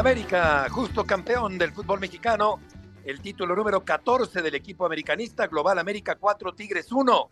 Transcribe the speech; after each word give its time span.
América, 0.00 0.66
justo 0.70 1.04
campeón 1.04 1.58
del 1.58 1.72
fútbol 1.72 2.00
mexicano, 2.00 2.58
el 3.04 3.20
título 3.20 3.54
número 3.54 3.84
14 3.84 4.40
del 4.40 4.54
equipo 4.54 4.86
americanista, 4.86 5.46
Global 5.46 5.78
América 5.78 6.14
4, 6.14 6.54
Tigres 6.54 6.90
1. 6.90 7.28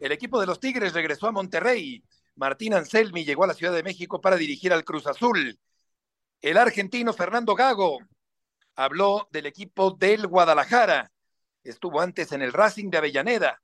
El 0.00 0.12
equipo 0.12 0.38
de 0.38 0.46
los 0.46 0.60
Tigres 0.60 0.92
regresó 0.92 1.28
a 1.28 1.32
Monterrey. 1.32 2.04
Martín 2.36 2.74
Anselmi 2.74 3.24
llegó 3.24 3.44
a 3.44 3.46
la 3.46 3.54
Ciudad 3.54 3.72
de 3.72 3.82
México 3.82 4.20
para 4.20 4.36
dirigir 4.36 4.70
al 4.74 4.84
Cruz 4.84 5.06
Azul. 5.06 5.58
El 6.42 6.58
argentino 6.58 7.14
Fernando 7.14 7.54
Gago 7.54 8.00
habló 8.76 9.26
del 9.32 9.46
equipo 9.46 9.92
del 9.92 10.26
Guadalajara. 10.26 11.10
Estuvo 11.62 12.02
antes 12.02 12.32
en 12.32 12.42
el 12.42 12.52
Racing 12.52 12.90
de 12.90 12.98
Avellaneda. 12.98 13.62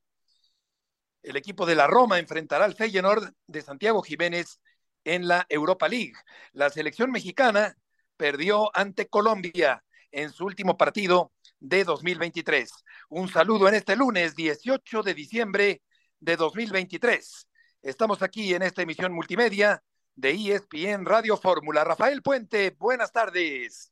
El 1.21 1.35
equipo 1.35 1.67
de 1.67 1.75
la 1.75 1.85
Roma 1.85 2.17
enfrentará 2.17 2.65
al 2.65 2.73
Feyenoord 2.73 3.35
de 3.45 3.61
Santiago 3.61 4.01
Jiménez 4.01 4.59
en 5.03 5.27
la 5.27 5.45
Europa 5.47 5.87
League. 5.87 6.15
La 6.53 6.71
selección 6.71 7.11
mexicana 7.11 7.77
perdió 8.21 8.69
ante 8.77 9.07
Colombia 9.07 9.83
en 10.11 10.29
su 10.29 10.45
último 10.45 10.77
partido 10.77 11.31
de 11.59 11.83
2023. 11.83 12.71
Un 13.09 13.27
saludo 13.29 13.67
en 13.67 13.73
este 13.73 13.95
lunes 13.95 14.35
18 14.35 15.01
de 15.01 15.15
diciembre 15.15 15.81
de 16.19 16.35
2023. 16.35 17.47
Estamos 17.81 18.21
aquí 18.21 18.53
en 18.53 18.61
esta 18.61 18.83
emisión 18.83 19.11
multimedia 19.11 19.81
de 20.13 20.33
ESPN 20.33 21.03
Radio 21.03 21.35
Fórmula. 21.35 21.83
Rafael 21.83 22.21
Puente, 22.21 22.75
buenas 22.77 23.11
tardes. 23.11 23.91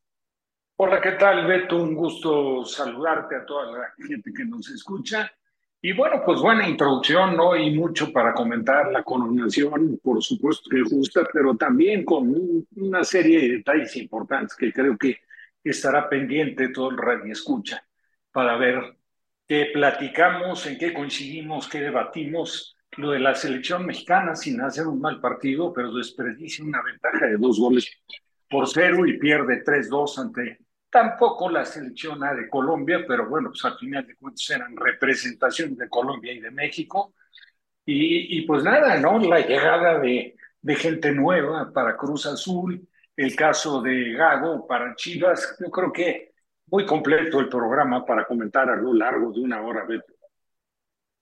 Hola, 0.76 1.02
¿qué 1.02 1.14
tal, 1.14 1.48
Beto? 1.48 1.78
Un 1.78 1.96
gusto 1.96 2.64
saludarte 2.66 3.36
a 3.36 3.46
toda 3.48 3.80
la 3.80 3.94
gente 4.08 4.32
que 4.32 4.46
nos 4.46 4.70
escucha. 4.70 5.32
Y 5.82 5.94
bueno, 5.94 6.22
pues 6.26 6.42
buena 6.42 6.68
introducción, 6.68 7.38
¿no? 7.38 7.56
Y 7.56 7.74
mucho 7.74 8.12
para 8.12 8.34
comentar 8.34 8.92
la 8.92 9.02
coronación, 9.02 9.98
por 10.04 10.22
supuesto 10.22 10.70
que 10.70 10.82
justa, 10.82 11.22
pero 11.32 11.56
también 11.56 12.04
con 12.04 12.36
una 12.76 13.04
serie 13.06 13.40
de 13.40 13.58
detalles 13.58 13.96
importantes 13.96 14.58
que 14.58 14.74
creo 14.74 14.98
que 14.98 15.20
estará 15.64 16.10
pendiente 16.10 16.70
todo 16.70 16.90
el 16.90 16.98
radio 16.98 17.32
escucha 17.32 17.82
para 18.32 18.58
ver 18.58 18.98
qué 19.48 19.70
platicamos, 19.74 20.66
en 20.68 20.78
qué 20.78 20.94
coincidimos, 20.94 21.70
qué 21.70 21.80
debatimos. 21.80 22.76
Lo 22.98 23.12
de 23.12 23.20
la 23.20 23.34
selección 23.36 23.86
mexicana 23.86 24.36
sin 24.36 24.60
hacer 24.60 24.86
un 24.86 25.00
mal 25.00 25.22
partido, 25.22 25.72
pero 25.72 25.94
desperdicia 25.94 26.66
una 26.66 26.82
ventaja 26.82 27.28
de 27.28 27.38
dos 27.38 27.58
goles 27.58 27.90
por 28.50 28.68
cero 28.68 29.06
y 29.06 29.18
pierde 29.18 29.64
3-2 29.64 30.18
ante 30.20 30.60
Tampoco 30.90 31.50
la 31.50 31.66
selección 31.66 32.24
A 32.24 32.34
de 32.34 32.50
Colombia, 32.50 33.06
pero 33.08 33.30
bueno, 33.30 33.50
pues 33.50 33.64
al 33.66 33.78
final 33.78 34.06
de 34.08 34.16
cuentas 34.16 34.50
eran 34.50 34.76
representación 34.76 35.76
de 35.76 35.88
Colombia 35.88 36.34
y 36.34 36.40
de 36.40 36.52
México. 36.52 37.14
Y, 37.86 38.42
pues 38.44 38.64
nada, 38.64 38.98
¿no? 38.98 39.18
La 39.20 39.40
llegada 39.40 40.00
de, 40.00 40.36
de 40.62 40.76
gente 40.76 41.12
nueva 41.12 41.72
para 41.74 41.98
Cruz 41.98 42.28
Azul, 42.28 42.88
el 43.16 43.36
caso 43.36 43.82
de 43.82 44.14
Gago 44.14 44.68
para 44.68 44.96
Chivas, 44.96 45.58
yo 45.60 45.72
creo 45.72 45.92
que 45.92 46.34
muy 46.68 46.86
completo 46.86 47.40
el 47.40 47.50
programa 47.50 48.06
para 48.06 48.26
comentar 48.26 48.70
a 48.70 48.76
lo 48.76 48.94
largo 48.94 49.32
de 49.32 49.42
una 49.42 49.62
hora, 49.62 49.86
Beto. 49.86 50.14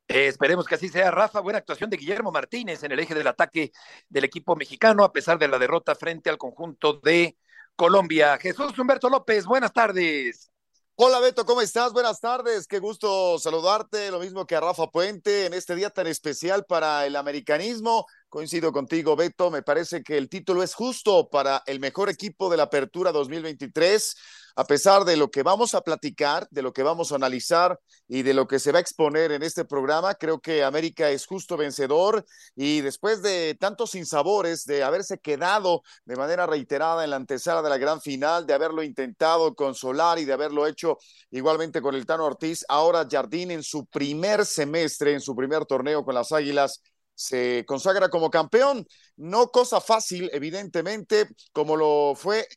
Eh, 0.09 0.27
esperemos 0.27 0.65
que 0.65 0.75
así 0.75 0.87
sea, 0.87 1.11
Rafa. 1.11 1.41
Buena 1.41 1.59
actuación 1.59 1.89
de 1.89 1.97
Guillermo 1.97 2.31
Martínez 2.31 2.83
en 2.83 2.91
el 2.91 2.99
eje 2.99 3.13
del 3.13 3.27
ataque 3.27 3.71
del 4.07 4.23
equipo 4.23 4.55
mexicano, 4.55 5.03
a 5.03 5.11
pesar 5.11 5.37
de 5.37 5.49
la 5.49 5.59
derrota 5.59 5.95
frente 5.95 6.29
al 6.29 6.37
conjunto 6.37 6.93
de 7.03 7.37
Colombia. 7.77 8.39
Jesús 8.39 8.77
Humberto 8.79 9.07
López, 9.07 9.45
buenas 9.45 9.71
tardes. 9.71 10.51
Hola 10.95 11.19
Beto, 11.19 11.45
¿cómo 11.45 11.61
estás? 11.61 11.93
Buenas 11.93 12.19
tardes, 12.19 12.65
qué 12.65 12.79
gusto 12.79 13.37
saludarte, 13.37 14.09
lo 14.09 14.19
mismo 14.19 14.47
que 14.47 14.55
a 14.55 14.59
Rafa 14.59 14.87
Puente 14.87 15.45
en 15.45 15.53
este 15.53 15.75
día 15.75 15.91
tan 15.91 16.07
especial 16.07 16.65
para 16.65 17.05
el 17.05 17.15
americanismo. 17.15 18.07
Coincido 18.29 18.71
contigo, 18.73 19.15
Beto, 19.15 19.51
me 19.51 19.61
parece 19.61 20.01
que 20.01 20.17
el 20.17 20.27
título 20.27 20.63
es 20.63 20.73
justo 20.73 21.29
para 21.29 21.61
el 21.67 21.79
mejor 21.79 22.09
equipo 22.09 22.49
de 22.49 22.57
la 22.57 22.63
Apertura 22.63 23.11
2023 23.11 24.15
a 24.57 24.65
pesar 24.65 25.05
de 25.05 25.17
lo 25.17 25.29
que 25.29 25.43
vamos 25.43 25.75
a 25.75 25.81
platicar, 25.81 26.47
de 26.49 26.63
lo 26.63 26.73
que 26.73 26.81
vamos 26.81 27.11
a 27.11 27.15
analizar 27.15 27.79
y 28.07 28.23
de 28.23 28.33
lo 28.33 28.47
que 28.47 28.57
se 28.57 28.71
va 28.71 28.79
a 28.79 28.81
exponer 28.81 29.31
en 29.31 29.43
este 29.43 29.65
programa, 29.65 30.15
creo 30.15 30.39
que 30.39 30.63
América 30.63 31.11
es 31.11 31.27
justo 31.27 31.57
vencedor 31.57 32.25
y 32.55 32.81
después 32.81 33.21
de 33.21 33.55
tantos 33.59 33.91
sinsabores, 33.91 34.65
de 34.65 34.83
haberse 34.83 35.19
quedado 35.19 35.83
de 36.05 36.15
manera 36.15 36.47
reiterada 36.47 37.03
en 37.03 37.11
la 37.11 37.17
antesala 37.17 37.61
de 37.61 37.69
la 37.69 37.77
gran 37.77 38.01
final, 38.01 38.47
de 38.47 38.55
haberlo 38.55 38.81
intentado 38.81 39.53
consolar 39.53 40.17
y 40.17 40.25
de 40.25 40.33
haberlo 40.33 40.65
hecho 40.65 40.97
igualmente 41.29 41.79
con 41.79 41.93
el 41.93 42.07
Tano 42.07 42.25
Ortiz, 42.25 42.65
ahora 42.67 43.07
Jardín 43.07 43.51
en 43.51 43.61
su 43.61 43.85
primer 43.85 44.43
semestre, 44.43 45.13
en 45.13 45.21
su 45.21 45.35
primer 45.35 45.65
torneo 45.65 46.03
con 46.03 46.15
las 46.15 46.31
Águilas, 46.31 46.81
se 47.13 47.63
consagra 47.67 48.09
como 48.09 48.31
campeón. 48.31 48.87
No 49.17 49.51
cosa 49.51 49.81
fácil, 49.81 50.31
evidentemente, 50.33 51.27
como 51.51 51.75
lo 51.75 52.13
fue 52.15 52.47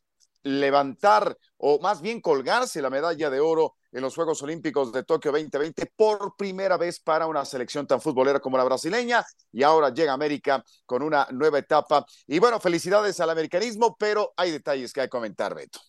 levantar 0.42 1.36
o 1.58 1.78
más 1.80 2.00
bien 2.00 2.20
colgarse 2.20 2.80
la 2.80 2.90
medalla 2.90 3.30
de 3.30 3.40
oro 3.40 3.76
en 3.92 4.02
los 4.02 4.14
Juegos 4.14 4.42
Olímpicos 4.42 4.92
de 4.92 5.02
Tokio 5.04 5.32
2020 5.32 5.86
por 5.96 6.36
primera 6.36 6.76
vez 6.76 7.00
para 7.00 7.26
una 7.26 7.44
selección 7.44 7.86
tan 7.86 8.00
futbolera 8.00 8.40
como 8.40 8.56
la 8.56 8.64
brasileña 8.64 9.24
y 9.52 9.62
ahora 9.62 9.90
llega 9.90 10.12
América 10.12 10.64
con 10.86 11.02
una 11.02 11.26
nueva 11.32 11.58
etapa. 11.58 12.06
Y 12.26 12.38
bueno, 12.38 12.60
felicidades 12.60 13.18
al 13.20 13.30
americanismo, 13.30 13.96
pero 13.98 14.32
hay 14.36 14.52
detalles 14.52 14.92
que 14.92 15.00
hay 15.00 15.06
que 15.06 15.10
comentar, 15.10 15.54
Beto. 15.54 15.80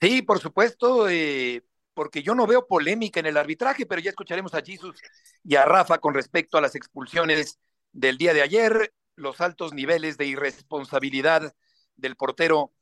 Sí, 0.00 0.22
por 0.22 0.38
supuesto, 0.38 1.08
eh, 1.08 1.64
porque 1.94 2.22
yo 2.22 2.34
no 2.34 2.46
veo 2.46 2.66
polémica 2.66 3.20
en 3.20 3.26
el 3.26 3.36
arbitraje, 3.36 3.86
pero 3.86 4.00
ya 4.00 4.10
escucharemos 4.10 4.52
a 4.54 4.62
Jesus 4.62 5.00
y 5.42 5.56
a 5.56 5.64
Rafa 5.64 5.98
con 5.98 6.12
respecto 6.14 6.58
a 6.58 6.60
las 6.60 6.74
expulsiones 6.74 7.58
del 7.92 8.18
día 8.18 8.34
de 8.34 8.42
ayer, 8.42 8.92
los 9.16 9.40
altos 9.40 9.72
niveles 9.72 10.18
de 10.18 10.26
irresponsabilidad 10.26 11.54
del 11.96 12.16
portero 12.16 12.72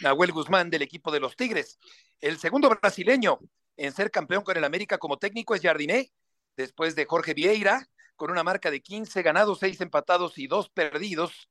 Nahuel 0.00 0.32
Guzmán 0.32 0.70
del 0.70 0.82
equipo 0.82 1.10
de 1.10 1.20
los 1.20 1.36
Tigres. 1.36 1.78
El 2.20 2.38
segundo 2.38 2.68
brasileño 2.68 3.38
en 3.76 3.92
ser 3.92 4.10
campeón 4.10 4.44
con 4.44 4.56
el 4.56 4.64
América 4.64 4.98
como 4.98 5.18
técnico 5.18 5.54
es 5.54 5.62
Jardiné, 5.62 6.12
después 6.56 6.94
de 6.94 7.06
Jorge 7.06 7.34
Vieira, 7.34 7.88
con 8.16 8.30
una 8.30 8.44
marca 8.44 8.70
de 8.70 8.80
15 8.80 9.22
ganados, 9.22 9.58
6 9.60 9.80
empatados 9.80 10.38
y 10.38 10.46
2 10.46 10.70
perdidos. 10.70 11.48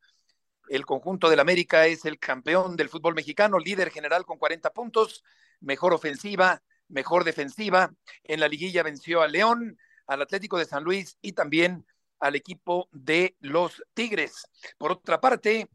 El 0.70 0.86
conjunto 0.86 1.30
del 1.30 1.40
América 1.40 1.88
es 1.88 2.06
el 2.06 2.20
campeón 2.20 2.76
del 2.76 2.90
fútbol 2.90 3.16
mexicano, 3.16 3.60
líder 3.60 3.92
general 3.92 4.26
con 4.26 4.38
40 4.38 4.72
puntos, 4.72 5.24
mejor 5.60 5.94
ofensiva, 5.94 6.62
mejor 6.88 7.24
defensiva. 7.24 7.92
En 8.24 8.40
la 8.40 8.48
liguilla 8.48 8.84
venció 8.84 9.22
a 9.22 9.28
León, 9.28 9.78
al 10.08 10.22
Atlético 10.22 10.58
de 10.58 10.66
San 10.66 10.84
Luis 10.84 11.18
y 11.22 11.34
también 11.34 11.86
al 12.20 12.36
equipo 12.36 12.88
de 12.92 13.36
los 13.40 13.84
Tigres. 13.94 14.48
Por 14.78 14.92
otra 14.92 15.20
parte, 15.20 15.68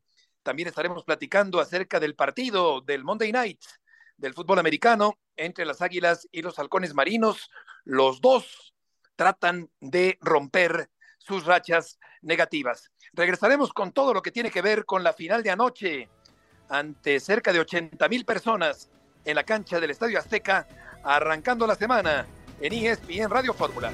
también 0.47 0.69
estaremos 0.69 1.03
platicando 1.03 1.59
acerca 1.59 1.99
del 1.99 2.15
partido 2.15 2.81
del 2.81 3.03
Monday 3.03 3.33
Night 3.33 3.61
del 4.17 4.33
fútbol 4.33 4.61
americano 4.61 5.19
entre 5.37 5.67
las 5.67 5.83
Águilas 5.83 6.29
y 6.31 6.41
los 6.41 6.61
Halcones 6.61 6.95
Marinos. 6.95 7.51
Los 7.83 8.21
dos 8.21 8.73
tratan 9.17 9.69
de 9.81 10.19
romper 10.21 10.89
sus 11.19 11.47
rachas 11.47 11.99
negativas. 12.23 12.93
Regresaremos 13.13 13.73
con 13.73 13.91
todo 13.91 14.15
lo 14.15 14.23
que 14.23 14.31
tiene 14.31 14.53
que 14.53 14.63
ver 14.63 14.85
con 14.85 15.03
la 15.03 15.13
final 15.13 15.43
de 15.43 15.51
anoche 15.51 16.09
ante 16.69 17.19
cerca 17.19 17.53
de 17.53 17.59
80 17.59 18.09
mil 18.09 18.25
personas 18.25 18.89
en 19.25 19.35
la 19.35 19.43
cancha 19.43 19.81
del 19.81 19.91
Estadio 19.91 20.21
Azteca, 20.21 20.69
arrancando 21.03 21.67
la 21.67 21.75
semana 21.75 22.25
en 22.61 22.73
ESPN 22.73 23.31
Radio 23.31 23.53
Fórmula. 23.53 23.91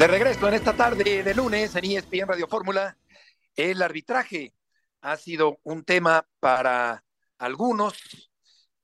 De 0.00 0.06
regreso 0.06 0.48
en 0.48 0.54
esta 0.54 0.72
tarde 0.74 1.22
de 1.22 1.34
lunes 1.34 1.76
en 1.76 1.84
ESPN 1.84 2.26
Radio 2.26 2.48
Fórmula, 2.48 2.96
el 3.54 3.82
arbitraje 3.82 4.54
ha 5.02 5.14
sido 5.18 5.60
un 5.62 5.84
tema 5.84 6.26
para 6.40 7.04
algunos 7.36 8.32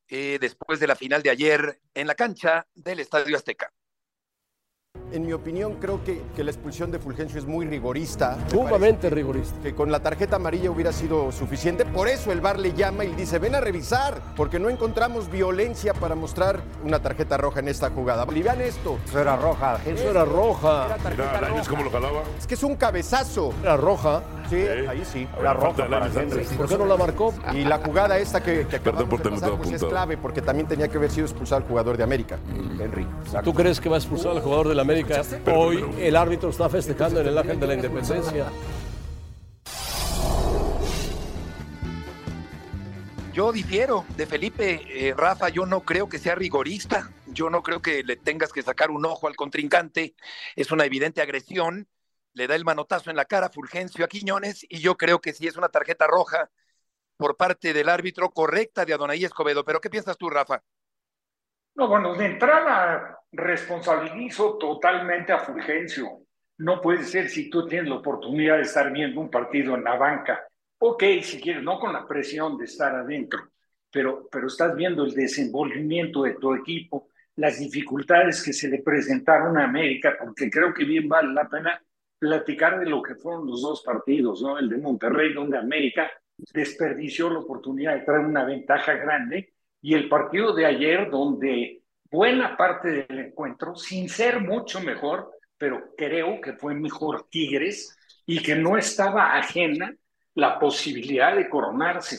eh, 0.09 0.37
después 0.39 0.79
de 0.79 0.87
la 0.87 0.95
final 0.95 1.23
de 1.23 1.31
ayer 1.31 1.81
en 1.95 2.07
la 2.07 2.15
cancha 2.15 2.67
del 2.75 3.01
Estadio 3.01 3.35
Azteca. 3.35 3.73
En 5.13 5.25
mi 5.25 5.33
opinión, 5.33 5.75
creo 5.81 6.03
que, 6.03 6.21
que 6.35 6.43
la 6.43 6.51
expulsión 6.51 6.91
de 6.91 6.99
Fulgencio 6.99 7.39
es 7.39 7.47
muy 7.47 7.65
rigorista. 7.65 8.37
Sumamente 8.51 9.09
rigorista. 9.09 9.55
Que 9.63 9.73
con 9.75 9.93
la 9.93 10.01
tarjeta 10.01 10.37
amarilla 10.37 10.71
hubiera 10.71 10.93
sido 10.93 11.31
suficiente. 11.31 11.85
Por 11.87 12.09
eso 12.09 12.33
el 12.33 12.41
VAR 12.41 12.59
le 12.59 12.73
llama 12.75 13.05
y 13.05 13.15
dice, 13.15 13.39
ven 13.39 13.55
a 13.55 13.61
revisar, 13.61 14.21
porque 14.37 14.59
no 14.59 14.69
encontramos 14.69 15.31
violencia 15.31 15.95
para 15.95 16.17
mostrar 16.17 16.61
una 16.85 17.01
tarjeta 17.01 17.37
roja 17.37 17.61
en 17.61 17.69
esta 17.69 17.91
jugada. 17.91 18.27
Y 18.35 18.43
vean 18.43 18.61
esto. 18.61 18.99
Eso 19.07 19.21
era 19.21 19.37
roja. 19.37 19.79
Eso 19.87 20.11
era 20.11 20.25
roja. 20.25 20.87
Era 20.87 20.97
tarjeta 20.97 21.33
Mira, 21.41 21.49
roja. 21.49 21.71
cómo 21.71 21.85
lo 21.85 21.91
jalaba. 21.91 22.23
Es 22.39 22.47
que 22.47 22.55
es 22.55 22.63
un 22.65 22.75
cabezazo. 22.75 23.53
Era 23.63 23.77
roja. 23.77 24.23
Sí, 24.51 24.57
ahí 24.57 25.03
sí. 25.05 25.29
Era 25.39 25.55
roja 25.55 25.87
para. 25.87 26.09
¿Por 26.09 26.69
qué 26.69 26.79
no 26.79 26.87
la 26.87 26.97
marcó? 26.97 27.33
Y 27.53 27.65
la 27.65 27.79
jugada 27.79 28.19
esta 28.19 28.43
que, 28.43 28.67
que 28.67 28.77
acabamos 28.77 29.09
por 29.09 29.23
de 29.23 29.31
pasar, 29.31 29.53
pues 29.57 29.71
es 29.73 29.85
clave, 29.85 30.17
porque 30.17 30.43
también 30.43 30.67
tenía 30.67 30.89
que 30.89 30.99
haber 30.99 31.11
sido 31.11 31.27
expulsado 31.27 31.63
el 31.63 31.69
jugador 31.69 31.97
de 31.97 32.03
América, 32.03 32.39
Henry. 32.81 33.07
¿Tú 33.45 33.55
crees 33.55 33.81
que 33.81 33.89
va 33.89 33.97
a 33.97 33.99
expulsar 33.99 34.33
al 34.33 34.41
jugador 34.43 34.69
del 34.69 34.81
América? 34.81 34.96
Hoy 35.55 35.85
el 35.99 36.17
árbitro 36.17 36.51
está 36.51 36.69
festejando 36.69 37.21
en 37.21 37.29
el 37.29 37.39
Ángel 37.39 37.61
de 37.61 37.67
la 37.67 37.75
Independencia. 37.75 38.47
Yo 43.33 43.53
difiero 43.53 44.07
de 44.17 44.25
Felipe, 44.25 44.81
eh, 44.89 45.13
Rafa, 45.15 45.51
yo 45.51 45.67
no 45.67 45.83
creo 45.83 46.09
que 46.09 46.19
sea 46.19 46.35
rigorista, 46.35 47.13
yo 47.27 47.51
no 47.51 47.63
creo 47.63 47.83
que 47.83 48.03
le 48.03 48.17
tengas 48.17 48.51
que 48.51 48.63
sacar 48.63 48.91
un 48.91 49.05
ojo 49.05 49.29
al 49.29 49.37
contrincante, 49.37 50.15
es 50.55 50.73
una 50.73 50.87
evidente 50.87 51.21
agresión, 51.21 51.87
le 52.33 52.47
da 52.47 52.55
el 52.55 52.65
manotazo 52.65 53.11
en 53.11 53.17
la 53.17 53.27
cara 53.27 53.49
a 53.49 53.51
Fulgencio 53.51 54.07
a 54.07 54.09
Quiñones 54.09 54.65
y 54.71 54.79
yo 54.79 54.97
creo 54.97 55.21
que 55.21 55.35
sí 55.35 55.47
es 55.47 55.57
una 55.57 55.69
tarjeta 55.69 56.07
roja 56.07 56.51
por 57.19 57.37
parte 57.37 57.75
del 57.75 57.91
árbitro 57.91 58.31
correcta 58.31 58.87
de 58.87 58.95
Adonai 58.95 59.23
Escobedo, 59.23 59.67
pero 59.67 59.83
¿qué 59.83 59.91
piensas 59.91 60.17
tú, 60.17 60.31
Rafa? 60.31 60.63
No, 61.77 61.89
bueno, 61.89 62.15
de 62.15 62.25
entrada 62.25 63.19
responsabilizo 63.31 64.57
totalmente 64.57 65.33
a 65.33 65.41
Fulgencio. 65.41 66.23
No 66.59 66.81
puede 66.81 67.05
ser 67.05 67.29
si 67.29 67.51
tú 67.51 67.67
tienes 67.67 67.91
la 67.91 67.97
oportunidad 67.97 68.57
de 68.57 68.63
estar 68.63 68.91
viendo 68.91 69.21
un 69.21 69.31
partido 69.31 69.75
en 69.75 69.85
la 69.85 69.97
banca. 69.97 70.43
Ok, 70.79 71.03
si 71.23 71.39
quieres, 71.41 71.63
no 71.63 71.79
con 71.79 71.93
la 71.93 72.07
presión 72.07 72.57
de 72.57 72.65
estar 72.65 72.95
adentro, 72.95 73.51
pero, 73.91 74.27
pero 74.31 74.47
estás 74.47 74.75
viendo 74.75 75.05
el 75.05 75.13
desenvolvimiento 75.13 76.23
de 76.23 76.35
tu 76.35 76.55
equipo, 76.55 77.09
las 77.37 77.59
dificultades 77.59 78.43
que 78.43 78.55
se 78.55 78.69
le 78.69 78.83
presentaron 78.83 79.59
a 79.59 79.65
América, 79.65 80.17
porque 80.19 80.51
creo 80.51 80.73
que 80.73 80.85
bien 80.85 81.09
vale 81.09 81.33
la 81.35 81.47
pena 81.47 81.79
platicar 82.19 82.81
de 82.81 82.87
lo 82.87 83.03
que 83.03 83.17
fueron 83.17 83.47
los 83.47 83.61
dos 83.61 83.83
partidos, 83.83 84.41
¿no? 84.41 84.59
El 84.59 84.71
de 84.71 84.79
Monterrey, 84.79 85.35
donde 85.35 85.59
América 85.59 86.11
desperdició 86.55 87.29
la 87.29 87.41
oportunidad 87.41 87.95
de 87.95 88.01
traer 88.01 88.25
una 88.25 88.45
ventaja 88.45 88.95
grande, 88.95 89.56
y 89.87 89.95
el 89.95 90.09
partido 90.09 90.53
de 90.53 90.67
ayer, 90.67 91.09
donde 91.13 91.81
buena 92.11 92.57
parte 92.57 93.07
del 93.07 93.19
encuentro, 93.21 93.77
sin 93.77 94.09
ser 94.09 94.41
mucho 94.41 94.81
mejor, 94.81 95.31
pero 95.57 95.95
creo 95.97 96.41
que 96.41 96.55
fue 96.55 96.75
mejor 96.75 97.29
Tigres 97.31 97.97
y 98.27 98.43
que 98.43 98.57
no 98.57 98.77
estaba 98.77 99.37
ajena 99.39 99.95
la 100.35 100.59
posibilidad 100.59 101.37
de 101.37 101.49
coronarse, 101.49 102.19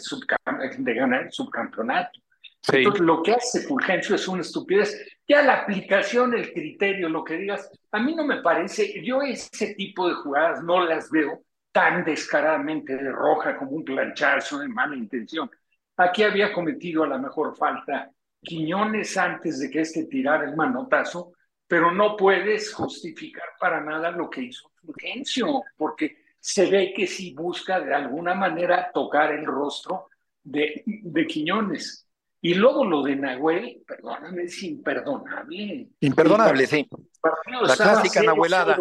de 0.77 0.93
ganar 0.93 1.23
el 1.23 1.31
subcampeonato. 1.33 2.21
Sí. 2.61 2.77
Entonces, 2.77 3.01
lo 3.01 3.21
que 3.21 3.33
hace 3.33 3.59
Fulgencio 3.67 4.15
es 4.15 4.25
una 4.29 4.43
estupidez. 4.43 5.19
Ya 5.27 5.41
la 5.41 5.63
aplicación, 5.63 6.35
el 6.35 6.53
criterio, 6.53 7.09
lo 7.09 7.25
que 7.25 7.35
digas, 7.35 7.69
a 7.91 7.99
mí 7.99 8.15
no 8.15 8.23
me 8.23 8.41
parece, 8.41 9.03
yo 9.03 9.21
ese 9.23 9.73
tipo 9.73 10.07
de 10.07 10.15
jugadas 10.15 10.63
no 10.63 10.85
las 10.85 11.11
veo 11.11 11.43
tan 11.73 12.05
descaradamente 12.05 12.95
de 12.95 13.11
roja 13.11 13.57
como 13.57 13.71
un 13.71 13.83
planchazo 13.83 14.59
de 14.59 14.69
mala 14.69 14.95
intención. 14.95 15.51
Aquí 15.97 16.23
había 16.23 16.53
cometido 16.53 17.03
a 17.03 17.07
la 17.07 17.17
mejor 17.17 17.55
falta 17.55 18.11
Quiñones 18.41 19.17
antes 19.17 19.59
de 19.59 19.69
que 19.69 19.81
este 19.81 20.05
tirara 20.05 20.47
el 20.47 20.55
manotazo, 20.55 21.33
pero 21.67 21.91
no 21.91 22.15
puedes 22.15 22.73
justificar 22.73 23.49
para 23.59 23.81
nada 23.81 24.11
lo 24.11 24.29
que 24.29 24.43
hizo 24.43 24.71
Fulgencio, 24.75 25.63
porque 25.75 26.17
se 26.39 26.69
ve 26.69 26.93
que 26.95 27.07
sí 27.07 27.33
busca 27.33 27.79
de 27.79 27.93
alguna 27.93 28.35
manera 28.35 28.91
tocar 28.93 29.33
el 29.33 29.45
rostro 29.45 30.07
de, 30.43 30.83
de 30.85 31.27
Quiñones. 31.27 32.07
Y 32.39 32.53
luego 32.53 32.85
lo 32.85 33.01
de 33.01 33.15
Nahuel, 33.15 33.83
perdóname, 33.85 34.43
es 34.43 34.61
imperdonable. 34.63 35.89
Imperdonable, 35.99 36.67
sí. 36.67 36.87
El 36.89 37.67
La 37.67 37.75
clásica 37.75 38.21
0-0. 38.21 38.25
nahuelada. 38.25 38.77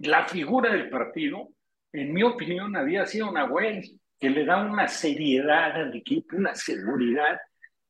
La 0.00 0.28
figura 0.28 0.70
del 0.72 0.90
partido, 0.90 1.48
en 1.92 2.12
mi 2.12 2.22
opinión, 2.22 2.76
había 2.76 3.06
sido 3.06 3.32
Nahuel, 3.32 3.99
que 4.20 4.30
le 4.30 4.44
da 4.44 4.62
una 4.62 4.86
seriedad 4.86 5.72
al 5.72 5.96
equipo, 5.96 6.36
una 6.36 6.54
seguridad. 6.54 7.40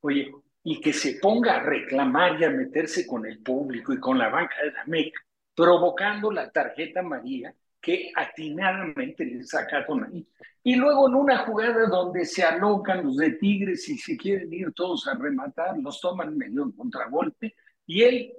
Oye, 0.00 0.30
y 0.62 0.80
que 0.80 0.92
se 0.92 1.14
ponga 1.14 1.56
a 1.56 1.62
reclamar 1.62 2.40
y 2.40 2.44
a 2.44 2.50
meterse 2.50 3.06
con 3.06 3.26
el 3.26 3.40
público 3.42 3.92
y 3.92 3.98
con 3.98 4.16
la 4.16 4.28
banca 4.28 4.54
de 4.62 4.72
la 4.72 4.82
América, 4.82 5.20
provocando 5.54 6.30
la 6.30 6.50
tarjeta 6.50 7.00
amarilla 7.00 7.52
que 7.80 8.12
atinadamente 8.14 9.24
le 9.24 9.42
sacaron 9.42 10.04
ahí. 10.04 10.26
Y 10.62 10.76
luego 10.76 11.08
en 11.08 11.14
una 11.14 11.38
jugada 11.38 11.86
donde 11.86 12.24
se 12.26 12.42
alocan 12.42 13.04
los 13.04 13.16
de 13.16 13.32
Tigres 13.32 13.88
y 13.88 13.96
se 13.98 14.16
quieren 14.16 14.52
ir 14.52 14.72
todos 14.72 15.08
a 15.08 15.14
rematar, 15.14 15.78
los 15.78 16.00
toman 16.00 16.36
medio 16.36 16.64
en 16.64 16.72
contragolpe 16.72 17.54
y 17.86 18.02
él 18.02 18.32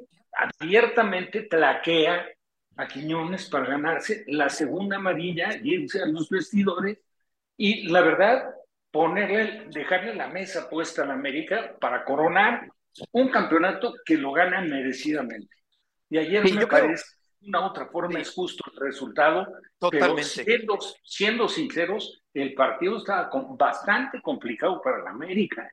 abiertamente 0.60 1.42
tlaquea 1.44 2.26
a 2.78 2.88
Quiñones 2.88 3.50
para 3.50 3.66
ganarse 3.66 4.24
la 4.28 4.48
segunda 4.50 4.98
amarilla 4.98 5.58
y 5.62 5.74
irse 5.74 6.02
a 6.02 6.06
los 6.06 6.30
vestidores 6.30 7.00
y 7.64 7.88
la 7.90 8.02
verdad 8.02 8.44
ponerle, 8.90 9.68
dejarle 9.70 10.16
la 10.16 10.28
mesa 10.30 10.68
puesta 10.68 11.04
a 11.04 11.06
la 11.06 11.14
América 11.14 11.76
para 11.80 12.04
coronar 12.04 12.68
un 13.12 13.30
campeonato 13.30 13.94
que 14.04 14.18
lo 14.18 14.32
gana 14.32 14.62
merecidamente. 14.62 15.56
Y 16.10 16.18
ayer 16.18 16.42
Sí, 16.46 16.54
me 16.54 16.58
creo- 16.66 16.70
parece 16.70 17.04
de 17.40 17.48
una 17.50 17.66
otra 17.68 17.86
forma 17.88 18.20
es 18.20 18.32
justo 18.34 18.64
el 18.74 18.80
resultado, 18.80 19.46
Totalmente. 19.80 20.24
pero 20.44 20.46
siendo, 20.46 20.78
siendo 21.04 21.48
sinceros, 21.48 22.24
el 22.34 22.54
partido 22.56 22.98
estaba 22.98 23.30
con- 23.30 23.56
bastante 23.58 24.20
complicado 24.24 24.82
para 24.82 25.04
la 25.04 25.12
América. 25.12 25.70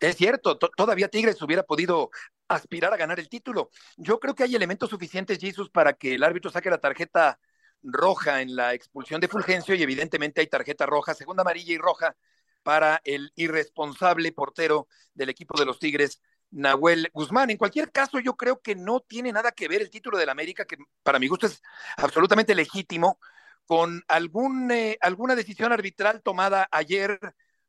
Es 0.00 0.16
cierto, 0.16 0.58
to- 0.58 0.70
todavía 0.76 1.08
Tigres 1.08 1.40
hubiera 1.40 1.62
podido 1.62 2.10
aspirar 2.46 2.92
a 2.92 2.98
ganar 2.98 3.18
el 3.18 3.30
título. 3.30 3.70
Yo 3.96 4.20
creo 4.20 4.34
que 4.34 4.42
hay 4.42 4.54
elementos 4.54 4.90
suficientes, 4.90 5.38
Jesus, 5.38 5.70
para 5.70 5.94
que 5.94 6.14
el 6.14 6.22
árbitro 6.22 6.50
saque 6.50 6.68
la 6.68 6.78
tarjeta 6.78 7.38
roja 7.82 8.40
en 8.40 8.56
la 8.56 8.74
expulsión 8.74 9.20
de 9.20 9.28
Fulgencio 9.28 9.74
y 9.74 9.82
evidentemente 9.82 10.40
hay 10.40 10.46
tarjeta 10.46 10.86
roja, 10.86 11.14
segunda 11.14 11.42
amarilla 11.42 11.74
y 11.74 11.78
roja 11.78 12.16
para 12.62 13.00
el 13.04 13.32
irresponsable 13.34 14.32
portero 14.32 14.86
del 15.14 15.28
equipo 15.28 15.58
de 15.58 15.66
los 15.66 15.78
Tigres, 15.78 16.20
Nahuel 16.50 17.10
Guzmán. 17.12 17.50
En 17.50 17.56
cualquier 17.56 17.90
caso, 17.90 18.18
yo 18.20 18.36
creo 18.36 18.60
que 18.60 18.74
no 18.74 19.00
tiene 19.00 19.32
nada 19.32 19.52
que 19.52 19.68
ver 19.68 19.82
el 19.82 19.90
título 19.90 20.18
del 20.18 20.28
América, 20.28 20.64
que 20.64 20.76
para 21.02 21.18
mi 21.18 21.26
gusto 21.26 21.46
es 21.46 21.60
absolutamente 21.96 22.54
legítimo, 22.54 23.18
con 23.66 24.02
algún, 24.08 24.70
eh, 24.70 24.98
alguna 25.00 25.34
decisión 25.34 25.72
arbitral 25.72 26.22
tomada 26.22 26.68
ayer 26.70 27.18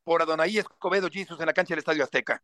por 0.04 0.22
Adonai 0.22 0.58
Escobedo 0.58 1.10
Jesus 1.10 1.40
en 1.40 1.46
la 1.46 1.54
cancha 1.54 1.74
del 1.74 1.80
Estadio 1.80 2.04
Azteca. 2.04 2.44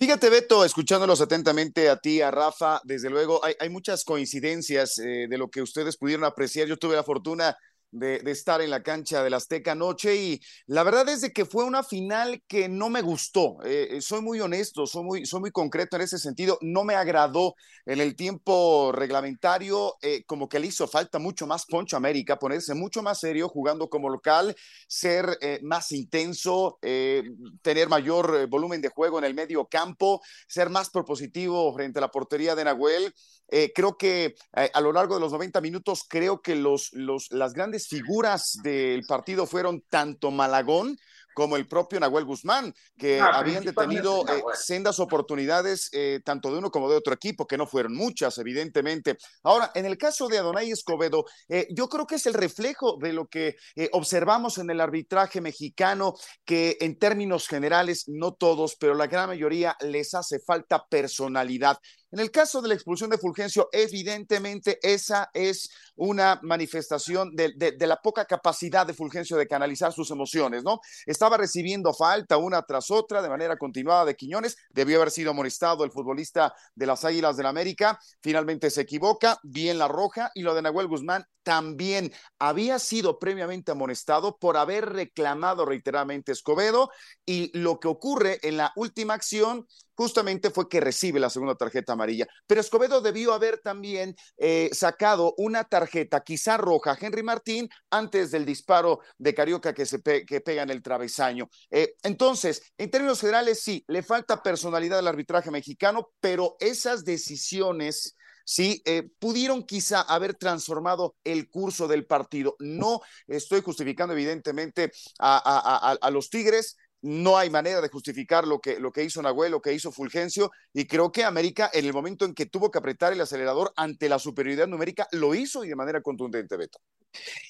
Fíjate, 0.00 0.30
Beto, 0.30 0.64
escuchándolos 0.64 1.20
atentamente 1.20 1.88
a 1.88 1.96
ti, 1.96 2.20
a 2.22 2.30
Rafa, 2.30 2.80
desde 2.84 3.10
luego 3.10 3.44
hay, 3.44 3.54
hay 3.58 3.68
muchas 3.68 4.04
coincidencias 4.04 4.96
eh, 4.98 5.26
de 5.28 5.38
lo 5.38 5.50
que 5.50 5.60
ustedes 5.60 5.96
pudieron 5.96 6.24
apreciar. 6.24 6.68
Yo 6.68 6.76
tuve 6.76 6.94
la 6.94 7.02
fortuna 7.02 7.56
de, 7.90 8.20
estar 8.30 8.60
en 8.60 8.70
la 8.70 8.82
cancha 8.82 9.22
del 9.22 9.34
Azteca 9.34 9.72
anoche 9.72 10.16
y 10.16 10.40
la 10.66 10.82
verdad 10.82 11.08
es 11.08 11.20
de 11.20 11.32
que 11.32 11.44
fue 11.44 11.64
una 11.64 11.82
final 11.82 12.42
que 12.46 12.68
no 12.68 12.88
me 12.90 13.02
gustó. 13.02 13.58
Eh, 13.64 13.98
soy 14.00 14.20
muy 14.20 14.40
honesto, 14.40 14.86
soy 14.86 15.04
muy, 15.04 15.26
soy 15.26 15.40
muy 15.40 15.50
concreto 15.50 15.96
en 15.96 16.02
ese 16.02 16.18
sentido. 16.18 16.58
No 16.60 16.84
me 16.84 16.94
agradó 16.94 17.54
en 17.88 18.00
el 18.00 18.14
tiempo 18.16 18.92
reglamentario, 18.92 19.96
eh, 20.02 20.22
como 20.26 20.46
que 20.46 20.58
le 20.58 20.66
hizo 20.66 20.86
falta 20.86 21.18
mucho 21.18 21.46
más 21.46 21.64
Poncho 21.64 21.96
América, 21.96 22.38
ponerse 22.38 22.74
mucho 22.74 23.02
más 23.02 23.18
serio 23.20 23.48
jugando 23.48 23.88
como 23.88 24.10
local, 24.10 24.54
ser 24.86 25.38
eh, 25.40 25.58
más 25.62 25.90
intenso, 25.92 26.78
eh, 26.82 27.22
tener 27.62 27.88
mayor 27.88 28.46
volumen 28.48 28.82
de 28.82 28.90
juego 28.90 29.18
en 29.18 29.24
el 29.24 29.34
medio 29.34 29.66
campo, 29.66 30.20
ser 30.46 30.68
más 30.68 30.90
propositivo 30.90 31.72
frente 31.72 31.98
a 31.98 32.02
la 32.02 32.10
portería 32.10 32.54
de 32.54 32.64
Nahuel. 32.64 33.14
Eh, 33.48 33.72
creo 33.74 33.96
que 33.96 34.34
eh, 34.56 34.70
a 34.72 34.80
lo 34.80 34.92
largo 34.92 35.14
de 35.14 35.20
los 35.20 35.32
90 35.32 35.60
minutos, 35.60 36.04
creo 36.08 36.40
que 36.40 36.54
los, 36.54 36.90
los, 36.92 37.30
las 37.32 37.54
grandes 37.54 37.88
figuras 37.88 38.58
del 38.62 39.04
partido 39.06 39.46
fueron 39.46 39.82
tanto 39.88 40.30
Malagón 40.30 40.96
como 41.38 41.56
el 41.56 41.68
propio 41.68 42.00
Nahuel 42.00 42.24
Guzmán, 42.24 42.74
que 42.98 43.20
ah, 43.20 43.30
habían 43.34 43.64
detenido 43.64 44.26
eh, 44.26 44.42
sendas 44.54 44.98
oportunidades 44.98 45.88
eh, 45.92 46.18
tanto 46.24 46.50
de 46.50 46.58
uno 46.58 46.72
como 46.72 46.90
de 46.90 46.96
otro 46.96 47.14
equipo, 47.14 47.46
que 47.46 47.56
no 47.56 47.64
fueron 47.64 47.94
muchas, 47.94 48.38
evidentemente. 48.38 49.16
Ahora, 49.44 49.70
en 49.76 49.86
el 49.86 49.96
caso 49.96 50.26
de 50.26 50.38
Adonai 50.38 50.72
Escobedo, 50.72 51.26
eh, 51.48 51.68
yo 51.70 51.88
creo 51.88 52.08
que 52.08 52.16
es 52.16 52.26
el 52.26 52.34
reflejo 52.34 52.96
de 53.00 53.12
lo 53.12 53.28
que 53.28 53.54
observamos 53.92 54.58
en 54.58 54.68
el 54.70 54.80
arbitraje 54.80 55.40
mexicano, 55.40 56.14
que 56.44 56.76
en 56.80 56.98
términos 56.98 57.46
generales, 57.46 58.08
no 58.08 58.34
todos, 58.34 58.74
pero 58.74 58.94
la 58.94 59.06
gran 59.06 59.28
mayoría 59.28 59.76
les 59.78 60.14
hace 60.14 60.40
falta 60.40 60.88
personalidad. 60.88 61.78
En 62.10 62.20
el 62.20 62.30
caso 62.30 62.62
de 62.62 62.68
la 62.68 62.74
expulsión 62.74 63.10
de 63.10 63.18
Fulgencio, 63.18 63.68
evidentemente 63.72 64.78
esa 64.82 65.30
es 65.34 65.70
una 65.96 66.40
manifestación 66.42 67.34
de, 67.34 67.52
de, 67.56 67.86
la 67.86 68.00
poca 68.00 68.24
capacidad 68.24 68.86
de 68.86 68.94
Fulgencio 68.94 69.36
de 69.36 69.46
canalizar 69.46 69.92
sus 69.92 70.10
emociones, 70.10 70.64
¿no? 70.64 70.80
Estaba 71.06 71.36
recibiendo 71.36 71.92
falta 71.92 72.36
una 72.36 72.62
tras 72.62 72.90
otra 72.90 73.20
de 73.20 73.28
manera 73.28 73.56
continuada 73.56 74.04
de 74.04 74.14
Quiñones, 74.14 74.56
debió 74.70 74.96
haber 74.96 75.10
sido 75.10 75.32
amonestado 75.32 75.84
el 75.84 75.90
futbolista 75.90 76.54
de 76.74 76.86
las 76.86 77.04
Águilas 77.04 77.36
del 77.36 77.44
la 77.44 77.50
América, 77.50 77.98
finalmente 78.22 78.70
se 78.70 78.82
equivoca, 78.82 79.38
bien 79.42 79.78
la 79.78 79.88
roja, 79.88 80.30
y 80.34 80.42
lo 80.42 80.54
de 80.54 80.62
Nahuel 80.62 80.86
Guzmán 80.86 81.26
también 81.48 82.12
había 82.38 82.78
sido 82.78 83.18
previamente 83.18 83.72
amonestado 83.72 84.36
por 84.36 84.58
haber 84.58 84.92
reclamado 84.92 85.64
reiteradamente 85.64 86.30
Escobedo 86.30 86.90
y 87.24 87.50
lo 87.58 87.80
que 87.80 87.88
ocurre 87.88 88.38
en 88.42 88.58
la 88.58 88.70
última 88.76 89.14
acción 89.14 89.66
justamente 89.94 90.50
fue 90.50 90.68
que 90.68 90.78
recibe 90.78 91.18
la 91.18 91.30
segunda 91.30 91.54
tarjeta 91.54 91.94
amarilla. 91.94 92.26
Pero 92.46 92.60
Escobedo 92.60 93.00
debió 93.00 93.32
haber 93.32 93.60
también 93.60 94.14
eh, 94.36 94.68
sacado 94.74 95.32
una 95.38 95.64
tarjeta, 95.64 96.20
quizá 96.20 96.58
roja, 96.58 96.92
a 96.92 96.98
Henry 97.00 97.22
Martín, 97.22 97.70
antes 97.88 98.30
del 98.30 98.44
disparo 98.44 99.00
de 99.16 99.32
Carioca 99.32 99.72
que, 99.72 99.86
se 99.86 100.02
que 100.02 100.40
pega 100.42 100.64
en 100.64 100.70
el 100.70 100.82
travesaño. 100.82 101.48
Eh, 101.70 101.94
entonces, 102.02 102.62
en 102.76 102.90
términos 102.90 103.20
generales, 103.20 103.62
sí, 103.62 103.82
le 103.88 104.02
falta 104.02 104.42
personalidad 104.42 104.98
al 104.98 105.08
arbitraje 105.08 105.50
mexicano, 105.50 106.10
pero 106.20 106.58
esas 106.60 107.06
decisiones 107.06 108.17
sí, 108.48 108.80
eh, 108.86 109.06
pudieron 109.18 109.62
quizá 109.62 110.00
haber 110.00 110.32
transformado 110.32 111.16
el 111.22 111.50
curso 111.50 111.86
del 111.86 112.06
partido. 112.06 112.56
No 112.60 113.02
estoy 113.26 113.60
justificando 113.60 114.14
evidentemente 114.14 114.90
a, 115.18 116.10
los 116.10 116.30
Tigres, 116.30 116.78
no 117.02 117.36
hay 117.36 117.50
manera 117.50 117.82
de 117.82 117.90
justificar 117.90 118.46
lo 118.46 118.58
que, 118.58 118.80
lo 118.80 118.90
que 118.90 119.04
hizo 119.04 119.20
Nahuel, 119.20 119.52
lo 119.52 119.60
que 119.60 119.74
hizo 119.74 119.92
Fulgencio, 119.92 120.50
y 120.72 120.86
creo 120.86 121.12
que 121.12 121.24
América, 121.24 121.70
en 121.74 121.84
el 121.84 121.92
momento 121.92 122.24
en 122.24 122.32
que 122.32 122.46
tuvo 122.46 122.70
que 122.70 122.78
apretar 122.78 123.12
el 123.12 123.20
acelerador 123.20 123.70
ante 123.76 124.08
la 124.08 124.18
superioridad 124.18 124.66
numérica, 124.66 125.06
lo 125.12 125.34
hizo 125.34 125.62
y 125.62 125.68
de 125.68 125.76
manera 125.76 126.00
contundente, 126.00 126.56
Beto. 126.56 126.78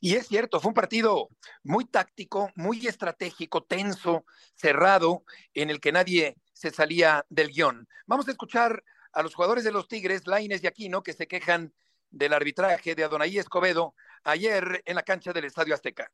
Y 0.00 0.16
es 0.16 0.26
cierto, 0.26 0.58
fue 0.58 0.70
un 0.70 0.74
partido 0.74 1.28
muy 1.62 1.84
táctico, 1.84 2.50
muy 2.56 2.88
estratégico, 2.88 3.62
tenso, 3.62 4.24
cerrado, 4.56 5.22
en 5.54 5.70
el 5.70 5.80
que 5.80 5.92
nadie 5.92 6.36
se 6.52 6.72
salía 6.72 7.24
del 7.28 7.52
guion. 7.52 7.86
Vamos 8.06 8.26
a 8.26 8.32
escuchar 8.32 8.82
a 9.12 9.22
los 9.22 9.34
jugadores 9.34 9.64
de 9.64 9.72
los 9.72 9.88
Tigres, 9.88 10.26
Laines 10.26 10.62
y 10.62 10.66
Aquino, 10.66 11.02
que 11.02 11.12
se 11.12 11.26
quejan 11.26 11.72
del 12.10 12.32
arbitraje 12.32 12.94
de 12.94 13.04
Adonai 13.04 13.38
Escobedo 13.38 13.94
ayer 14.24 14.82
en 14.86 14.96
la 14.96 15.02
cancha 15.02 15.32
del 15.32 15.44
Estadio 15.44 15.74
Azteca. 15.74 16.10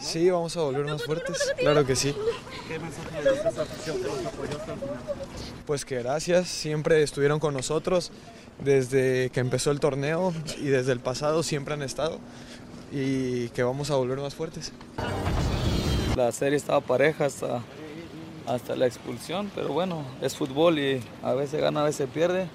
Sí, 0.00 0.28
vamos 0.28 0.56
a 0.56 0.62
volver 0.62 0.84
más 0.86 1.04
fuertes, 1.04 1.54
claro 1.56 1.86
que 1.86 1.94
sí. 1.94 2.14
¿Qué 2.66 2.78
mensaje 2.78 3.22
le 3.22 3.30
esta 3.30 3.62
afición 3.62 3.96
que 3.98 4.04
los 4.04 4.26
apoyó 4.26 4.58
hasta 4.58 4.72
el 4.72 4.80
final? 4.80 4.98
Pues 5.66 5.84
que 5.84 6.02
gracias, 6.02 6.48
siempre 6.48 7.02
estuvieron 7.02 7.38
con 7.38 7.54
nosotros 7.54 8.10
desde 8.58 9.30
que 9.30 9.40
empezó 9.40 9.70
el 9.70 9.80
torneo 9.80 10.32
y 10.58 10.66
desde 10.66 10.92
el 10.92 11.00
pasado 11.00 11.42
siempre 11.42 11.74
han 11.74 11.82
estado 11.82 12.18
y 12.90 13.48
que 13.50 13.62
vamos 13.62 13.90
a 13.90 13.96
volver 13.96 14.18
más 14.18 14.34
fuertes. 14.34 14.72
La 16.16 16.32
serie 16.32 16.56
estaba 16.56 16.80
pareja 16.80 17.26
hasta 17.26 17.62
hasta 18.46 18.76
la 18.76 18.86
expulsión, 18.86 19.50
pero 19.54 19.68
bueno, 19.68 20.02
es 20.20 20.36
fútbol 20.36 20.78
y 20.78 21.00
a 21.22 21.34
veces 21.34 21.60
gana, 21.60 21.80
a 21.80 21.84
veces 21.84 22.08
pierde. 22.12 22.48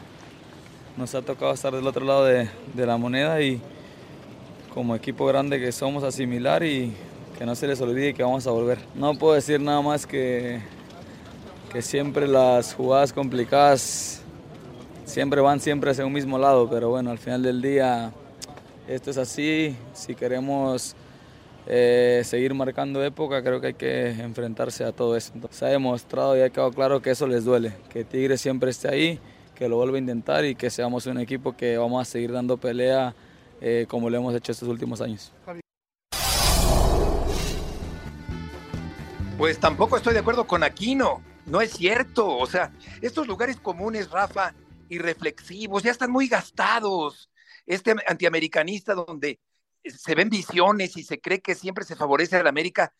Nos 0.97 1.15
ha 1.15 1.21
tocado 1.21 1.53
estar 1.53 1.73
del 1.73 1.87
otro 1.87 2.05
lado 2.05 2.25
de, 2.25 2.49
la 2.75 2.97
moneda 2.97 3.41
y 3.41 3.61
como 4.73 4.95
equipo 4.95 5.25
grande 5.25 5.59
que 5.59 5.71
somos 5.71 6.03
asimilar 6.03 6.63
y 6.63 6.93
que 7.37 7.45
no 7.45 7.55
se 7.55 7.67
les 7.67 7.79
olvide 7.81 8.13
que 8.13 8.23
vamos 8.23 8.45
a 8.47 8.51
volver. 8.51 8.79
No 8.95 9.15
puedo 9.15 9.33
decir 9.33 9.59
nada 9.59 9.81
más 9.81 10.05
que, 10.05 10.61
que 11.71 11.81
siempre 11.81 12.27
las 12.27 12.73
jugadas 12.73 13.13
complicadas 13.13 14.21
siempre 15.05 15.41
van 15.41 15.59
siempre 15.59 15.91
hacia 15.91 16.05
un 16.05 16.13
mismo 16.13 16.37
lado, 16.37 16.69
pero 16.69 16.89
bueno, 16.89 17.09
al 17.09 17.17
final 17.17 17.41
del 17.41 17.61
día 17.61 18.11
esto 18.87 19.09
es 19.09 19.17
así, 19.17 19.75
si 19.93 20.13
queremos 20.15 20.95
eh, 21.71 22.23
seguir 22.25 22.55
marcando 22.55 23.03
época, 23.03 23.43
creo 23.43 23.61
que 23.61 23.67
hay 23.67 23.73
que 23.75 24.09
enfrentarse 24.09 24.83
a 24.83 24.91
todo 24.91 25.15
eso. 25.15 25.31
se 25.51 25.65
ha 25.65 25.69
demostrado 25.69 26.35
y 26.35 26.41
ha 26.41 26.49
quedado 26.49 26.71
claro 26.71 26.99
que 26.99 27.11
eso 27.11 27.27
les 27.27 27.45
duele, 27.45 27.73
que 27.89 28.03
Tigre 28.03 28.39
siempre 28.39 28.71
esté 28.71 28.89
ahí, 28.89 29.19
que 29.53 29.69
lo 29.69 29.77
vuelva 29.77 29.97
a 29.97 29.99
intentar 29.99 30.45
y 30.45 30.55
que 30.55 30.71
seamos 30.71 31.05
un 31.05 31.19
equipo 31.19 31.55
que 31.55 31.77
vamos 31.77 32.01
a 32.01 32.09
seguir 32.09 32.31
dando 32.31 32.57
pelea 32.57 33.13
eh, 33.61 33.85
como 33.87 34.09
lo 34.09 34.17
hemos 34.17 34.33
hecho 34.33 34.51
estos 34.51 34.67
últimos 34.67 34.99
años. 34.99 35.31
Pues 39.37 39.59
tampoco 39.59 39.95
estoy 39.95 40.13
de 40.13 40.21
acuerdo 40.21 40.47
con 40.47 40.63
Aquino, 40.63 41.21
no 41.45 41.61
es 41.61 41.71
cierto, 41.73 42.35
o 42.35 42.47
sea, 42.47 42.71
estos 42.99 43.27
lugares 43.27 43.57
comunes, 43.57 44.09
Rafa, 44.09 44.55
y 44.89 44.97
reflexivos, 44.97 45.83
ya 45.83 45.91
están 45.91 46.11
muy 46.11 46.27
gastados. 46.27 47.29
Este 47.67 47.93
antiamericanista 48.07 48.95
donde 48.95 49.39
se 49.83 50.15
ven 50.15 50.29
visiones 50.29 50.97
y 50.97 51.03
se 51.03 51.19
cree 51.19 51.41
que 51.41 51.55
siempre 51.55 51.85
se 51.85 51.95
favorece 51.95 52.37
a 52.37 52.43
la 52.43 52.49
América, 52.49 52.93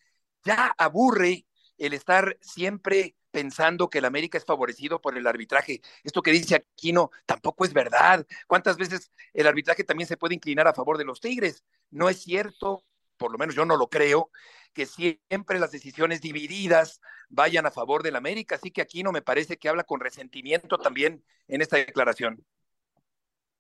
ya 0.44 0.74
aburre 0.78 1.46
el 1.78 1.94
estar 1.94 2.38
siempre 2.42 3.16
pensando 3.32 3.90
que 3.90 4.00
el 4.00 4.06
América 4.06 4.38
es 4.38 4.46
favorecido 4.46 5.02
por 5.02 5.18
el 5.18 5.28
arbitraje. 5.28 5.82
Esto 6.04 6.22
que 6.22 6.32
dice 6.32 6.56
Aquino 6.56 7.12
tampoco 7.26 7.66
es 7.66 7.74
verdad. 7.74 8.26
¿Cuántas 8.48 8.78
veces 8.78 9.12
el 9.34 9.48
arbitraje 9.48 9.84
también 9.84 10.08
se 10.08 10.18
puede 10.18 10.36
inclinar 10.36 10.68
a 10.68 10.74
favor 10.74 10.98
de 10.98 11.06
los 11.06 11.22
Tigres? 11.22 11.64
No 11.92 12.10
es 12.10 12.22
cierto, 12.22 12.84
por 13.18 13.32
lo 13.32 13.38
menos 13.38 13.56
yo 13.56 13.66
no 13.66 13.78
lo 13.78 13.90
creo, 13.90 14.32
que 14.74 14.86
siempre 14.86 15.60
las 15.60 15.72
decisiones 15.72 16.22
divididas 16.22 17.02
vayan 17.30 17.66
a 17.66 17.72
favor 17.72 18.04
del 18.04 18.16
América. 18.16 18.56
Así 18.56 18.72
que 18.72 18.82
Aquino 18.82 19.12
me 19.12 19.22
parece 19.22 19.58
que 19.58 19.70
habla 19.70 19.84
con 19.84 20.00
resentimiento 20.00 20.78
también 20.78 21.24
en 21.48 21.62
esta 21.62 21.78
declaración. 21.78 22.46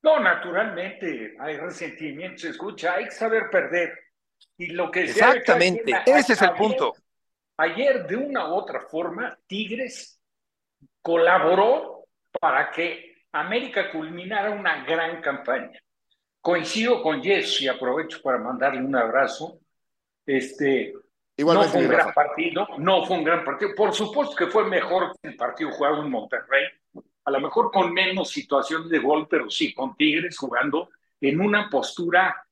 No, 0.01 0.19
naturalmente 0.19 1.35
hay 1.39 1.57
resentimiento, 1.57 2.39
se 2.39 2.49
escucha, 2.49 2.95
hay 2.95 3.05
que 3.05 3.11
saber 3.11 3.49
perder. 3.49 3.93
Y 4.57 4.67
lo 4.67 4.89
que 4.89 5.03
Exactamente, 5.03 5.93
ese 6.05 6.33
es 6.33 6.41
el 6.41 6.53
punto. 6.53 6.93
Ayer, 7.57 8.07
de 8.07 8.15
una 8.15 8.47
u 8.49 8.53
otra 8.53 8.81
forma, 8.81 9.37
Tigres 9.45 10.21
colaboró 11.01 12.05
para 12.39 12.71
que 12.71 13.23
América 13.33 13.91
culminara 13.91 14.51
una 14.51 14.85
gran 14.85 15.21
campaña. 15.21 15.79
Coincido 16.41 17.01
con 17.01 17.21
Jess 17.21 17.61
y 17.61 17.67
aprovecho 17.67 18.21
para 18.21 18.37
mandarle 18.37 18.81
un 18.81 18.95
abrazo. 18.95 19.59
Este, 20.25 20.93
no 21.37 21.63
fue 21.63 21.81
un 21.81 21.89
gran 21.89 22.13
partido, 22.13 22.67
no 22.77 23.05
fue 23.05 23.17
un 23.17 23.23
gran 23.23 23.43
partido. 23.43 23.71
Por 23.75 23.93
supuesto 23.93 24.35
que 24.35 24.47
fue 24.47 24.65
mejor 24.65 25.13
que 25.21 25.29
el 25.29 25.35
partido 25.35 25.71
jugado 25.71 26.01
en 26.01 26.09
Monterrey, 26.09 26.65
a 27.29 27.31
lo 27.31 27.39
mejor 27.41 27.71
con 27.71 27.93
menos 27.93 28.31
situaciones 28.31 28.89
de 28.89 28.97
gol, 28.97 29.27
pero 29.29 29.51
sí 29.51 29.71
con 29.71 29.95
Tigres 29.95 30.35
jugando 30.35 30.89
en 31.21 31.39
una 31.39 31.69
postura 31.69 32.43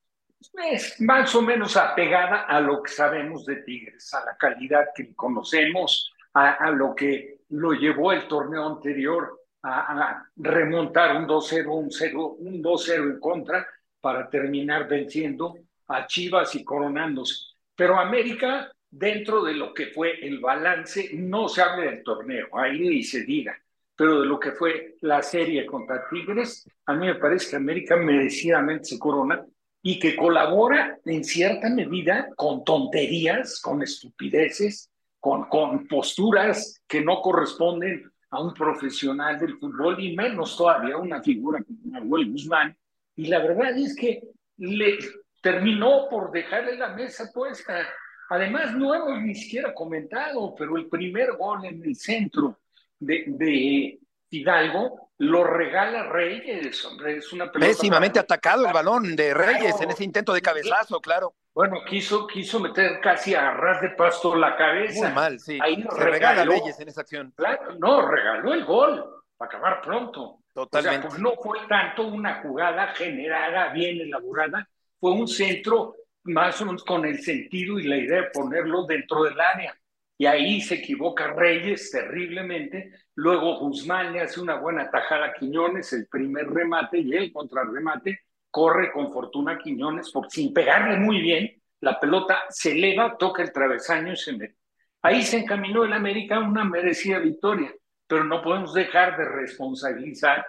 pues, 0.52 1.00
más 1.00 1.34
o 1.34 1.42
menos 1.42 1.76
apegada 1.76 2.42
a 2.42 2.60
lo 2.60 2.80
que 2.80 2.92
sabemos 2.92 3.44
de 3.44 3.56
Tigres, 3.56 4.14
a 4.14 4.24
la 4.24 4.36
calidad 4.36 4.86
que 4.94 5.12
conocemos, 5.16 6.12
a, 6.32 6.70
lo 6.70 6.94
que 6.94 7.40
lo 7.48 7.72
llevó 7.72 8.12
el 8.12 8.28
torneo 8.28 8.68
anterior 8.68 9.40
a, 9.64 10.24
remontar 10.36 11.16
un 11.16 11.26
2-0, 11.26 11.66
un 11.66 11.90
0, 11.90 12.36
un 12.38 12.62
2-0 12.62 12.94
en 13.14 13.18
contra 13.18 13.66
para 14.00 14.30
terminar 14.30 14.86
venciendo 14.86 15.56
a 15.88 16.06
Chivas 16.06 16.54
y 16.54 16.62
coronándose. 16.62 17.34
Pero 17.74 17.98
América, 17.98 18.70
dentro 18.88 19.42
de 19.42 19.54
lo 19.54 19.74
que 19.74 19.88
fue 19.88 20.24
el 20.24 20.38
balance, 20.38 21.10
no 21.14 21.48
se 21.48 21.62
habla 21.62 21.90
del 21.90 22.04
torneo, 22.04 22.46
ahí 22.52 22.78
ni 22.78 23.02
se 23.02 23.24
diga 23.24 23.58
pero 23.98 24.20
de 24.20 24.28
lo 24.28 24.38
que 24.38 24.52
fue 24.52 24.94
la 25.00 25.20
serie 25.22 25.66
contra 25.66 26.08
Tigres, 26.08 26.70
a 26.86 26.94
mí 26.94 27.04
me 27.04 27.16
parece 27.16 27.50
que 27.50 27.56
América 27.56 27.96
merecidamente 27.96 28.84
se 28.84 28.98
corona 28.98 29.44
y 29.82 29.98
que 29.98 30.14
colabora 30.14 31.00
en 31.04 31.24
cierta 31.24 31.68
medida 31.68 32.28
con 32.36 32.62
tonterías, 32.62 33.60
con 33.60 33.82
estupideces, 33.82 34.88
con, 35.18 35.48
con 35.48 35.88
posturas 35.88 36.80
que 36.86 37.00
no 37.00 37.20
corresponden 37.20 38.08
a 38.30 38.40
un 38.40 38.54
profesional 38.54 39.36
del 39.40 39.58
fútbol 39.58 39.98
y 39.98 40.14
menos 40.14 40.56
todavía 40.56 40.94
a 40.94 40.98
una 40.98 41.20
figura 41.20 41.60
como 41.64 41.78
Manuel 41.86 42.30
Guzmán. 42.30 42.78
Y 43.16 43.26
la 43.26 43.40
verdad 43.40 43.76
es 43.76 43.96
que 43.96 44.22
le 44.58 44.96
terminó 45.42 46.08
por 46.08 46.30
dejarle 46.30 46.76
la 46.76 46.94
mesa 46.94 47.32
puesta. 47.34 47.84
Además, 48.30 48.76
no 48.76 48.94
hemos 48.94 49.20
ni 49.22 49.34
siquiera 49.34 49.74
comentado, 49.74 50.54
pero 50.56 50.76
el 50.76 50.86
primer 50.86 51.32
gol 51.36 51.64
en 51.64 51.82
el 51.82 51.96
centro 51.96 52.60
de, 52.98 53.24
de 53.26 53.98
Hidalgo 54.30 55.08
lo 55.18 55.42
regala 55.42 56.04
Reyes, 56.04 56.84
hombre, 56.84 57.16
es 57.16 57.32
una 57.32 57.50
pelota. 57.50 57.68
Pésimamente 57.68 58.20
atacado 58.20 58.66
el 58.66 58.72
balón 58.72 59.16
de 59.16 59.34
Reyes 59.34 59.80
en 59.80 59.90
ese 59.90 60.04
intento 60.04 60.32
de 60.32 60.40
cabezazo, 60.40 61.00
claro. 61.00 61.34
Bueno, 61.52 61.78
quiso, 61.84 62.26
quiso 62.28 62.60
meter 62.60 63.00
casi 63.00 63.34
a 63.34 63.50
ras 63.50 63.82
de 63.82 63.90
pasto 63.90 64.36
la 64.36 64.56
cabeza. 64.56 65.06
Muy 65.06 65.14
mal, 65.14 65.40
sí. 65.40 65.58
Ahí 65.60 65.82
Se 65.82 66.04
regala 66.04 66.44
Reyes 66.44 66.78
en 66.78 66.88
esa 66.88 67.00
acción. 67.00 67.32
Claro, 67.36 67.74
no, 67.80 68.08
regaló 68.08 68.54
el 68.54 68.64
gol 68.64 69.04
para 69.36 69.48
acabar 69.48 69.82
pronto. 69.82 70.38
Totalmente. 70.54 71.08
O 71.08 71.10
sea, 71.10 71.10
pues 71.10 71.20
no 71.20 71.32
fue 71.42 71.58
tanto 71.68 72.06
una 72.06 72.40
jugada 72.40 72.88
generada, 72.94 73.72
bien 73.72 74.00
elaborada, 74.00 74.68
fue 75.00 75.12
un 75.12 75.26
centro 75.26 75.96
más 76.24 76.60
o 76.60 76.66
menos 76.66 76.84
con 76.84 77.04
el 77.04 77.20
sentido 77.22 77.78
y 77.78 77.84
la 77.84 77.96
idea 77.96 78.22
de 78.22 78.30
ponerlo 78.30 78.84
dentro 78.86 79.24
del 79.24 79.40
área 79.40 79.76
y 80.18 80.26
ahí 80.26 80.60
se 80.60 80.74
equivoca 80.74 81.28
Reyes 81.28 81.90
terriblemente. 81.92 82.92
Luego 83.14 83.60
Guzmán 83.60 84.12
le 84.12 84.20
hace 84.20 84.40
una 84.40 84.56
buena 84.56 84.90
tajada 84.90 85.26
a 85.26 85.32
Quiñones, 85.32 85.92
el 85.92 86.08
primer 86.08 86.48
remate 86.48 86.98
y 86.98 87.14
el 87.14 87.32
contrarremate 87.32 88.20
corre 88.50 88.90
con 88.92 89.12
fortuna 89.12 89.58
Quiñones, 89.58 90.10
por, 90.10 90.28
sin 90.30 90.52
pegarle 90.52 90.96
muy 90.98 91.20
bien, 91.20 91.62
la 91.80 92.00
pelota 92.00 92.42
se 92.48 92.72
eleva, 92.72 93.16
toca 93.16 93.42
el 93.42 93.52
travesaño 93.52 94.12
y 94.12 94.16
se 94.16 94.32
mete. 94.32 94.56
Ahí 95.02 95.22
se 95.22 95.38
encaminó 95.38 95.84
el 95.84 95.92
América 95.92 96.36
a 96.36 96.40
una 96.40 96.64
merecida 96.64 97.20
victoria, 97.20 97.72
pero 98.08 98.24
no 98.24 98.42
podemos 98.42 98.74
dejar 98.74 99.16
de 99.16 99.24
responsabilizar, 99.26 100.44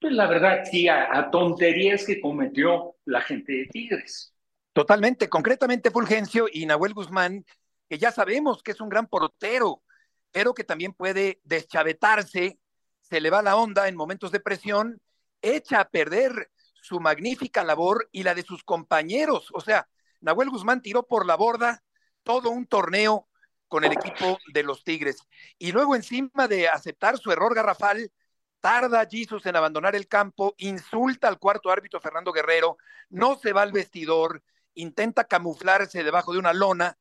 pues 0.00 0.14
la 0.14 0.26
verdad, 0.26 0.62
sí, 0.64 0.88
a, 0.88 1.28
tonterías 1.30 2.06
que 2.06 2.20
cometió 2.20 2.96
la 3.04 3.20
gente 3.20 3.52
de 3.52 3.66
Tigres. 3.66 4.34
Totalmente, 4.72 5.28
concretamente 5.28 5.90
Fulgencio 5.90 6.46
y 6.50 6.64
Nahuel 6.64 6.94
Guzmán, 6.94 7.44
que 7.90 7.98
ya 7.98 8.12
sabemos 8.12 8.62
que 8.62 8.70
es 8.70 8.80
un 8.80 8.88
gran 8.88 9.08
portero, 9.08 9.82
pero 10.30 10.54
que 10.54 10.62
también 10.62 10.92
puede 10.92 11.40
deschavetarse, 11.42 12.60
se 13.00 13.20
le 13.20 13.30
va 13.30 13.42
la 13.42 13.56
onda 13.56 13.88
en 13.88 13.96
momentos 13.96 14.30
de 14.30 14.38
presión, 14.38 15.02
echa 15.42 15.80
a 15.80 15.88
perder 15.88 16.52
su 16.80 17.00
magnífica 17.00 17.64
labor 17.64 18.08
y 18.12 18.22
la 18.22 18.36
de 18.36 18.44
sus 18.44 18.62
compañeros. 18.62 19.48
O 19.54 19.60
sea, 19.60 19.88
Nahuel 20.20 20.50
Guzmán 20.50 20.82
tiró 20.82 21.04
por 21.04 21.26
la 21.26 21.34
borda 21.34 21.82
todo 22.22 22.50
un 22.50 22.64
torneo 22.64 23.26
con 23.66 23.82
el 23.82 23.90
equipo 23.90 24.38
de 24.52 24.62
los 24.62 24.84
Tigres. 24.84 25.26
Y 25.58 25.72
luego 25.72 25.96
encima 25.96 26.46
de 26.46 26.68
aceptar 26.68 27.18
su 27.18 27.32
error 27.32 27.56
garrafal, 27.56 28.12
tarda 28.60 29.04
Jesus 29.10 29.46
en 29.46 29.56
abandonar 29.56 29.96
el 29.96 30.06
campo, 30.06 30.54
insulta 30.58 31.26
al 31.26 31.40
cuarto 31.40 31.72
árbitro 31.72 32.00
Fernando 32.00 32.30
Guerrero, 32.30 32.76
no 33.08 33.36
se 33.36 33.52
va 33.52 33.62
al 33.62 33.72
vestidor, 33.72 34.44
intenta 34.74 35.24
camuflarse 35.24 36.04
debajo 36.04 36.32
de 36.32 36.38
una 36.38 36.52
lona, 36.52 36.96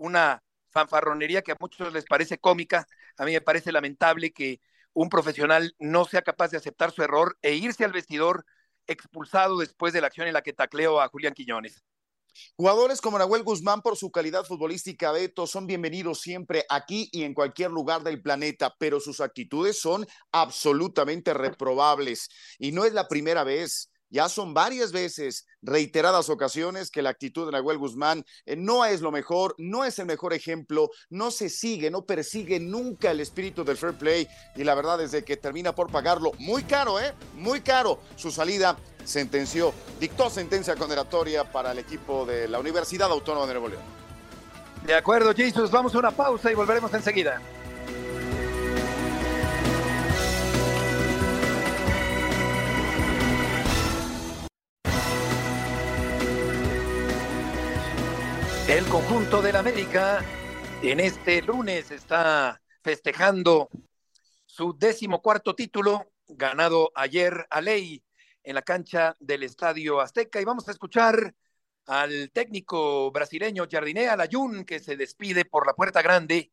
una 0.00 0.42
fanfarronería 0.70 1.42
que 1.42 1.52
a 1.52 1.56
muchos 1.60 1.92
les 1.92 2.04
parece 2.06 2.38
cómica, 2.38 2.86
a 3.18 3.24
mí 3.24 3.32
me 3.32 3.40
parece 3.40 3.70
lamentable 3.70 4.32
que 4.32 4.60
un 4.92 5.08
profesional 5.08 5.74
no 5.78 6.04
sea 6.04 6.22
capaz 6.22 6.50
de 6.50 6.56
aceptar 6.56 6.90
su 6.90 7.02
error 7.02 7.38
e 7.42 7.54
irse 7.54 7.84
al 7.84 7.92
vestidor 7.92 8.44
expulsado 8.86 9.58
después 9.58 9.92
de 9.92 10.00
la 10.00 10.08
acción 10.08 10.26
en 10.26 10.34
la 10.34 10.42
que 10.42 10.52
tacleó 10.52 11.00
a 11.00 11.08
Julián 11.08 11.34
Quiñones. 11.34 11.84
Jugadores 12.56 13.00
como 13.00 13.18
Nahuel 13.18 13.42
Guzmán, 13.42 13.82
por 13.82 13.96
su 13.96 14.10
calidad 14.10 14.44
futbolística, 14.44 15.12
Beto, 15.12 15.46
son 15.46 15.66
bienvenidos 15.66 16.20
siempre 16.20 16.64
aquí 16.68 17.08
y 17.12 17.24
en 17.24 17.34
cualquier 17.34 17.70
lugar 17.70 18.02
del 18.02 18.22
planeta, 18.22 18.74
pero 18.78 19.00
sus 19.00 19.20
actitudes 19.20 19.80
son 19.80 20.06
absolutamente 20.32 21.34
reprobables. 21.34 22.28
Y 22.58 22.72
no 22.72 22.84
es 22.84 22.92
la 22.92 23.08
primera 23.08 23.44
vez. 23.44 23.90
Ya 24.10 24.28
son 24.28 24.54
varias 24.54 24.90
veces, 24.90 25.46
reiteradas 25.62 26.28
ocasiones, 26.28 26.90
que 26.90 27.00
la 27.00 27.10
actitud 27.10 27.46
de 27.46 27.52
Nahuel 27.52 27.78
Guzmán 27.78 28.24
eh, 28.44 28.56
no 28.56 28.84
es 28.84 29.00
lo 29.00 29.12
mejor, 29.12 29.54
no 29.56 29.84
es 29.84 29.98
el 30.00 30.06
mejor 30.06 30.32
ejemplo, 30.32 30.90
no 31.10 31.30
se 31.30 31.48
sigue, 31.48 31.90
no 31.90 32.04
persigue 32.04 32.58
nunca 32.58 33.12
el 33.12 33.20
espíritu 33.20 33.64
del 33.64 33.76
fair 33.76 33.94
play. 33.94 34.26
Y 34.56 34.64
la 34.64 34.74
verdad 34.74 35.00
es 35.00 35.12
de 35.12 35.24
que 35.24 35.36
termina 35.36 35.74
por 35.74 35.90
pagarlo 35.90 36.32
muy 36.38 36.64
caro, 36.64 36.98
¿eh? 36.98 37.14
Muy 37.34 37.60
caro 37.60 38.00
su 38.16 38.30
salida 38.30 38.76
sentenció, 39.04 39.72
dictó 40.00 40.28
sentencia 40.28 40.74
condenatoria 40.76 41.50
para 41.50 41.72
el 41.72 41.78
equipo 41.78 42.26
de 42.26 42.48
la 42.48 42.58
Universidad 42.58 43.10
Autónoma 43.10 43.46
de 43.46 43.52
Nuevo 43.54 43.68
León. 43.68 43.82
De 44.84 44.94
acuerdo, 44.94 45.32
Jesus, 45.34 45.70
vamos 45.70 45.94
a 45.94 45.98
una 45.98 46.10
pausa 46.10 46.50
y 46.50 46.54
volveremos 46.54 46.92
enseguida. 46.94 47.40
El 58.70 58.86
conjunto 58.86 59.42
del 59.42 59.56
América 59.56 60.24
en 60.80 61.00
este 61.00 61.42
lunes 61.42 61.90
está 61.90 62.62
festejando 62.82 63.68
su 64.46 64.78
décimo 64.78 65.20
cuarto 65.20 65.56
título, 65.56 66.12
ganado 66.28 66.92
ayer 66.94 67.48
a 67.50 67.60
ley 67.60 68.00
en 68.44 68.54
la 68.54 68.62
cancha 68.62 69.16
del 69.18 69.42
Estadio 69.42 70.00
Azteca 70.00 70.40
y 70.40 70.44
vamos 70.44 70.68
a 70.68 70.70
escuchar 70.70 71.34
al 71.86 72.30
técnico 72.30 73.10
brasileño 73.10 73.66
Jardinea 73.68 74.16
Layún 74.16 74.64
que 74.64 74.78
se 74.78 74.96
despide 74.96 75.44
por 75.44 75.66
la 75.66 75.74
puerta 75.74 76.00
grande, 76.00 76.52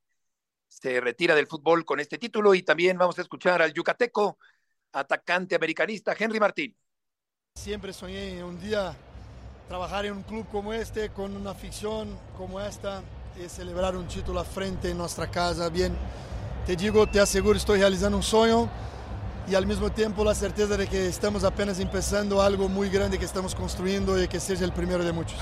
se 0.67 0.99
retira 0.99 1.35
del 1.35 1.45
fútbol 1.45 1.85
con 1.85 1.99
este 1.99 2.17
título 2.17 2.55
y 2.55 2.63
también 2.63 2.97
vamos 2.97 3.19
a 3.19 3.21
escuchar 3.21 3.61
al 3.61 3.73
yucateco 3.75 4.39
atacante 4.91 5.53
americanista 5.53 6.15
Henry 6.17 6.39
Martín. 6.39 6.75
Siempre 7.53 7.93
soñé 7.93 8.43
un 8.43 8.59
día 8.59 8.97
trabajar 9.67 10.05
en 10.05 10.13
un 10.13 10.23
club 10.23 10.47
como 10.49 10.73
este, 10.73 11.09
con 11.09 11.35
una 11.35 11.51
afición 11.51 12.17
como 12.37 12.59
esta, 12.61 13.01
y 13.43 13.49
celebrar 13.49 13.95
un 13.95 14.07
título 14.07 14.39
a 14.39 14.45
frente 14.45 14.89
en 14.89 14.97
nuestra 14.97 15.27
casa. 15.27 15.69
Bien, 15.69 15.95
te 16.65 16.75
digo, 16.75 17.05
te 17.07 17.19
aseguro, 17.19 17.57
estoy 17.57 17.79
realizando 17.79 18.17
un 18.17 18.23
sueño 18.23 18.69
y 19.47 19.55
al 19.55 19.65
mismo 19.65 19.91
tiempo 19.91 20.23
la 20.23 20.33
certeza 20.33 20.75
de 20.77 20.87
que 20.87 21.07
estamos 21.07 21.43
apenas 21.43 21.79
empezando 21.79 22.41
algo 22.41 22.67
muy 22.67 22.89
grande 22.89 23.19
que 23.19 23.25
estamos 23.25 23.53
construyendo 23.53 24.21
y 24.21 24.27
que 24.27 24.39
sea 24.39 24.57
el 24.59 24.71
primero 24.71 25.03
de 25.03 25.11
muchos. 25.11 25.37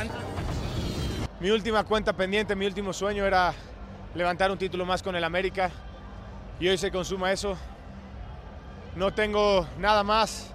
Mi 1.40 1.52
última 1.52 1.84
cuenta 1.84 2.14
pendiente, 2.14 2.56
mi 2.56 2.66
último 2.66 2.94
sueño 2.94 3.26
era 3.26 3.54
levantar 4.14 4.52
un 4.52 4.58
título 4.58 4.86
más 4.86 5.04
con 5.04 5.16
el 5.16 5.24
América 5.24 5.72
y 6.60 6.68
hoy 6.68 6.78
se 6.78 6.92
consuma 6.92 7.32
eso. 7.32 7.56
No 8.96 9.14
tengo 9.14 9.68
nada 9.78 10.04
más, 10.04 10.48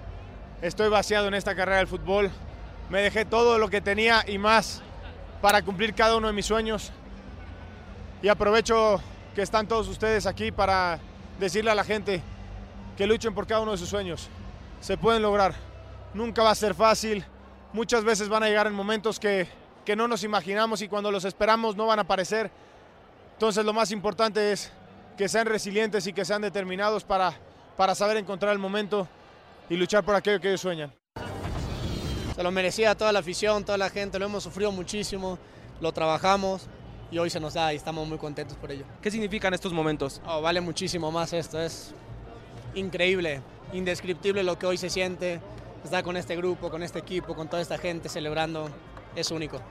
estoy 0.61 0.89
vaciado 0.89 1.27
en 1.27 1.35
esta 1.35 1.55
carrera 1.55 1.77
del 1.77 1.87
fútbol, 1.87 2.31
me 2.91 3.01
dejé 3.01 3.23
todo 3.23 3.57
lo 3.57 3.69
que 3.69 3.79
tenía 3.79 4.21
y 4.27 4.37
más 4.37 4.81
para 5.41 5.61
cumplir 5.61 5.95
cada 5.95 6.17
uno 6.17 6.27
de 6.27 6.33
mis 6.33 6.45
sueños 6.45 6.91
y 8.21 8.27
aprovecho 8.27 9.01
que 9.33 9.41
están 9.41 9.65
todos 9.65 9.87
ustedes 9.87 10.25
aquí 10.25 10.51
para 10.51 10.99
decirle 11.39 11.71
a 11.71 11.75
la 11.75 11.85
gente 11.85 12.21
que 12.97 13.07
luchen 13.07 13.33
por 13.33 13.47
cada 13.47 13.61
uno 13.61 13.71
de 13.71 13.77
sus 13.77 13.87
sueños. 13.87 14.27
Se 14.81 14.97
pueden 14.97 15.21
lograr. 15.21 15.55
Nunca 16.13 16.43
va 16.43 16.51
a 16.51 16.55
ser 16.55 16.75
fácil. 16.75 17.23
Muchas 17.71 18.03
veces 18.03 18.27
van 18.27 18.43
a 18.43 18.47
llegar 18.47 18.67
en 18.67 18.73
momentos 18.73 19.21
que, 19.21 19.47
que 19.85 19.95
no 19.95 20.09
nos 20.09 20.25
imaginamos 20.25 20.81
y 20.81 20.89
cuando 20.89 21.11
los 21.11 21.23
esperamos 21.23 21.77
no 21.77 21.87
van 21.87 21.99
a 21.99 22.01
aparecer. 22.01 22.51
Entonces 23.35 23.63
lo 23.63 23.71
más 23.71 23.91
importante 23.91 24.51
es 24.51 24.69
que 25.17 25.29
sean 25.29 25.47
resilientes 25.47 26.07
y 26.07 26.13
que 26.13 26.25
sean 26.25 26.41
determinados 26.41 27.05
para, 27.05 27.33
para 27.77 27.95
saber 27.95 28.17
encontrar 28.17 28.51
el 28.51 28.59
momento 28.59 29.07
y 29.69 29.77
luchar 29.77 30.03
por 30.03 30.13
aquello 30.13 30.41
que 30.41 30.49
ellos 30.49 30.59
sueñan. 30.59 30.93
Se 32.41 32.43
lo 32.43 32.49
merecía 32.49 32.95
toda 32.95 33.11
la 33.11 33.19
afición, 33.19 33.63
toda 33.63 33.77
la 33.77 33.91
gente, 33.91 34.17
lo 34.17 34.25
hemos 34.25 34.41
sufrido 34.41 34.71
muchísimo, 34.71 35.37
lo 35.79 35.91
trabajamos 35.91 36.67
y 37.11 37.19
hoy 37.19 37.29
se 37.29 37.39
nos 37.39 37.53
da 37.53 37.71
y 37.71 37.75
estamos 37.75 38.07
muy 38.07 38.17
contentos 38.17 38.57
por 38.57 38.71
ello. 38.71 38.83
¿Qué 38.99 39.11
significan 39.11 39.53
estos 39.53 39.71
momentos? 39.73 40.19
Oh, 40.25 40.41
vale 40.41 40.59
muchísimo 40.59 41.11
más 41.11 41.33
esto, 41.33 41.61
es 41.61 41.93
increíble, 42.73 43.43
indescriptible 43.73 44.41
lo 44.41 44.57
que 44.57 44.65
hoy 44.65 44.77
se 44.77 44.89
siente, 44.89 45.39
estar 45.83 46.03
con 46.03 46.17
este 46.17 46.35
grupo, 46.35 46.71
con 46.71 46.81
este 46.81 46.97
equipo, 46.97 47.35
con 47.35 47.47
toda 47.47 47.61
esta 47.61 47.77
gente 47.77 48.09
celebrando, 48.09 48.71
es 49.15 49.29
único. 49.29 49.61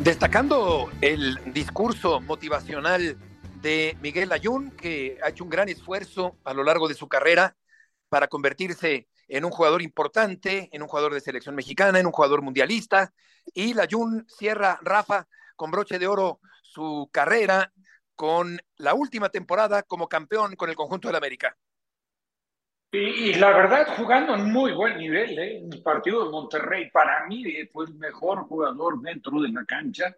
Destacando 0.00 0.90
el 1.00 1.40
discurso 1.54 2.20
motivacional 2.20 3.16
de 3.62 3.96
Miguel 4.02 4.30
Ayun, 4.32 4.70
que 4.72 5.16
ha 5.24 5.30
hecho 5.30 5.44
un 5.44 5.50
gran 5.50 5.70
esfuerzo 5.70 6.36
a 6.44 6.52
lo 6.52 6.62
largo 6.62 6.88
de 6.88 6.94
su 6.94 7.08
carrera 7.08 7.56
para 8.14 8.28
convertirse 8.28 9.08
en 9.26 9.44
un 9.44 9.50
jugador 9.50 9.82
importante, 9.82 10.68
en 10.70 10.82
un 10.82 10.86
jugador 10.86 11.14
de 11.14 11.20
selección 11.20 11.56
mexicana, 11.56 11.98
en 11.98 12.06
un 12.06 12.12
jugador 12.12 12.42
mundialista. 12.42 13.12
Y 13.52 13.74
Layun 13.74 14.24
cierra, 14.28 14.78
Rafa, 14.82 15.26
con 15.56 15.72
broche 15.72 15.98
de 15.98 16.06
oro 16.06 16.38
su 16.62 17.10
carrera 17.10 17.72
con 18.14 18.60
la 18.76 18.94
última 18.94 19.30
temporada 19.30 19.82
como 19.82 20.08
campeón 20.08 20.54
con 20.54 20.70
el 20.70 20.76
conjunto 20.76 21.08
del 21.08 21.16
América. 21.16 21.56
Y, 22.92 23.34
la 23.34 23.48
verdad, 23.48 23.96
jugando 23.96 24.36
en 24.36 24.44
muy 24.52 24.70
buen 24.74 24.96
nivel, 24.96 25.36
¿eh? 25.36 25.64
el 25.68 25.82
partido 25.82 26.24
de 26.24 26.30
Monterrey 26.30 26.90
para 26.92 27.26
mí 27.26 27.44
fue 27.72 27.86
el 27.86 27.94
mejor 27.94 28.44
jugador 28.44 29.00
dentro 29.00 29.40
de 29.42 29.48
la 29.48 29.64
cancha 29.64 30.16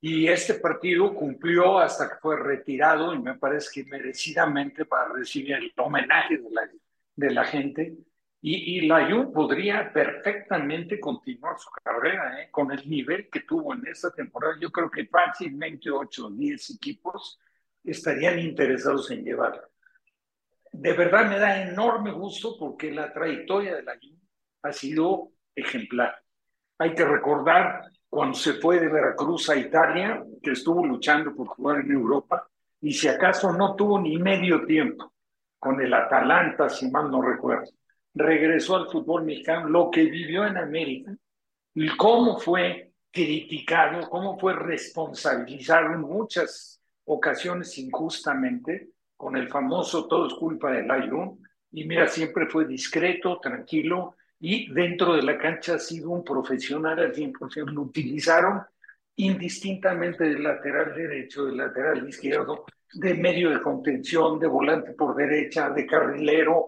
y 0.00 0.28
este 0.28 0.54
partido 0.54 1.12
cumplió 1.12 1.80
hasta 1.80 2.08
que 2.08 2.14
fue 2.22 2.36
retirado 2.36 3.12
y 3.12 3.18
me 3.18 3.34
parece 3.34 3.68
que 3.82 3.90
merecidamente 3.90 4.84
para 4.84 5.12
recibir 5.12 5.54
el 5.54 5.72
homenaje 5.76 6.38
de 6.38 6.48
la, 6.48 6.70
de 7.16 7.30
la 7.30 7.44
gente. 7.44 7.96
Y, 8.40 8.78
y 8.78 8.86
la 8.88 9.08
podría 9.32 9.92
perfectamente 9.92 10.98
continuar 10.98 11.56
su 11.58 11.70
carrera 11.84 12.42
¿eh? 12.42 12.48
con 12.50 12.72
el 12.72 12.88
nivel 12.90 13.28
que 13.30 13.40
tuvo 13.40 13.72
en 13.74 13.86
esta 13.86 14.10
temporada. 14.10 14.56
Yo 14.60 14.70
creo 14.70 14.90
que 14.90 15.06
fácilmente 15.06 15.90
8 15.90 16.26
o 16.26 16.30
10 16.30 16.70
equipos 16.70 17.38
estarían 17.84 18.40
interesados 18.40 19.10
en 19.12 19.24
llevarlo. 19.24 19.62
De 20.72 20.92
verdad 20.94 21.28
me 21.28 21.38
da 21.38 21.62
enorme 21.62 22.10
gusto 22.10 22.56
porque 22.58 22.90
la 22.90 23.12
trayectoria 23.12 23.76
de 23.76 23.82
la 23.84 23.96
ha 24.62 24.72
sido 24.72 25.32
ejemplar. 25.54 26.16
Hay 26.78 26.94
que 26.94 27.04
recordar 27.04 27.92
cuando 28.08 28.34
se 28.34 28.54
fue 28.54 28.80
de 28.80 28.88
Veracruz 28.88 29.50
a 29.50 29.56
Italia, 29.56 30.24
que 30.42 30.52
estuvo 30.52 30.84
luchando 30.84 31.34
por 31.34 31.46
jugar 31.48 31.80
en 31.80 31.92
Europa, 31.92 32.48
y 32.80 32.92
si 32.92 33.08
acaso 33.08 33.52
no 33.52 33.76
tuvo 33.76 34.00
ni 34.00 34.18
medio 34.18 34.64
tiempo 34.66 35.12
con 35.62 35.80
el 35.80 35.94
Atalanta, 35.94 36.68
si 36.68 36.90
mal 36.90 37.08
no 37.08 37.22
recuerdo 37.22 37.70
regresó 38.14 38.76
al 38.76 38.90
fútbol 38.90 39.24
mexicano, 39.24 39.68
lo 39.68 39.90
que 39.90 40.04
vivió 40.04 40.46
en 40.46 40.56
América 40.56 41.14
y 41.74 41.88
cómo 41.96 42.38
fue 42.38 42.92
criticado, 43.10 44.08
cómo 44.10 44.38
fue 44.38 44.54
responsabilizado 44.54 45.94
en 45.94 46.00
muchas 46.00 46.82
ocasiones 47.04 47.76
injustamente 47.78 48.90
con 49.16 49.36
el 49.36 49.48
famoso 49.48 50.06
todo 50.06 50.26
es 50.26 50.34
culpa 50.34 50.72
del 50.72 50.90
Ayun. 50.90 51.40
Y 51.70 51.84
mira, 51.84 52.06
siempre 52.08 52.46
fue 52.46 52.66
discreto, 52.66 53.38
tranquilo 53.40 54.16
y 54.40 54.72
dentro 54.72 55.14
de 55.14 55.22
la 55.22 55.38
cancha 55.38 55.76
ha 55.76 55.78
sido 55.78 56.10
un 56.10 56.24
profesional 56.24 56.98
al 56.98 57.14
100%. 57.14 57.70
Lo 57.70 57.82
utilizaron 57.82 58.62
indistintamente 59.16 60.24
del 60.24 60.42
lateral 60.42 60.94
derecho, 60.94 61.44
del 61.44 61.56
lateral 61.58 62.08
izquierdo, 62.08 62.64
de 62.94 63.14
medio 63.14 63.50
de 63.50 63.60
contención, 63.60 64.38
de 64.38 64.46
volante 64.46 64.92
por 64.92 65.14
derecha, 65.14 65.70
de 65.70 65.86
carrilero, 65.86 66.66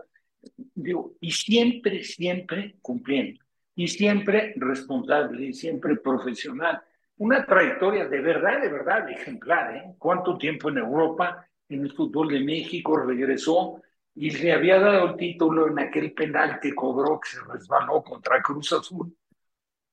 y 1.21 1.31
siempre, 1.31 2.03
siempre 2.03 2.77
cumpliendo, 2.81 3.41
y 3.75 3.89
siempre 3.89 4.55
responsable, 4.57 5.47
y 5.47 5.53
siempre 5.53 5.97
profesional. 5.97 6.81
Una 7.17 7.47
trayectoria 7.47 8.07
de 8.07 8.21
verdad, 8.21 8.61
de 8.61 8.69
verdad 8.69 9.09
ejemplar. 9.11 9.77
¿eh? 9.77 9.95
¿Cuánto 9.99 10.37
tiempo 10.37 10.69
en 10.69 10.79
Europa, 10.79 11.47
en 11.69 11.83
el 11.83 11.93
fútbol 11.93 12.29
de 12.29 12.41
México, 12.41 12.97
regresó 12.97 13.81
y 14.15 14.31
le 14.31 14.53
había 14.53 14.79
dado 14.79 15.11
el 15.11 15.17
título 15.17 15.69
en 15.69 15.79
aquel 15.79 16.13
penal 16.13 16.59
que 16.61 16.75
cobró, 16.75 17.21
que 17.21 17.31
se 17.31 17.41
resbaló 17.45 18.03
contra 18.03 18.43
Cruz 18.43 18.73
Azul? 18.73 19.17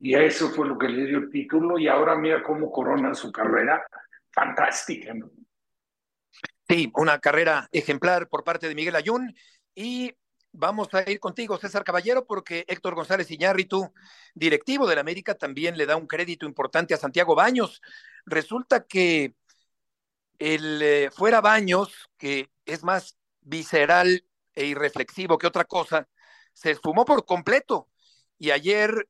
Y 0.04 0.16
eso 0.16 0.50
fue 0.50 0.68
lo 0.68 0.80
que 0.80 0.90
le 0.90 1.06
dio 1.06 1.20
el 1.20 1.30
título, 1.30 1.78
y 1.78 1.88
ahora 1.88 2.16
mira 2.16 2.42
cómo 2.42 2.72
corona 2.72 3.14
su 3.14 3.32
carrera. 3.32 3.86
Fantástica, 4.32 5.14
¿no? 5.14 5.30
Sí, 6.68 6.92
una 6.96 7.20
carrera 7.20 7.70
ejemplar 7.72 8.28
por 8.28 8.44
parte 8.44 8.68
de 8.68 8.74
Miguel 8.74 8.96
Ayun. 8.96 9.36
Y 9.76 10.16
vamos 10.52 10.92
a 10.94 11.08
ir 11.08 11.20
contigo, 11.20 11.58
César 11.58 11.84
Caballero, 11.84 12.26
porque 12.26 12.66
Héctor 12.68 12.96
González 12.96 13.30
Iñárritu, 13.30 13.94
directivo 14.34 14.88
del 14.88 14.98
América, 14.98 15.36
también 15.36 15.78
le 15.78 15.86
da 15.86 15.98
un 15.98 16.08
crédito 16.08 16.48
importante 16.48 16.96
a 16.96 16.98
Santiago 16.98 17.36
Baños. 17.36 17.80
Resulta 18.26 18.86
que 18.88 19.36
el 20.40 20.82
eh, 20.82 21.12
fuera 21.12 21.42
Baños, 21.42 22.10
que 22.18 22.50
es 22.66 22.84
más 22.84 23.20
visceral 23.42 24.26
e 24.56 24.66
irreflexivo 24.66 25.38
que 25.38 25.46
otra 25.46 25.66
cosa, 25.66 26.08
se 26.54 26.72
esfumó 26.72 27.06
por 27.06 27.24
completo. 27.26 27.88
Y 28.40 28.50
ayer 28.50 29.08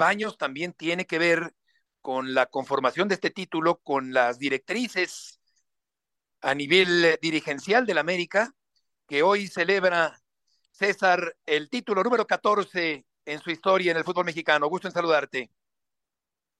Baños 0.00 0.38
también 0.38 0.72
tiene 0.72 1.04
que 1.04 1.18
ver 1.18 1.52
con 2.00 2.32
la 2.32 2.46
conformación 2.46 3.06
de 3.06 3.16
este 3.16 3.28
título, 3.28 3.76
con 3.84 4.14
las 4.14 4.38
directrices 4.38 5.40
a 6.40 6.54
nivel 6.54 7.04
eh, 7.04 7.18
dirigencial 7.20 7.84
del 7.84 7.98
América, 7.98 8.54
que 9.06 9.22
hoy 9.22 9.46
celebra 9.46 10.18
César 10.70 11.36
el 11.44 11.68
título 11.68 12.02
número 12.02 12.26
14 12.26 13.04
en 13.26 13.40
su 13.40 13.50
historia 13.50 13.90
en 13.90 13.98
el 13.98 14.04
fútbol 14.04 14.24
mexicano. 14.24 14.68
Gusto 14.68 14.88
en 14.88 14.94
saludarte. 14.94 15.50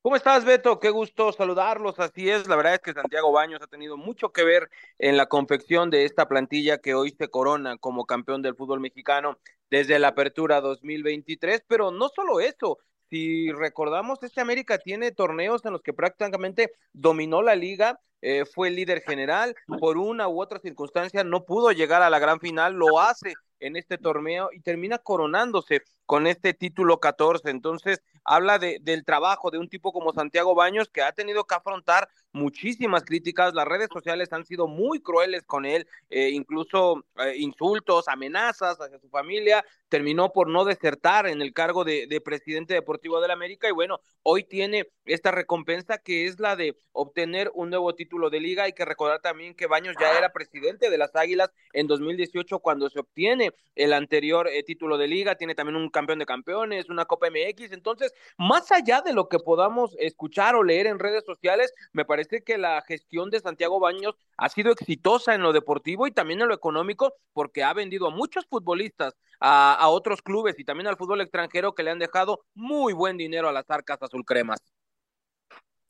¿Cómo 0.03 0.17
estás, 0.17 0.45
Beto? 0.45 0.79
Qué 0.79 0.91
gusto 0.91 1.33
saludarlos. 1.33 1.99
Así 1.99 2.29
es, 2.29 2.47
la 2.47 2.57
verdad 2.57 2.75
es 2.75 2.81
que 2.81 2.93
Santiago 2.93 3.33
Baños 3.33 3.63
ha 3.63 3.67
tenido 3.69 3.97
mucho 3.97 4.33
que 4.33 4.45
ver 4.45 4.69
en 4.99 5.17
la 5.17 5.27
confección 5.27 5.89
de 5.89 6.05
esta 6.05 6.29
plantilla 6.29 6.77
que 6.77 6.95
hoy 6.95 7.17
se 7.17 7.29
corona 7.29 7.79
como 7.79 8.05
campeón 8.05 8.43
del 8.43 8.55
fútbol 8.55 8.81
mexicano 8.81 9.39
desde 9.71 9.99
la 9.99 10.09
apertura 10.09 10.61
2023, 10.61 11.65
pero 11.67 11.91
no 11.91 12.11
solo 12.11 12.41
eso, 12.41 12.79
si 13.11 13.51
recordamos, 13.53 14.23
este 14.23 14.41
América 14.41 14.79
tiene 14.79 15.11
torneos 15.11 15.65
en 15.65 15.73
los 15.73 15.83
que 15.83 15.93
prácticamente 15.93 16.71
dominó 16.93 17.43
la 17.43 17.57
liga, 17.57 17.99
eh, 18.23 18.45
fue 18.45 18.69
el 18.69 18.77
líder 18.77 19.03
general, 19.03 19.55
por 19.81 19.99
una 19.99 20.29
u 20.29 20.41
otra 20.41 20.61
circunstancia 20.61 21.25
no 21.25 21.45
pudo 21.45 21.73
llegar 21.73 22.03
a 22.03 22.11
la 22.11 22.19
gran 22.19 22.39
final, 22.39 22.75
lo 22.75 23.01
hace 23.01 23.35
en 23.59 23.77
este 23.77 23.99
torneo 23.99 24.51
y 24.53 24.61
termina 24.61 24.99
coronándose 24.99 25.83
con 26.11 26.27
este 26.27 26.55
título 26.55 26.99
14. 26.99 27.51
Entonces, 27.51 28.03
habla 28.25 28.59
de, 28.59 28.79
del 28.83 29.05
trabajo 29.05 29.53
de 29.53 29.59
un 29.59 29.69
tipo 29.69 29.93
como 29.93 30.13
Santiago 30.13 30.57
Baños 30.57 30.89
que 30.89 31.03
ha 31.03 31.13
tenido 31.13 31.45
que 31.45 31.55
afrontar 31.55 32.09
muchísimas 32.33 33.05
críticas. 33.05 33.55
Las 33.55 33.69
redes 33.69 33.91
sociales 33.93 34.33
han 34.33 34.45
sido 34.45 34.67
muy 34.67 35.01
crueles 35.01 35.45
con 35.45 35.65
él, 35.65 35.87
eh, 36.09 36.31
incluso 36.31 37.05
eh, 37.17 37.37
insultos, 37.37 38.09
amenazas 38.09 38.81
hacia 38.81 38.99
su 38.99 39.09
familia. 39.09 39.65
Terminó 39.89 40.33
por 40.33 40.49
no 40.49 40.65
desertar 40.65 41.29
en 41.29 41.43
el 41.43 41.53
cargo 41.53 41.85
de, 41.85 42.09
de 42.09 42.21
presidente 42.21 42.75
deportivo 42.75 43.21
del 43.21 43.31
América 43.31 43.69
y 43.69 43.73
bueno, 43.73 44.01
hoy 44.25 44.43
tiene 44.43 44.89
esta 45.05 45.31
recompensa 45.31 45.99
que 45.99 46.27
es 46.27 46.41
la 46.41 46.57
de 46.57 46.77
obtener 46.91 47.53
un 47.55 47.71
nuevo 47.71 47.95
título 47.95 48.31
de 48.31 48.41
liga. 48.41 48.65
Hay 48.65 48.73
que 48.73 48.85
recordar 48.85 49.21
también 49.21 49.55
que 49.55 49.67
Baños 49.67 49.95
ya 50.01 50.19
era 50.19 50.33
presidente 50.33 50.91
de 50.91 50.99
las 50.99 51.15
Águilas 51.15 51.53
en 51.73 51.87
2018 51.87 52.59
cuando 52.59 52.91
se 52.91 52.99
obtiene 52.99 53.53
el 53.77 53.93
anterior 53.93 54.49
eh, 54.49 54.63
título 54.63 54.99
de 54.99 55.09
liga, 55.09 55.37
tiene 55.37 55.55
también 55.55 55.77
un 55.77 55.89
campeón 56.01 56.19
de 56.19 56.27
campeones, 56.27 56.89
una 56.89 57.05
Copa 57.05 57.29
MX. 57.31 57.73
Entonces, 57.73 58.15
más 58.39 58.73
allá 58.73 59.03
de 59.03 59.13
lo 59.13 59.29
que 59.29 59.39
podamos 59.39 59.95
escuchar 59.99 60.55
o 60.55 60.63
leer 60.63 60.87
en 60.87 60.99
redes 60.99 61.25
sociales, 61.27 61.73
me 61.93 62.07
parece 62.07 62.43
que 62.43 62.57
la 62.57 62.81
gestión 62.83 63.29
de 63.31 63.41
Santiago 63.41 63.79
Baños 63.81 64.15
ha 64.39 64.49
sido 64.49 64.73
exitosa 64.73 65.35
en 65.35 65.43
lo 65.43 65.53
deportivo 65.53 66.07
y 66.07 66.13
también 66.13 66.41
en 66.41 66.49
lo 66.49 66.55
económico, 66.55 67.13
porque 67.35 67.63
ha 67.63 67.75
vendido 67.75 68.07
a 68.07 68.11
muchos 68.11 68.47
futbolistas 68.47 69.15
a, 69.41 69.89
otros 69.89 70.23
clubes 70.23 70.59
y 70.59 70.65
también 70.65 70.87
al 70.87 70.97
fútbol 70.97 71.21
extranjero 71.21 71.75
que 71.75 71.83
le 71.83 71.91
han 71.91 71.99
dejado 71.99 72.41
muy 72.55 72.93
buen 72.93 73.17
dinero 73.17 73.49
a 73.49 73.53
las 73.53 73.69
arcas 73.69 74.03
azul 74.03 74.25
cremas. 74.25 74.59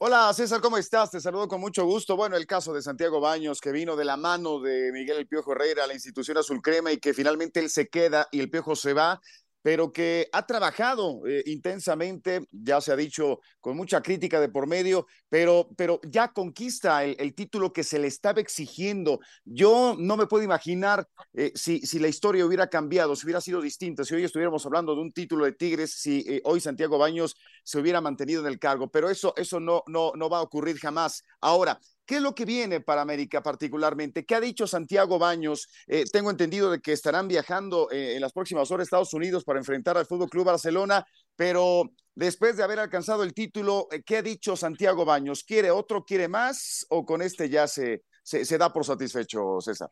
Hola 0.02 0.32
César, 0.32 0.62
¿cómo 0.62 0.78
estás? 0.78 1.10
Te 1.10 1.20
saludo 1.20 1.46
con 1.46 1.60
mucho 1.60 1.84
gusto. 1.84 2.16
Bueno, 2.16 2.34
el 2.34 2.46
caso 2.46 2.72
de 2.72 2.80
Santiago 2.80 3.20
Baños, 3.20 3.60
que 3.60 3.70
vino 3.70 3.96
de 3.96 4.06
la 4.06 4.16
mano 4.16 4.58
de 4.58 4.90
Miguel 4.92 5.18
El 5.18 5.26
Piojo 5.26 5.52
Herrera 5.52 5.84
a 5.84 5.86
la 5.86 5.92
institución 5.92 6.38
Azul 6.38 6.62
Crema 6.62 6.90
y 6.90 6.96
que 6.96 7.12
finalmente 7.12 7.60
él 7.60 7.68
se 7.68 7.88
queda 7.88 8.26
y 8.32 8.40
el 8.40 8.48
Piojo 8.48 8.74
se 8.76 8.94
va 8.94 9.20
pero 9.62 9.92
que 9.92 10.28
ha 10.32 10.46
trabajado 10.46 11.26
eh, 11.26 11.42
intensamente, 11.46 12.46
ya 12.50 12.80
se 12.80 12.92
ha 12.92 12.96
dicho 12.96 13.40
con 13.60 13.76
mucha 13.76 14.02
crítica 14.02 14.40
de 14.40 14.48
por 14.48 14.66
medio, 14.66 15.06
pero, 15.30 15.70
pero 15.76 16.00
ya 16.02 16.32
conquista 16.32 17.04
el, 17.04 17.34
título 17.34 17.72
que 17.72 17.84
se 17.84 17.98
le 17.98 18.08
estaba 18.08 18.40
exigiendo. 18.40 19.20
Yo 19.44 19.94
no 19.98 20.16
me 20.16 20.26
puedo 20.26 20.44
imaginar 20.44 21.08
eh, 21.32 21.52
si, 21.54 21.80
si 21.86 21.98
la 22.00 22.08
historia 22.08 22.44
hubiera 22.44 22.68
cambiado, 22.68 23.16
si 23.16 23.24
hubiera 23.24 23.40
sido 23.40 23.62
distinta, 23.62 24.04
si 24.04 24.14
hoy 24.14 24.24
estuviéramos 24.24 24.66
hablando 24.66 24.94
de 24.94 25.00
un 25.00 25.12
título 25.12 25.44
de 25.44 25.52
Tigres, 25.52 25.94
si 25.94 26.24
eh, 26.28 26.42
hoy 26.44 26.60
Santiago 26.60 26.98
Baños 26.98 27.36
se 27.62 27.78
hubiera 27.78 28.00
mantenido 28.00 28.40
en 28.42 28.48
el 28.48 28.58
cargo, 28.58 28.90
pero 28.90 29.08
eso, 29.08 29.32
eso 29.36 29.60
no, 29.60 29.84
no, 29.86 30.12
no 30.16 30.28
va 30.28 30.38
a 30.38 30.42
ocurrir 30.42 30.78
jamás. 30.78 31.22
Ahora, 31.40 31.80
¿Qué 32.06 32.16
es 32.16 32.22
lo 32.22 32.34
que 32.34 32.44
viene 32.44 32.80
para 32.80 33.02
América 33.02 33.40
particularmente? 33.40 34.26
¿Qué 34.26 34.34
ha 34.34 34.40
dicho 34.40 34.66
Santiago 34.66 35.20
Baños? 35.20 35.68
Eh, 35.86 36.06
tengo 36.12 36.28
entendido 36.28 36.68
de 36.68 36.80
que 36.80 36.90
estarán 36.90 37.28
viajando 37.28 37.86
en 37.92 38.20
las 38.20 38.32
próximas 38.32 38.68
horas 38.72 38.82
a 38.82 38.86
Estados 38.86 39.14
Unidos 39.14 39.44
para 39.44 39.60
enfrentar 39.60 39.96
al 39.96 40.06
Fútbol 40.06 40.28
Club 40.28 40.46
Barcelona, 40.46 41.06
pero 41.36 41.92
después 42.26 42.56
de 42.56 42.62
haber 42.62 42.78
alcanzado 42.78 43.22
el 43.22 43.32
título, 43.32 43.88
eh, 43.90 44.02
¿qué 44.02 44.18
ha 44.18 44.22
dicho 44.22 44.54
Santiago 44.54 45.06
Baños? 45.06 45.42
¿Quiere 45.42 45.70
otro, 45.70 46.04
quiere 46.04 46.28
más 46.28 46.86
o 46.90 47.04
con 47.04 47.22
este 47.22 47.48
ya 47.48 47.66
se, 47.66 48.02
se, 48.22 48.58
da 48.58 48.72
por 48.72 48.84
satisfecho, 48.84 49.58
César? 49.60 49.90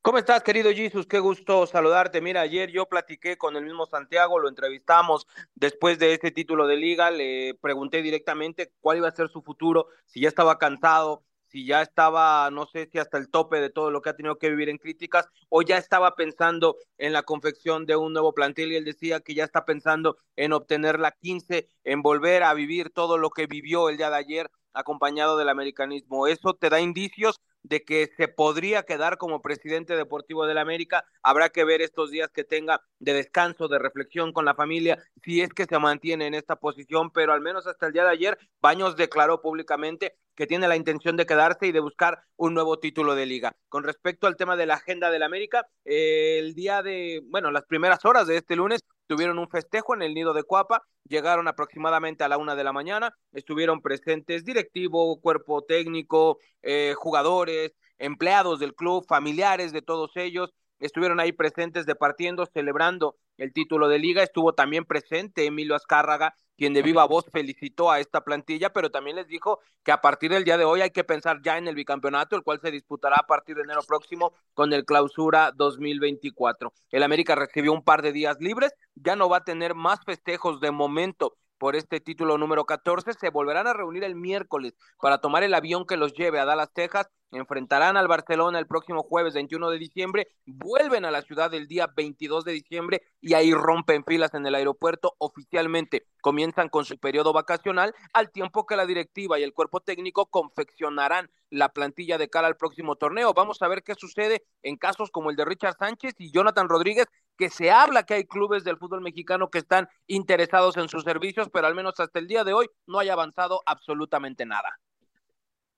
¿Cómo 0.00 0.16
estás, 0.16 0.42
querido 0.42 0.72
Jesus? 0.72 1.06
Qué 1.06 1.18
gusto 1.18 1.66
saludarte. 1.66 2.22
Mira, 2.22 2.40
ayer 2.40 2.70
yo 2.70 2.86
platiqué 2.86 3.36
con 3.36 3.56
el 3.56 3.64
mismo 3.64 3.84
Santiago, 3.84 4.38
lo 4.38 4.48
entrevistamos 4.48 5.26
después 5.54 5.98
de 5.98 6.14
este 6.14 6.30
título 6.30 6.66
de 6.66 6.76
liga, 6.76 7.10
le 7.10 7.54
pregunté 7.60 8.00
directamente 8.00 8.72
cuál 8.80 8.96
iba 8.96 9.08
a 9.08 9.14
ser 9.14 9.28
su 9.28 9.42
futuro, 9.42 9.88
si 10.06 10.20
ya 10.20 10.28
estaba 10.28 10.58
cansado, 10.58 11.24
si 11.48 11.66
ya 11.66 11.82
estaba, 11.82 12.50
no 12.50 12.66
sé 12.66 12.88
si 12.90 12.98
hasta 12.98 13.18
el 13.18 13.28
tope 13.28 13.60
de 13.60 13.70
todo 13.70 13.90
lo 13.90 14.02
que 14.02 14.10
ha 14.10 14.16
tenido 14.16 14.38
que 14.38 14.50
vivir 14.50 14.68
en 14.68 14.78
críticas, 14.78 15.28
o 15.48 15.62
ya 15.62 15.78
estaba 15.78 16.14
pensando 16.14 16.76
en 16.98 17.12
la 17.12 17.22
confección 17.22 17.86
de 17.86 17.96
un 17.96 18.12
nuevo 18.12 18.32
plantel 18.32 18.72
y 18.72 18.76
él 18.76 18.84
decía 18.84 19.20
que 19.20 19.34
ya 19.34 19.44
está 19.44 19.64
pensando 19.64 20.18
en 20.36 20.52
obtener 20.52 20.98
la 20.98 21.12
15, 21.12 21.68
en 21.84 22.02
volver 22.02 22.42
a 22.42 22.54
vivir 22.54 22.90
todo 22.90 23.18
lo 23.18 23.30
que 23.30 23.46
vivió 23.46 23.88
el 23.88 23.96
día 23.96 24.10
de 24.10 24.16
ayer 24.16 24.50
acompañado 24.72 25.36
del 25.36 25.48
americanismo. 25.48 26.26
Eso 26.26 26.54
te 26.54 26.70
da 26.70 26.80
indicios 26.80 27.40
de 27.62 27.82
que 27.82 28.10
se 28.16 28.28
podría 28.28 28.84
quedar 28.84 29.18
como 29.18 29.42
presidente 29.42 29.96
deportivo 29.96 30.46
del 30.46 30.58
América. 30.58 31.04
Habrá 31.22 31.50
que 31.50 31.64
ver 31.64 31.82
estos 31.82 32.10
días 32.10 32.30
que 32.30 32.44
tenga 32.44 32.80
de 32.98 33.12
descanso, 33.12 33.68
de 33.68 33.78
reflexión 33.78 34.32
con 34.32 34.44
la 34.44 34.54
familia, 34.54 35.02
si 35.22 35.40
es 35.40 35.52
que 35.52 35.66
se 35.66 35.78
mantiene 35.78 36.26
en 36.26 36.34
esta 36.34 36.56
posición, 36.56 37.10
pero 37.10 37.32
al 37.32 37.40
menos 37.40 37.66
hasta 37.66 37.86
el 37.86 37.92
día 37.92 38.04
de 38.04 38.10
ayer, 38.10 38.38
Baños 38.60 38.96
declaró 38.96 39.42
públicamente 39.42 40.16
que 40.38 40.46
tiene 40.46 40.68
la 40.68 40.76
intención 40.76 41.16
de 41.16 41.26
quedarse 41.26 41.66
y 41.66 41.72
de 41.72 41.80
buscar 41.80 42.22
un 42.36 42.54
nuevo 42.54 42.78
título 42.78 43.16
de 43.16 43.26
liga. 43.26 43.56
Con 43.68 43.82
respecto 43.82 44.28
al 44.28 44.36
tema 44.36 44.54
de 44.54 44.66
la 44.66 44.74
agenda 44.74 45.10
del 45.10 45.24
América, 45.24 45.66
eh, 45.84 46.38
el 46.38 46.54
día 46.54 46.80
de, 46.80 47.24
bueno, 47.24 47.50
las 47.50 47.64
primeras 47.64 48.04
horas 48.04 48.28
de 48.28 48.36
este 48.36 48.54
lunes 48.54 48.84
tuvieron 49.08 49.40
un 49.40 49.48
festejo 49.48 49.96
en 49.96 50.02
el 50.02 50.14
nido 50.14 50.34
de 50.34 50.44
Cuapa, 50.44 50.86
llegaron 51.08 51.48
aproximadamente 51.48 52.22
a 52.22 52.28
la 52.28 52.38
una 52.38 52.54
de 52.54 52.62
la 52.62 52.72
mañana, 52.72 53.16
estuvieron 53.32 53.82
presentes 53.82 54.44
directivo, 54.44 55.20
cuerpo 55.20 55.64
técnico, 55.64 56.38
eh, 56.62 56.94
jugadores, 56.96 57.72
empleados 57.98 58.60
del 58.60 58.76
club, 58.76 59.04
familiares 59.08 59.72
de 59.72 59.82
todos 59.82 60.12
ellos, 60.14 60.54
estuvieron 60.86 61.20
ahí 61.20 61.32
presentes 61.32 61.86
departiendo, 61.86 62.46
celebrando 62.46 63.16
el 63.36 63.52
título 63.52 63.88
de 63.88 63.98
liga, 63.98 64.22
estuvo 64.22 64.52
también 64.52 64.84
presente 64.84 65.46
Emilio 65.46 65.74
Azcárraga, 65.74 66.34
quien 66.56 66.74
de 66.74 66.82
viva 66.82 67.06
voz 67.06 67.26
felicitó 67.32 67.90
a 67.90 68.00
esta 68.00 68.22
plantilla, 68.22 68.72
pero 68.72 68.90
también 68.90 69.16
les 69.16 69.28
dijo 69.28 69.60
que 69.84 69.92
a 69.92 70.00
partir 70.00 70.32
del 70.32 70.42
día 70.42 70.58
de 70.58 70.64
hoy 70.64 70.80
hay 70.80 70.90
que 70.90 71.04
pensar 71.04 71.40
ya 71.40 71.56
en 71.56 71.68
el 71.68 71.76
bicampeonato, 71.76 72.34
el 72.34 72.42
cual 72.42 72.60
se 72.60 72.72
disputará 72.72 73.16
a 73.20 73.26
partir 73.26 73.54
de 73.54 73.62
enero 73.62 73.82
próximo 73.86 74.32
con 74.54 74.72
el 74.72 74.84
clausura 74.84 75.52
2024. 75.54 76.72
El 76.90 77.04
América 77.04 77.36
recibió 77.36 77.72
un 77.72 77.84
par 77.84 78.02
de 78.02 78.12
días 78.12 78.38
libres, 78.40 78.74
ya 78.96 79.14
no 79.14 79.28
va 79.28 79.38
a 79.38 79.44
tener 79.44 79.76
más 79.76 80.00
festejos 80.04 80.60
de 80.60 80.72
momento 80.72 81.36
por 81.58 81.76
este 81.76 82.00
título 82.00 82.38
número 82.38 82.64
14. 82.64 83.12
Se 83.14 83.30
volverán 83.30 83.66
a 83.66 83.72
reunir 83.72 84.04
el 84.04 84.14
miércoles 84.14 84.74
para 85.00 85.18
tomar 85.18 85.42
el 85.42 85.54
avión 85.54 85.86
que 85.86 85.96
los 85.96 86.14
lleve 86.14 86.40
a 86.40 86.44
Dallas, 86.44 86.72
Texas. 86.72 87.08
Enfrentarán 87.30 87.98
al 87.98 88.08
Barcelona 88.08 88.58
el 88.58 88.66
próximo 88.66 89.02
jueves 89.02 89.34
21 89.34 89.68
de 89.70 89.78
diciembre. 89.78 90.28
Vuelven 90.46 91.04
a 91.04 91.10
la 91.10 91.20
ciudad 91.22 91.52
el 91.52 91.68
día 91.68 91.92
22 91.94 92.44
de 92.44 92.52
diciembre 92.52 93.02
y 93.20 93.34
ahí 93.34 93.52
rompen 93.52 94.04
filas 94.04 94.32
en 94.32 94.46
el 94.46 94.54
aeropuerto 94.54 95.14
oficialmente. 95.18 96.06
Comienzan 96.22 96.70
con 96.70 96.86
su 96.86 96.96
periodo 96.98 97.34
vacacional 97.34 97.94
al 98.14 98.30
tiempo 98.30 98.64
que 98.64 98.76
la 98.76 98.86
directiva 98.86 99.38
y 99.38 99.42
el 99.42 99.52
cuerpo 99.52 99.80
técnico 99.80 100.26
confeccionarán 100.26 101.30
la 101.50 101.70
plantilla 101.70 102.18
de 102.18 102.28
cara 102.28 102.46
al 102.46 102.56
próximo 102.56 102.96
torneo. 102.96 103.34
Vamos 103.34 103.60
a 103.62 103.68
ver 103.68 103.82
qué 103.82 103.94
sucede 103.94 104.44
en 104.62 104.76
casos 104.76 105.10
como 105.10 105.30
el 105.30 105.36
de 105.36 105.44
Richard 105.44 105.76
Sánchez 105.78 106.14
y 106.18 106.30
Jonathan 106.30 106.68
Rodríguez, 106.68 107.06
que 107.38 107.48
se 107.48 107.70
habla 107.70 108.02
que 108.02 108.14
hay 108.14 108.24
clubes 108.24 108.64
del 108.64 108.76
fútbol 108.76 109.00
mexicano 109.00 109.48
que 109.48 109.58
están 109.58 109.88
interesados 110.08 110.76
en 110.76 110.88
sus 110.88 111.04
servicios, 111.04 111.48
pero 111.50 111.68
al 111.68 111.74
menos 111.74 111.98
hasta 111.98 112.18
el 112.18 112.26
día 112.26 112.42
de 112.42 112.52
hoy 112.52 112.68
no 112.86 112.98
hay 112.98 113.08
avanzado 113.08 113.62
absolutamente 113.64 114.44
nada. 114.44 114.78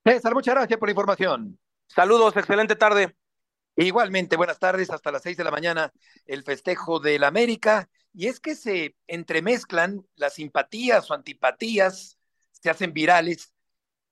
César, 0.03 0.35
muchas 0.35 0.55
gracias 0.55 0.79
por 0.79 0.89
la 0.89 0.93
información. 0.93 1.59
Saludos, 1.87 2.35
excelente 2.37 2.77
tarde. 2.77 3.15
Igualmente, 3.77 4.37
buenas 4.37 4.59
tardes, 4.59 4.91
hasta 4.91 5.13
las 5.13 5.23
seis 5.23 5.37
de 5.37 5.45
la 5.45 5.51
mañana, 5.51 5.93
el 6.25 6.43
festejo 6.43 6.99
del 6.99 7.25
América. 7.25 7.91
Y 8.15 8.27
es 8.27 8.41
que 8.41 8.55
se 8.57 8.97
entremezclan 9.07 10.05
las 10.17 10.35
simpatías 10.35 11.11
o 11.11 11.15
antipatías, 11.15 12.19
se 12.53 12.71
hacen 12.71 12.95
virales 12.95 13.53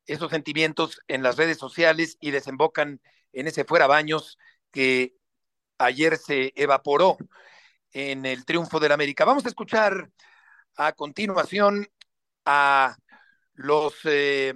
esos 0.06 0.30
sentimientos 0.30 1.00
en 1.08 1.22
las 1.22 1.36
redes 1.36 1.58
sociales 1.58 2.18
y 2.20 2.30
desembocan 2.30 3.00
en 3.32 3.46
ese 3.46 3.64
fuera 3.64 3.86
baños 3.86 4.38
que 4.70 5.17
ayer 5.78 6.16
se 6.16 6.52
evaporó 6.56 7.16
en 7.92 8.26
el 8.26 8.44
triunfo 8.44 8.78
del 8.80 8.92
América. 8.92 9.24
Vamos 9.24 9.44
a 9.46 9.48
escuchar 9.48 10.10
a 10.76 10.92
continuación 10.92 11.88
a 12.44 12.96
los 13.54 13.94
eh, 14.04 14.54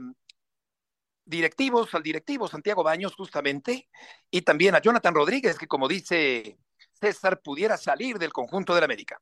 directivos, 1.24 1.94
al 1.94 2.02
directivo 2.02 2.48
Santiago 2.48 2.82
Baños 2.82 3.14
justamente, 3.14 3.88
y 4.30 4.42
también 4.42 4.74
a 4.74 4.80
Jonathan 4.80 5.14
Rodríguez, 5.14 5.58
que 5.58 5.66
como 5.66 5.88
dice 5.88 6.58
César, 6.92 7.40
pudiera 7.42 7.76
salir 7.76 8.18
del 8.18 8.32
conjunto 8.32 8.74
del 8.74 8.85
América. 8.85 9.20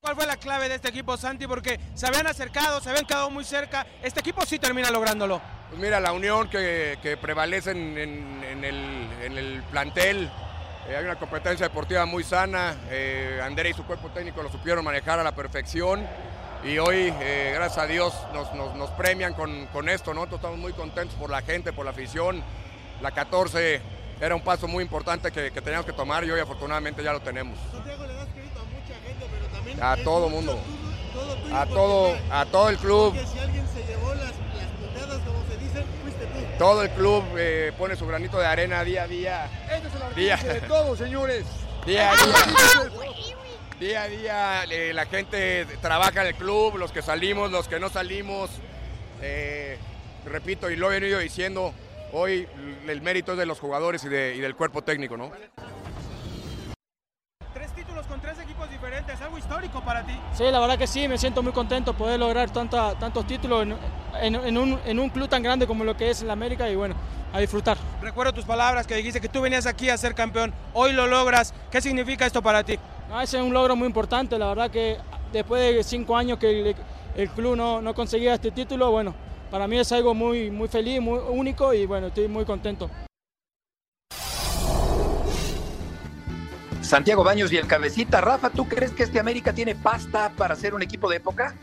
¿Cuál 0.00 0.14
fue 0.14 0.26
la 0.26 0.36
clave 0.36 0.68
de 0.68 0.76
este 0.76 0.88
equipo, 0.88 1.16
Santi? 1.16 1.46
Porque 1.46 1.80
se 1.94 2.06
habían 2.06 2.26
acercado, 2.26 2.80
se 2.80 2.90
habían 2.90 3.06
quedado 3.06 3.28
muy 3.28 3.44
cerca. 3.44 3.86
Este 4.02 4.20
equipo 4.20 4.46
sí 4.46 4.58
termina 4.58 4.90
lográndolo. 4.90 5.42
Pues 5.68 5.80
mira, 5.80 5.98
la 5.98 6.12
unión 6.12 6.48
que, 6.48 6.96
que 7.02 7.16
prevalece 7.16 7.72
en, 7.72 7.98
en, 7.98 8.64
el, 8.64 9.10
en, 9.22 9.36
el, 9.36 9.62
plantel. 9.64 10.30
Eh, 10.88 10.96
hay 10.96 11.04
una 11.04 11.16
competencia 11.16 11.66
deportiva 11.66 12.06
muy 12.06 12.22
sana. 12.22 12.76
Eh, 12.90 13.40
y 13.68 13.72
su 13.72 13.84
cuerpo 13.84 14.08
técnico 14.10 14.42
lo 14.42 14.50
supieron 14.50 14.84
manejar 14.84 15.18
a 15.18 15.24
la 15.24 15.32
perfección. 15.32 16.06
Y 16.64 16.78
hoy, 16.78 17.12
eh, 17.20 17.52
gracias 17.54 17.84
a 17.84 17.86
Dios, 17.86 18.14
nos, 18.32 18.52
nos, 18.54 18.74
nos 18.76 18.90
premian 18.90 19.34
con, 19.34 19.66
con, 19.66 19.88
esto. 19.88 20.14
Nosotros 20.14 20.38
estamos 20.38 20.58
muy 20.58 20.72
contentos 20.72 21.16
por 21.16 21.30
la 21.30 21.42
gente, 21.42 21.72
por 21.72 21.84
la 21.84 21.90
afición. 21.90 22.42
La 23.02 23.10
14 23.10 23.80
era 24.20 24.34
un 24.34 24.42
paso 24.42 24.66
muy 24.66 24.82
importante 24.82 25.30
que, 25.30 25.50
que 25.50 25.60
teníamos 25.60 25.86
que 25.86 25.92
tomar 25.92 26.24
y 26.24 26.30
hoy 26.30 26.40
afortunadamente 26.40 27.02
ya 27.02 27.12
lo 27.12 27.20
tenemos. 27.20 27.58
Santiago, 27.70 28.06
le 28.06 28.14
das 28.14 28.28
crédito 28.32 28.60
a 28.60 28.64
mucha 28.64 28.94
gente, 29.06 29.26
pero 29.30 29.46
también 29.46 29.82
a 29.82 29.96
todo 30.02 30.28
mundo. 30.28 30.58
Todo 31.12 31.56
a 31.56 31.66
todo, 31.66 32.16
a 32.30 32.46
todo 32.46 32.68
el 32.68 32.78
club. 32.78 33.14
si 33.14 33.38
alguien 33.38 33.65
Todo 36.58 36.82
el 36.82 36.90
club 36.90 37.22
eh, 37.36 37.72
pone 37.76 37.96
su 37.96 38.06
granito 38.06 38.38
de 38.38 38.46
arena 38.46 38.82
día 38.82 39.02
a 39.02 39.06
día. 39.06 39.50
Este 39.70 39.88
es 39.88 39.94
el 39.94 40.14
día. 40.14 40.36
de 40.36 40.60
todos, 40.62 40.98
señores. 40.98 41.44
Día 41.84 42.10
a 42.10 42.14
día. 42.16 42.34
Día 43.78 44.02
a 44.02 44.08
día 44.08 44.64
eh, 44.70 44.94
la 44.94 45.04
gente 45.04 45.66
trabaja 45.82 46.22
en 46.22 46.28
el 46.28 46.34
club, 46.34 46.78
los 46.78 46.92
que 46.92 47.02
salimos, 47.02 47.50
los 47.50 47.68
que 47.68 47.78
no 47.78 47.90
salimos. 47.90 48.50
Eh, 49.20 49.78
repito, 50.24 50.70
y 50.70 50.76
lo 50.76 50.90
he 50.90 50.98
venido 50.98 51.18
diciendo, 51.18 51.74
hoy 52.12 52.48
el 52.88 53.02
mérito 53.02 53.32
es 53.32 53.38
de 53.38 53.44
los 53.44 53.60
jugadores 53.60 54.04
y, 54.04 54.08
de, 54.08 54.34
y 54.34 54.40
del 54.40 54.56
cuerpo 54.56 54.82
técnico, 54.82 55.18
¿no? 55.18 55.30
Tres 57.52 57.70
títulos 57.74 58.06
con 58.06 58.18
tres 58.22 58.38
equipos 58.38 58.70
diferentes, 58.70 59.20
algo 59.20 59.36
histórico 59.36 59.84
para 59.84 60.06
ti. 60.06 60.18
Sí, 60.32 60.44
la 60.44 60.58
verdad 60.58 60.78
que 60.78 60.86
sí, 60.86 61.06
me 61.06 61.18
siento 61.18 61.42
muy 61.42 61.52
contento 61.52 61.92
poder 61.92 62.18
lograr 62.18 62.50
tanta, 62.50 62.98
tantos 62.98 63.26
títulos 63.26 63.62
en, 63.62 63.76
en, 64.22 64.34
en, 64.34 64.58
un, 64.58 64.78
en 64.84 64.98
un 64.98 65.08
club 65.10 65.28
tan 65.28 65.42
grande 65.42 65.66
como 65.66 65.84
lo 65.84 65.96
que 65.96 66.10
es 66.10 66.22
el 66.22 66.30
América 66.30 66.68
y 66.70 66.76
bueno, 66.76 66.94
a 67.32 67.40
disfrutar. 67.40 67.76
Recuerdo 68.00 68.32
tus 68.32 68.44
palabras 68.44 68.86
que 68.86 68.94
dijiste 68.94 69.20
que 69.20 69.28
tú 69.28 69.40
venías 69.40 69.66
aquí 69.66 69.88
a 69.88 69.96
ser 69.96 70.14
campeón, 70.14 70.52
hoy 70.72 70.92
lo 70.92 71.06
logras, 71.06 71.52
¿qué 71.70 71.80
significa 71.80 72.26
esto 72.26 72.42
para 72.42 72.64
ti? 72.64 72.78
No, 73.08 73.20
ese 73.20 73.38
es 73.38 73.42
un 73.42 73.52
logro 73.52 73.76
muy 73.76 73.86
importante, 73.86 74.38
la 74.38 74.48
verdad 74.48 74.70
que 74.70 74.96
después 75.32 75.74
de 75.74 75.82
cinco 75.82 76.16
años 76.16 76.38
que 76.38 76.60
el, 76.60 76.76
el 77.16 77.28
club 77.30 77.56
no, 77.56 77.80
no, 77.80 77.94
conseguía 77.94 78.34
este 78.34 78.50
título, 78.50 78.90
bueno, 78.90 79.14
para 79.50 79.66
mí 79.66 79.78
es 79.78 79.90
algo 79.92 80.14
muy, 80.14 80.50
muy 80.50 80.68
feliz, 80.68 81.00
muy 81.00 81.18
único 81.18 81.72
y 81.72 81.86
bueno, 81.86 82.08
estoy 82.08 82.28
muy 82.28 82.44
contento. 82.44 82.90
Santiago 86.86 87.24
Baños 87.24 87.52
y 87.52 87.56
el 87.56 87.66
cabecita. 87.66 88.20
Rafa, 88.20 88.48
¿tú 88.50 88.68
crees 88.68 88.92
que 88.92 89.02
este 89.02 89.18
América 89.18 89.52
tiene 89.52 89.74
pasta 89.74 90.32
para 90.36 90.54
ser 90.54 90.72
un 90.72 90.82
equipo 90.82 91.10
de 91.10 91.16
época? 91.16 91.54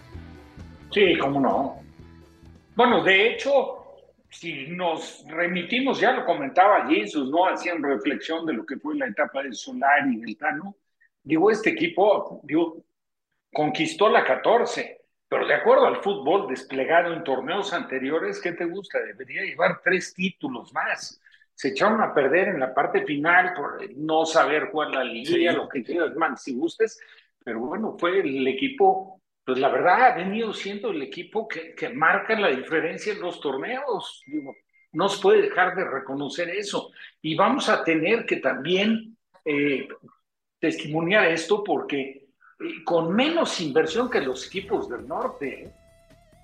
Sí, 0.92 1.18
cómo 1.20 1.40
no. 1.40 1.78
Bueno, 2.76 3.04
de 3.04 3.28
hecho, 3.28 3.84
si 4.30 4.68
nos 4.68 5.24
remitimos, 5.28 6.00
ya 6.00 6.12
lo 6.12 6.26
comentaba 6.26 6.88
Jesus, 6.88 7.30
¿no? 7.30 7.48
Hacían 7.48 7.84
reflexión 7.84 8.46
de 8.46 8.54
lo 8.54 8.66
que 8.66 8.78
fue 8.78 8.96
la 8.96 9.08
etapa 9.08 9.44
de 9.44 9.54
Solar 9.54 10.08
y 10.12 10.22
del 10.22 10.38
Tano. 10.38 10.76
Digo, 11.22 11.52
este 11.52 11.70
equipo 11.70 12.42
digo, 12.44 12.84
conquistó 13.54 14.10
la 14.10 14.24
14, 14.24 15.02
pero 15.28 15.46
de 15.46 15.54
acuerdo 15.54 15.86
al 15.86 16.02
fútbol 16.02 16.48
desplegado 16.48 17.14
en 17.14 17.24
torneos 17.24 17.74
anteriores, 17.74 18.42
¿qué 18.42 18.54
te 18.54 18.66
gusta? 18.66 19.00
Debería 19.00 19.44
llevar 19.44 19.82
tres 19.84 20.14
títulos 20.14 20.74
más 20.74 21.22
se 21.56 21.70
echaron 21.70 22.02
a 22.02 22.14
perder 22.14 22.50
en 22.50 22.60
la 22.60 22.74
parte 22.74 23.06
final 23.06 23.54
por 23.54 23.80
no 23.96 24.26
saber 24.26 24.70
jugar 24.72 24.90
la 24.90 25.04
sí. 25.04 25.46
lo 25.46 25.70
que 25.70 25.84
quieras, 25.84 26.16
man, 26.16 26.38
si 26.38 26.56
gustes, 26.56 27.00
pero 27.44 27.60
bueno, 27.60 27.96
fue 27.98 28.20
el 28.20 28.48
equipo, 28.48 29.22
pues 29.46 29.60
la 29.60 29.70
verdad 29.70 30.04
ha 30.04 30.16
venido 30.16 30.54
siendo 30.54 30.92
el 30.92 31.02
equipo 31.02 31.48
que, 31.48 31.76
que 31.76 31.90
marca 31.90 32.40
la 32.40 32.50
diferencia 32.50 33.14
en 33.14 33.22
los 33.22 33.42
torneos, 33.42 34.24
digo, 34.26 34.56
no 34.94 35.10
se 35.10 35.22
puede 35.22 35.42
dejar 35.42 35.76
de 35.76 35.86
reconocer 35.86 36.50
eso, 36.50 36.92
y 37.22 37.36
vamos 37.36 37.68
a 37.68 37.84
tener 37.84 38.26
que 38.26 38.38
también 38.38 39.18
eh, 39.44 39.88
testimoniar 40.60 41.28
esto 41.28 41.64
porque 41.64 42.28
eh, 42.60 42.84
con 42.86 43.14
menos 43.14 43.60
inversión 43.60 44.10
que 44.10 44.22
los 44.22 44.48
equipos 44.48 44.88
del 44.88 45.08
norte, 45.08 45.64
¿eh? 45.64 45.72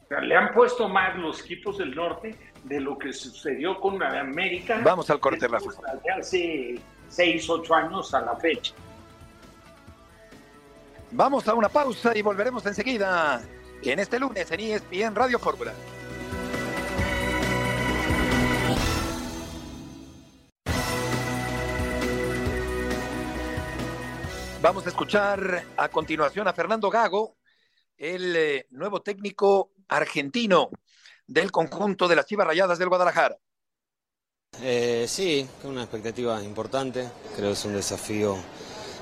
o 0.03 0.07
sea, 0.07 0.19
le 0.21 0.35
han 0.35 0.53
puesto 0.53 0.89
más 0.89 1.17
los 1.17 1.41
equipos 1.45 1.77
del 1.77 1.95
norte 1.95 2.35
de 2.63 2.79
lo 2.81 2.97
que 2.97 3.13
sucedió 3.13 3.79
con 3.79 3.99
la 3.99 4.19
América. 4.19 4.81
Vamos 4.83 5.09
al 5.09 5.19
corte, 5.19 5.47
Rafa. 5.47 5.69
De 6.03 6.11
hace 6.11 6.79
seis, 7.07 7.49
ocho 7.49 7.73
años 7.73 8.13
a 8.13 8.21
la 8.21 8.35
fecha. 8.35 8.73
Vamos 11.11 11.47
a 11.47 11.55
una 11.55 11.69
pausa 11.69 12.15
y 12.15 12.21
volveremos 12.21 12.65
enseguida 12.67 13.41
en 13.81 13.99
este 13.99 14.19
lunes 14.19 14.49
en 14.51 14.59
ESPN 14.59 15.15
Radio 15.15 15.39
Fórmula. 15.39 15.73
Vamos 24.61 24.85
a 24.85 24.89
escuchar 24.89 25.63
a 25.77 25.89
continuación 25.89 26.47
a 26.47 26.53
Fernando 26.53 26.89
Gago, 26.91 27.37
el 27.97 28.35
eh, 28.35 28.67
nuevo 28.71 29.01
técnico 29.01 29.71
argentino 29.87 30.69
del 31.25 31.51
conjunto 31.51 32.07
de 32.07 32.17
las 32.17 32.25
Chivas 32.27 32.45
Rayadas 32.45 32.77
del 32.77 32.89
Guadalajara. 32.89 33.37
Eh, 34.61 35.05
sí, 35.07 35.47
una 35.63 35.83
expectativa 35.83 36.43
importante, 36.43 37.09
creo 37.35 37.47
que 37.47 37.53
es 37.53 37.65
un 37.65 37.73
desafío, 37.73 38.37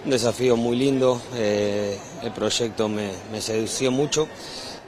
un 0.05 0.11
desafío 0.11 0.55
muy 0.55 0.77
lindo, 0.77 1.21
eh, 1.35 1.97
el 2.23 2.31
proyecto 2.31 2.87
me, 2.87 3.11
me, 3.31 3.41
sedució 3.41 3.91
mucho 3.91 4.27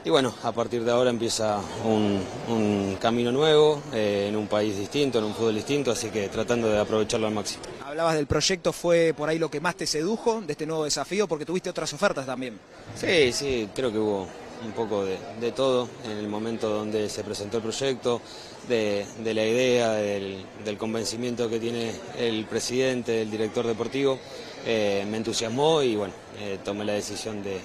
y 0.04 0.08
bueno, 0.08 0.34
a 0.44 0.52
partir 0.52 0.82
de 0.82 0.90
ahora 0.90 1.10
empieza 1.10 1.60
un, 1.84 2.22
un 2.48 2.96
camino 2.98 3.30
nuevo, 3.30 3.82
eh, 3.92 4.26
en 4.28 4.36
un 4.36 4.46
país 4.46 4.76
distinto, 4.78 5.18
en 5.18 5.24
un 5.24 5.34
fútbol 5.34 5.54
distinto, 5.54 5.90
así 5.90 6.08
que 6.08 6.28
tratando 6.28 6.68
de 6.68 6.78
aprovecharlo 6.78 7.26
al 7.26 7.34
máximo. 7.34 7.62
Hablabas 7.84 8.14
del 8.14 8.26
proyecto, 8.26 8.72
¿fue 8.72 9.12
por 9.14 9.28
ahí 9.28 9.38
lo 9.38 9.50
que 9.50 9.60
más 9.60 9.76
te 9.76 9.86
sedujo 9.86 10.40
de 10.40 10.52
este 10.52 10.64
nuevo 10.64 10.84
desafío? 10.84 11.28
Porque 11.28 11.44
tuviste 11.44 11.68
otras 11.68 11.92
ofertas 11.92 12.24
también. 12.24 12.58
Sí, 12.96 13.32
sí, 13.32 13.68
creo 13.74 13.92
que 13.92 13.98
hubo 13.98 14.26
un 14.64 14.72
poco 14.72 15.04
de, 15.04 15.18
de, 15.40 15.52
todo 15.52 15.88
en 16.04 16.16
el 16.18 16.28
momento 16.28 16.70
donde 16.70 17.08
se 17.08 17.22
presentó 17.22 17.58
el 17.58 17.62
proyecto, 17.62 18.20
de, 18.68 19.06
de 19.22 19.34
la 19.34 19.44
idea, 19.44 19.92
del, 19.92 20.44
del, 20.64 20.78
convencimiento 20.78 21.48
que 21.48 21.58
tiene 21.58 21.92
el 22.18 22.44
presidente, 22.44 23.22
el 23.22 23.30
director 23.30 23.66
deportivo, 23.66 24.18
eh, 24.66 25.06
me 25.08 25.16
entusiasmó 25.16 25.82
y 25.82 25.96
bueno, 25.96 26.14
eh, 26.38 26.58
tomé 26.64 26.84
la 26.84 26.92
decisión 26.92 27.42
de, 27.42 27.60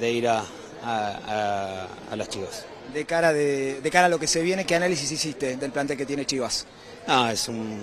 de 0.00 0.12
ir 0.12 0.28
a, 0.28 0.44
a, 0.82 1.88
a, 2.10 2.16
las 2.16 2.28
Chivas. 2.28 2.64
De 2.92 3.04
cara, 3.04 3.32
de, 3.32 3.80
de, 3.80 3.90
cara 3.90 4.06
a 4.06 4.08
lo 4.08 4.18
que 4.18 4.26
se 4.26 4.42
viene, 4.42 4.64
¿qué 4.64 4.76
análisis 4.76 5.10
hiciste 5.10 5.56
del 5.56 5.72
plantel 5.72 5.96
que 5.96 6.06
tiene 6.06 6.24
Chivas? 6.24 6.66
Ah, 7.06 7.30
es 7.32 7.48
un, 7.48 7.80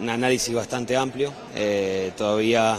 un 0.00 0.08
análisis 0.08 0.54
bastante 0.54 0.96
amplio, 0.96 1.32
eh, 1.54 2.12
todavía 2.16 2.78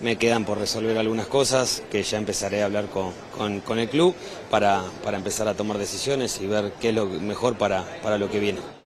me 0.00 0.16
quedan 0.16 0.44
por 0.44 0.58
resolver 0.58 0.96
algunas 0.96 1.26
cosas 1.26 1.82
que 1.90 2.02
ya 2.02 2.18
empezaré 2.18 2.62
a 2.62 2.66
hablar 2.66 2.86
con, 2.86 3.12
con, 3.60 3.78
el 3.78 3.88
club 3.88 4.14
para, 4.50 4.84
para, 5.02 5.16
empezar 5.16 5.48
a 5.48 5.54
tomar 5.54 5.76
decisiones 5.76 6.40
y 6.40 6.46
ver 6.46 6.72
qué 6.80 6.90
es 6.90 6.94
lo 6.94 7.06
mejor 7.06 7.58
para, 7.58 7.84
para 8.00 8.16
lo 8.16 8.30
que 8.30 8.38
viene. 8.38 8.77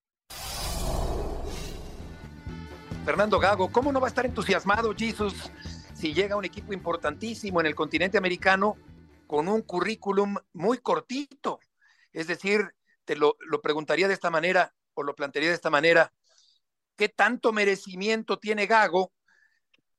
Fernando 3.04 3.38
Gago, 3.38 3.70
¿cómo 3.72 3.92
no 3.92 4.00
va 4.00 4.06
a 4.06 4.08
estar 4.08 4.26
entusiasmado 4.26 4.94
Jesus 4.96 5.34
si 5.94 6.14
llega 6.14 6.36
un 6.36 6.44
equipo 6.44 6.72
importantísimo 6.72 7.60
en 7.60 7.66
el 7.66 7.74
continente 7.74 8.18
americano 8.18 8.76
con 9.26 9.48
un 9.48 9.62
currículum 9.62 10.36
muy 10.52 10.78
cortito? 10.78 11.58
Es 12.12 12.26
decir, 12.26 12.74
te 13.04 13.16
lo, 13.16 13.36
lo 13.40 13.60
preguntaría 13.60 14.08
de 14.08 14.14
esta 14.14 14.30
manera 14.30 14.74
o 14.94 15.02
lo 15.02 15.14
plantearía 15.14 15.50
de 15.50 15.56
esta 15.56 15.70
manera. 15.70 16.12
¿Qué 16.96 17.08
tanto 17.08 17.52
merecimiento 17.52 18.38
tiene 18.38 18.66
Gago 18.66 19.12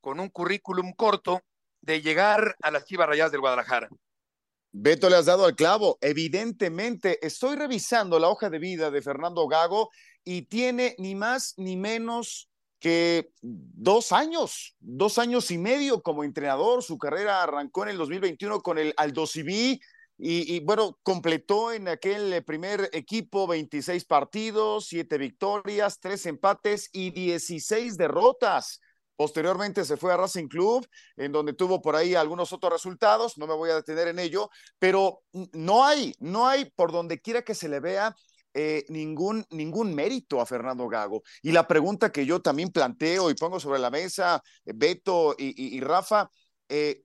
con 0.03 0.19
un 0.19 0.29
currículum 0.29 0.93
corto 0.93 1.41
de 1.83 2.01
llegar 2.01 2.55
a 2.61 2.71
las 2.71 2.85
Chivas 2.85 3.07
Rayadas 3.07 3.31
del 3.31 3.41
Guadalajara. 3.41 3.89
Beto, 4.71 5.09
le 5.09 5.17
has 5.17 5.25
dado 5.25 5.45
al 5.45 5.55
clavo. 5.55 5.97
Evidentemente, 6.01 7.25
estoy 7.25 7.55
revisando 7.55 8.19
la 8.19 8.29
hoja 8.29 8.49
de 8.49 8.59
vida 8.59 8.89
de 8.89 9.01
Fernando 9.01 9.47
Gago 9.47 9.91
y 10.23 10.43
tiene 10.43 10.95
ni 10.97 11.13
más 11.15 11.53
ni 11.57 11.77
menos 11.77 12.49
que 12.83 13.31
dos 13.41 14.11
años, 14.11 14.75
dos 14.81 15.17
años 15.17 15.49
y 15.51 15.57
medio 15.57 16.03
como 16.03 16.25
entrenador. 16.25 16.83
Su 16.83 16.97
carrera 16.97 17.41
arrancó 17.41 17.83
en 17.83 17.91
el 17.91 17.97
2021 17.97 18.59
con 18.59 18.77
el 18.77 18.93
Aldo 18.97 19.25
y, 19.35 19.79
y, 20.17 20.59
bueno, 20.59 20.99
completó 21.01 21.71
en 21.71 21.87
aquel 21.87 22.43
primer 22.43 22.89
equipo 22.91 23.47
26 23.47 24.03
partidos, 24.03 24.87
siete 24.87 25.17
victorias, 25.17 26.01
tres 26.01 26.25
empates 26.25 26.89
y 26.91 27.11
16 27.11 27.95
derrotas. 27.95 28.81
Posteriormente 29.15 29.85
se 29.85 29.95
fue 29.95 30.11
a 30.11 30.17
Racing 30.17 30.49
Club, 30.49 30.85
en 31.15 31.31
donde 31.31 31.53
tuvo 31.53 31.81
por 31.81 31.95
ahí 31.95 32.15
algunos 32.15 32.51
otros 32.51 32.73
resultados, 32.73 33.37
no 33.37 33.47
me 33.47 33.55
voy 33.55 33.69
a 33.69 33.75
detener 33.75 34.09
en 34.09 34.19
ello, 34.19 34.49
pero 34.77 35.21
no 35.53 35.85
hay, 35.85 36.13
no 36.19 36.49
hay 36.49 36.65
por 36.65 36.91
donde 36.91 37.21
quiera 37.21 37.43
que 37.43 37.55
se 37.55 37.69
le 37.69 37.79
vea 37.79 38.13
eh, 38.53 38.85
ningún, 38.89 39.45
ningún 39.49 39.95
mérito 39.95 40.39
a 40.39 40.45
Fernando 40.45 40.87
Gago. 40.87 41.23
Y 41.41 41.51
la 41.51 41.67
pregunta 41.67 42.11
que 42.11 42.25
yo 42.25 42.41
también 42.41 42.69
planteo 42.69 43.29
y 43.29 43.35
pongo 43.35 43.59
sobre 43.59 43.79
la 43.79 43.89
mesa, 43.89 44.41
Beto 44.63 45.35
y, 45.37 45.79
Rafa, 45.81 46.29
eh, 46.69 47.03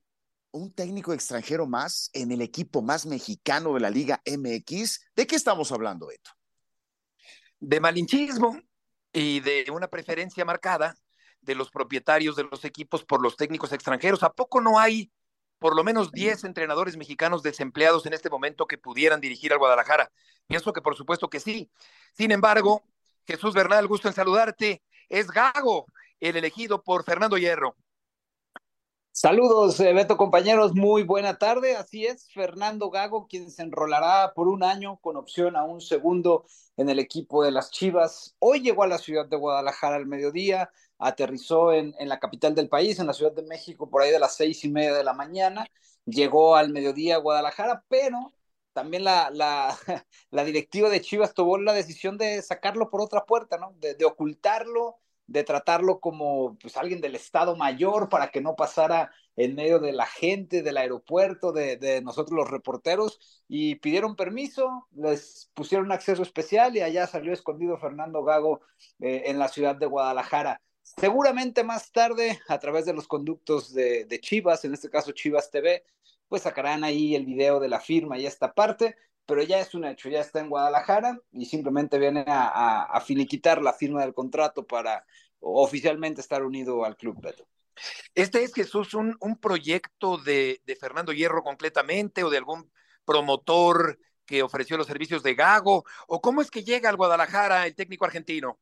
un 0.50 0.72
técnico 0.74 1.12
extranjero 1.12 1.66
más 1.66 2.11
en 2.12 2.32
el 2.32 2.42
equipo 2.42 2.82
más 2.82 3.06
mexicano 3.06 3.74
de 3.74 3.80
la 3.80 3.90
Liga 3.90 4.20
MX, 4.24 5.00
¿de 5.14 5.26
qué 5.26 5.37
estamos 5.37 5.72
hablando, 5.72 6.06
Beto? 6.06 6.30
De 7.61 7.80
malinchismo 7.80 8.61
y 9.12 9.40
de 9.40 9.66
una 9.72 9.88
preferencia 9.88 10.44
marcada 10.44 10.94
de 11.40 11.54
los 11.54 11.70
propietarios 11.70 12.37
de 12.37 12.44
los 12.44 12.64
equipos 12.64 13.04
por 13.04 13.22
los 13.22 13.37
técnicos 13.37 13.72
extranjeros. 13.72 14.22
¿A 14.22 14.32
poco 14.32 14.61
no 14.61 14.78
hay 14.78 15.11
por 15.58 15.74
lo 15.74 15.82
menos 15.82 16.12
10 16.12 16.44
entrenadores 16.44 16.96
mexicanos 16.96 17.42
desempleados 17.42 18.06
en 18.06 18.12
este 18.12 18.30
momento 18.30 18.66
que 18.66 18.78
pudieran 18.78 19.20
dirigir 19.20 19.52
al 19.52 19.58
Guadalajara? 19.58 20.11
Pienso 20.48 20.72
que 20.72 20.80
por 20.80 20.96
supuesto 20.96 21.28
que 21.28 21.40
sí. 21.40 21.70
Sin 22.14 22.32
embargo, 22.32 22.82
Jesús 23.26 23.52
Bernal, 23.54 23.87
gusto 23.87 24.08
en 24.08 24.14
saludarte. 24.14 24.82
Es 25.11 25.30
Gago, 25.30 25.87
el 26.20 26.37
elegido 26.37 26.82
por 26.82 27.04
Fernando 27.04 27.37
Hierro. 27.37 27.76
Saludos, 29.12 29.78
eh, 29.80 29.92
Beto, 29.92 30.16
compañeros, 30.16 30.74
muy 30.74 31.02
buena 31.02 31.37
tarde. 31.37 31.76
Así 31.76 32.06
es, 32.06 32.32
Fernando 32.32 32.88
Gago, 32.88 33.26
quien 33.26 33.50
se 33.50 33.62
enrolará 33.62 34.32
por 34.32 34.48
un 34.48 34.62
año 34.62 34.96
con 35.02 35.16
opción 35.16 35.54
a 35.54 35.64
un 35.64 35.82
segundo 35.82 36.46
en 36.78 36.88
el 36.88 36.98
equipo 36.98 37.44
de 37.44 37.50
las 37.50 37.70
Chivas. 37.70 38.34
Hoy 38.38 38.61
llegó 38.61 38.84
a 38.84 38.87
la 38.87 38.96
ciudad 38.96 39.26
de 39.26 39.37
Guadalajara 39.37 39.96
al 39.96 40.06
mediodía, 40.06 40.70
aterrizó 40.98 41.72
en, 41.72 41.94
en 41.98 42.08
la 42.08 42.20
capital 42.20 42.54
del 42.54 42.68
país, 42.70 42.98
en 43.00 43.08
la 43.08 43.12
Ciudad 43.12 43.32
de 43.32 43.42
México, 43.42 43.90
por 43.90 44.00
ahí 44.02 44.12
de 44.12 44.20
las 44.20 44.37
seis 44.37 44.64
y 44.64 44.70
media 44.70 44.94
de 44.94 45.04
la 45.04 45.12
mañana. 45.12 45.66
Llegó 46.06 46.56
al 46.56 46.70
mediodía 46.70 47.16
a 47.16 47.18
Guadalajara, 47.18 47.84
pero 47.88 48.32
también 48.79 49.05
la, 49.05 50.45
directiva 50.45 50.88
de 50.88 51.01
Chivas 51.01 51.35
tomó 51.35 51.59
la 51.59 51.73
decisión 51.73 52.17
de 52.17 52.41
sacarlo 52.43 52.91
por 52.91 53.01
otra 53.01 53.27
puerta, 53.27 53.59
¿no? 53.59 53.75
de 53.79 54.05
ocultarlo 54.05 54.99
de 55.29 55.45
tratarlo 55.45 56.01
como 56.01 56.57
pues, 56.59 56.77
alguien 56.77 57.01
del 57.01 57.14
Estado 57.14 57.55
Mayor 57.55 58.09
para 58.09 58.31
que 58.31 58.41
no 58.41 58.57
pasara 58.57 59.12
en 59.37 59.55
medio 59.55 59.79
de 59.79 59.93
la 59.93 60.07
gente 60.07 60.62
del 60.62 60.79
aeropuerto, 60.79 61.53
de, 61.53 62.01
nosotros 62.03 62.37
los 62.37 62.51
reporteros, 62.51 63.21
y 63.47 63.77
pidieron 63.77 64.17
permiso, 64.17 64.88
les 64.93 65.51
pusieron 65.55 65.93
acceso 65.93 66.23
especial 66.23 66.77
y 66.77 66.81
allá 66.81 67.07
salió 67.07 67.33
escondido 67.33 67.79
Fernando 67.79 68.25
Gago 68.25 68.62
eh, 69.01 69.25
en 69.27 69.38
la 69.38 69.49
ciudad 69.49 69.77
de 69.77 69.87
Guadalajara. 69.87 70.61
Seguramente 70.83 71.62
más 71.62 71.93
tarde, 71.93 72.41
a 72.49 72.59
través 72.59 72.87
de 72.87 72.95
los 72.95 73.07
conductos 73.07 73.73
de, 73.75 74.07
de 74.07 74.21
Chivas, 74.21 74.64
en 74.64 74.73
este 74.73 74.88
caso 74.88 75.12
Chivas 75.12 75.51
TV, 75.51 75.85
pues 76.29 76.43
sacarán 76.43 76.85
ahí 76.85 77.14
el 77.14 77.25
video 77.25 77.59
de 77.61 77.69
la 77.69 77.81
firma 77.81 78.19
y 78.19 78.27
esta 78.27 78.53
parte, 78.53 78.97
pero 79.27 79.43
ya 79.43 79.61
es 79.61 79.75
un 79.75 79.85
hecho, 79.85 80.09
ya 80.09 80.21
está 80.21 80.41
en 80.41 80.51
Guadalajara 80.51 81.21
y 81.33 81.47
simplemente 81.47 81.99
viene 81.99 82.25
a, 82.27 83.03
finiquitar 83.05 83.61
la 83.62 83.73
firma 83.73 84.03
del 84.03 84.14
contrato 84.14 84.67
para 84.67 85.05
oficialmente 85.41 86.21
estar 86.21 86.45
unido 86.45 86.85
al 86.85 86.97
club 86.97 87.21
Beto. 87.21 87.47
¿Este 88.14 88.43
es 88.43 88.55
Jesús 88.55 88.95
un, 88.95 89.17
un 89.21 89.38
proyecto 89.38 90.19
de, 90.19 90.61
de, 90.64 90.77
Fernando 90.77 91.12
Hierro 91.12 91.43
completamente 91.43 92.25
o 92.25 92.31
de 92.31 92.38
algún 92.38 92.71
promotor 93.05 93.99
que 94.27 94.43
ofreció 94.43 94.77
los 94.77 94.87
servicios 94.87 95.23
de 95.23 95.35
Gago? 95.35 95.85
¿O 96.09 96.21
cómo 96.21 96.43
es 96.43 96.51
que 96.51 96.64
llega 96.64 96.88
al 96.88 96.97
Guadalajara 96.97 97.67
el 97.67 97.77
técnico 97.77 98.05
argentino? 98.05 98.59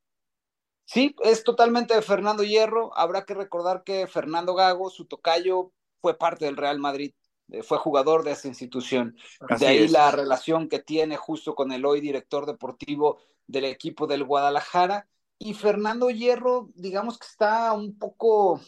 Sí, 0.85 1.17
es 1.25 1.43
totalmente 1.43 1.95
de 1.95 2.03
Fernando 2.03 2.45
Hierro. 2.45 2.97
Habrá 2.97 3.25
que 3.25 3.35
recordar 3.35 3.83
que 3.85 4.07
Fernando 4.07 4.55
Gago, 4.55 4.91
su 4.91 5.07
tocayo, 5.07 5.73
fue 6.01 6.17
parte 6.17 6.45
del 6.45 6.57
Real 6.57 6.79
Madrid 6.79 7.15
fue 7.63 7.79
jugador 7.79 8.25
de 8.25 8.33
esa 8.33 8.49
institución. 8.49 9.17
de 9.59 9.67
ahí 9.67 9.89
la 9.89 10.11
relación 10.11 10.69
que 10.69 10.79
tiene 10.79 11.17
justo 11.17 11.55
con 11.55 11.73
el 11.73 11.85
hoy 11.85 12.01
director 12.01 12.47
deportivo 12.47 13.19
del 13.47 13.65
equipo 13.65 14.07
del 14.07 14.25
Guadalajara. 14.25 15.09
Y 15.39 15.55
Fernando 15.55 16.11
Hierro, 16.11 16.71
digamos 16.75 17.19
que 17.19 17.27
está 17.27 17.73
un 17.73 17.99
poco, 17.99 18.61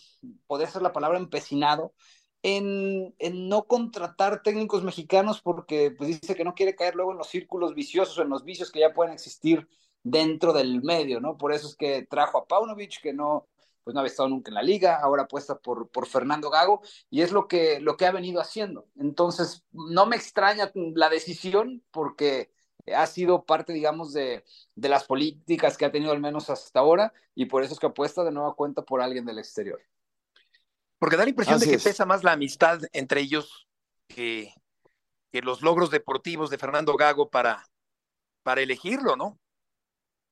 podría 0.47 0.69
ser 0.69 0.83
la 0.83 0.93
palabra, 0.93 1.19
empecinado 1.19 1.95
en, 2.43 3.15
en, 3.19 3.49
no 3.49 3.65
contratar 3.65 4.43
técnicos 4.43 4.85
mexicanos 4.85 5.41
porque 5.41 5.91
pues, 5.91 6.21
dice 6.21 6.37
que 6.37 6.45
no 6.45 6.55
quiere 6.55 6.77
caer 6.77 6.95
luego 6.95 7.13
en 7.13 7.19
los 7.19 7.29
círculos 7.29 7.75
viciosos 7.75 8.19
o 8.19 8.23
en 8.23 8.29
los 8.29 8.45
vicios 8.45 8.71
que 8.71 8.81
ya 8.81 8.93
pueden 8.93 9.13
existir 9.13 9.67
dentro 10.03 10.53
del 10.53 10.83
medio, 10.83 11.21
¿no? 11.21 11.37
Por 11.37 11.53
eso 11.53 11.67
es 11.67 11.75
que 11.75 12.07
trajo 12.07 12.39
a 12.39 12.47
Paunovic, 12.47 13.01
que 13.03 13.13
no, 13.13 13.47
pues 13.89 13.95
no 13.95 14.01
había 14.01 14.11
estado 14.11 14.29
nunca 14.29 14.51
en 14.51 14.55
la 14.57 14.63
liga, 14.63 15.01
ahora 15.01 15.23
apuesta 15.23 15.59
por, 15.59 15.89
por 15.89 16.07
Fernando 16.07 16.51
Gago, 16.51 16.83
y 17.09 17.23
es 17.23 17.33
lo 17.33 17.49
que, 17.49 17.81
lo 17.81 17.97
que 17.97 18.05
ha 18.05 18.13
venido 18.13 18.39
haciendo. 18.39 18.87
Entonces, 18.97 19.65
no 19.73 20.05
me 20.05 20.15
extraña 20.15 20.71
la 20.75 21.09
decisión 21.09 21.83
porque 21.91 22.53
ha 22.95 23.07
sido 23.07 23.47
parte, 23.47 23.73
digamos, 23.73 24.13
de, 24.13 24.45
de 24.75 24.89
las 24.91 25.05
políticas 25.05 25.79
que 25.79 25.87
ha 25.87 25.91
tenido 25.91 26.13
al 26.13 26.21
menos 26.21 26.51
hasta 26.51 26.81
ahora, 26.81 27.15
y 27.35 27.47
por 27.47 27.63
eso 27.63 27.73
es 27.73 27.81
que 27.81 27.87
apuesta 27.87 28.23
de 28.25 28.31
nueva 28.31 28.55
cuenta 28.55 28.83
por 28.83 29.01
alguien 29.01 29.25
del 29.25 29.39
exterior. 29.39 29.81
Porque 30.99 31.17
da 31.17 31.25
la 31.25 31.31
impresión 31.31 31.59
de 31.59 31.71
que 31.71 31.79
pesa 31.79 32.05
más 32.05 32.23
la 32.23 32.33
amistad 32.33 32.81
entre 32.93 33.23
ellos 33.23 33.71
que, 34.07 34.53
que 35.33 35.41
los 35.41 35.63
logros 35.63 35.91
deportivos 35.91 36.51
de 36.51 36.59
Fernando 36.59 36.95
Gago 36.95 37.31
para, 37.31 37.65
para 38.43 38.61
elegirlo, 38.61 39.17
¿no? 39.17 39.39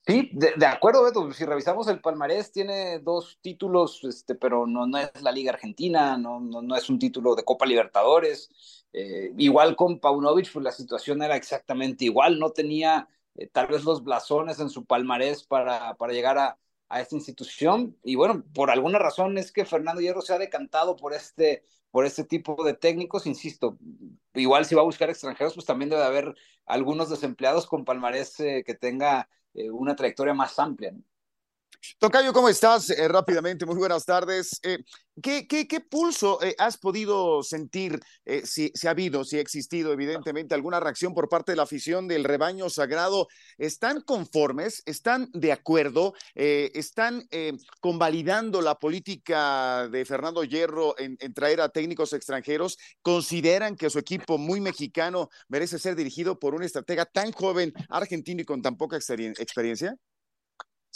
Sí, 0.07 0.31
de, 0.33 0.67
acuerdo, 0.67 1.03
Beto. 1.03 1.33
Si 1.33 1.45
revisamos 1.45 1.89
el 1.89 2.01
palmarés, 2.01 2.53
tiene 2.53 3.01
dos 3.01 3.39
títulos, 3.43 4.05
este, 4.05 4.37
pero 4.37 4.65
no, 4.65 4.87
no 4.87 4.99
es 4.99 5.11
la 5.21 5.33
Liga 5.33 5.51
Argentina, 5.53 6.17
no, 6.17 6.39
no, 6.39 6.77
es 6.77 6.89
un 6.89 7.01
título 7.01 7.35
de 7.35 7.43
Copa 7.45 7.67
Libertadores. 7.67 8.85
Eh, 8.93 9.33
igual 9.37 9.75
con 9.75 9.99
Paunovic, 9.99 10.53
pues 10.53 10.63
la 10.63 10.71
situación 10.71 11.23
era 11.23 11.35
exactamente 11.35 12.05
igual. 12.05 12.39
No 12.39 12.51
tenía 12.51 13.09
eh, 13.35 13.49
tal 13.49 13.67
vez 13.67 13.83
los 13.83 14.05
blasones 14.05 14.61
en 14.61 14.71
su 14.71 14.85
palmarés 14.87 15.43
para, 15.43 15.95
para 15.97 16.13
llegar 16.13 16.39
a, 16.39 16.57
a, 16.89 17.01
esta 17.01 17.17
institución. 17.17 17.97
Y 18.05 18.15
bueno, 18.15 18.45
por 18.55 18.71
alguna 18.71 19.01
razón 19.01 19.39
es 19.39 19.51
que 19.51 19.65
Fernando 19.65 20.01
Hierro 20.01 20.23
se 20.23 20.35
ha 20.35 20.39
decantado 20.39 20.95
por 20.95 21.15
este, 21.15 21.65
por 21.91 22.07
este 22.07 22.23
tipo 22.23 22.63
de 22.63 22.75
técnicos. 22.75 23.27
Insisto, 23.27 23.77
igual 24.35 24.67
si 24.67 24.77
va 24.77 24.83
a 24.83 24.85
buscar 24.85 25.11
extranjeros, 25.11 25.55
pues 25.55 25.67
también 25.67 25.91
debe 25.91 26.05
haber 26.05 26.37
algunos 26.65 27.11
desempleados 27.11 27.67
con 27.67 27.85
palmarés 27.85 28.39
eh, 28.39 28.63
que 28.65 28.75
tenga 28.75 29.29
eh, 29.57 29.71
una 29.71 29.97
trayectoria 29.97 30.35
más 30.35 30.59
amplia. 30.59 30.93
Tocayo, 31.99 32.33
¿cómo 32.33 32.49
estás? 32.49 32.91
Eh, 32.91 33.09
rápidamente, 33.09 33.67
muy 33.67 33.77
buenas 33.77 34.05
tardes. 34.05 34.61
Eh, 34.63 34.79
¿qué, 35.23 35.47
qué, 35.47 35.67
qué, 35.67 35.81
pulso 35.81 36.39
has 36.59 36.79
podido 36.79 37.43
sentir? 37.43 38.01
si, 38.45 38.71
si, 38.75 38.87
ha 38.87 38.91
habido, 38.91 39.25
si 39.25 39.39
ha 39.39 39.41
existido, 39.41 39.93
evidentemente, 39.93 40.55
alguna 40.55 40.81
reacción 40.81 41.15
por 41.15 41.29
parte 41.29 41.53
de 41.53 41.57
la 41.57 41.63
afición 41.63 42.09
del 42.09 42.25
rebaño 42.25 42.69
sagrado. 42.71 43.29
¿Están 43.57 44.01
conformes? 44.01 44.83
¿Están 44.85 45.31
de 45.33 45.53
acuerdo? 45.53 46.15
¿Están 46.35 47.29
convalidando 47.81 48.61
la 48.61 48.75
política 48.75 49.89
de 49.89 50.05
Fernando 50.05 50.45
Hierro 50.45 50.99
en, 50.99 51.17
en, 51.21 51.35
traer 51.35 51.61
a 51.61 51.69
técnicos 51.69 52.13
extranjeros? 52.13 52.77
¿Consideran 53.01 53.77
que 53.77 53.91
su 53.91 53.99
equipo 53.99 54.39
muy 54.39 54.61
mexicano 54.61 55.29
merece 55.49 55.79
ser 55.79 55.95
dirigido 55.95 56.39
por 56.39 56.55
un 56.55 56.63
estratega 56.63 57.07
tan 57.07 57.33
joven 57.33 57.73
argentino 57.89 58.43
y 58.43 58.45
con 58.45 58.61
tan 58.61 58.77
poca 58.77 58.97
experiencia? 58.97 59.97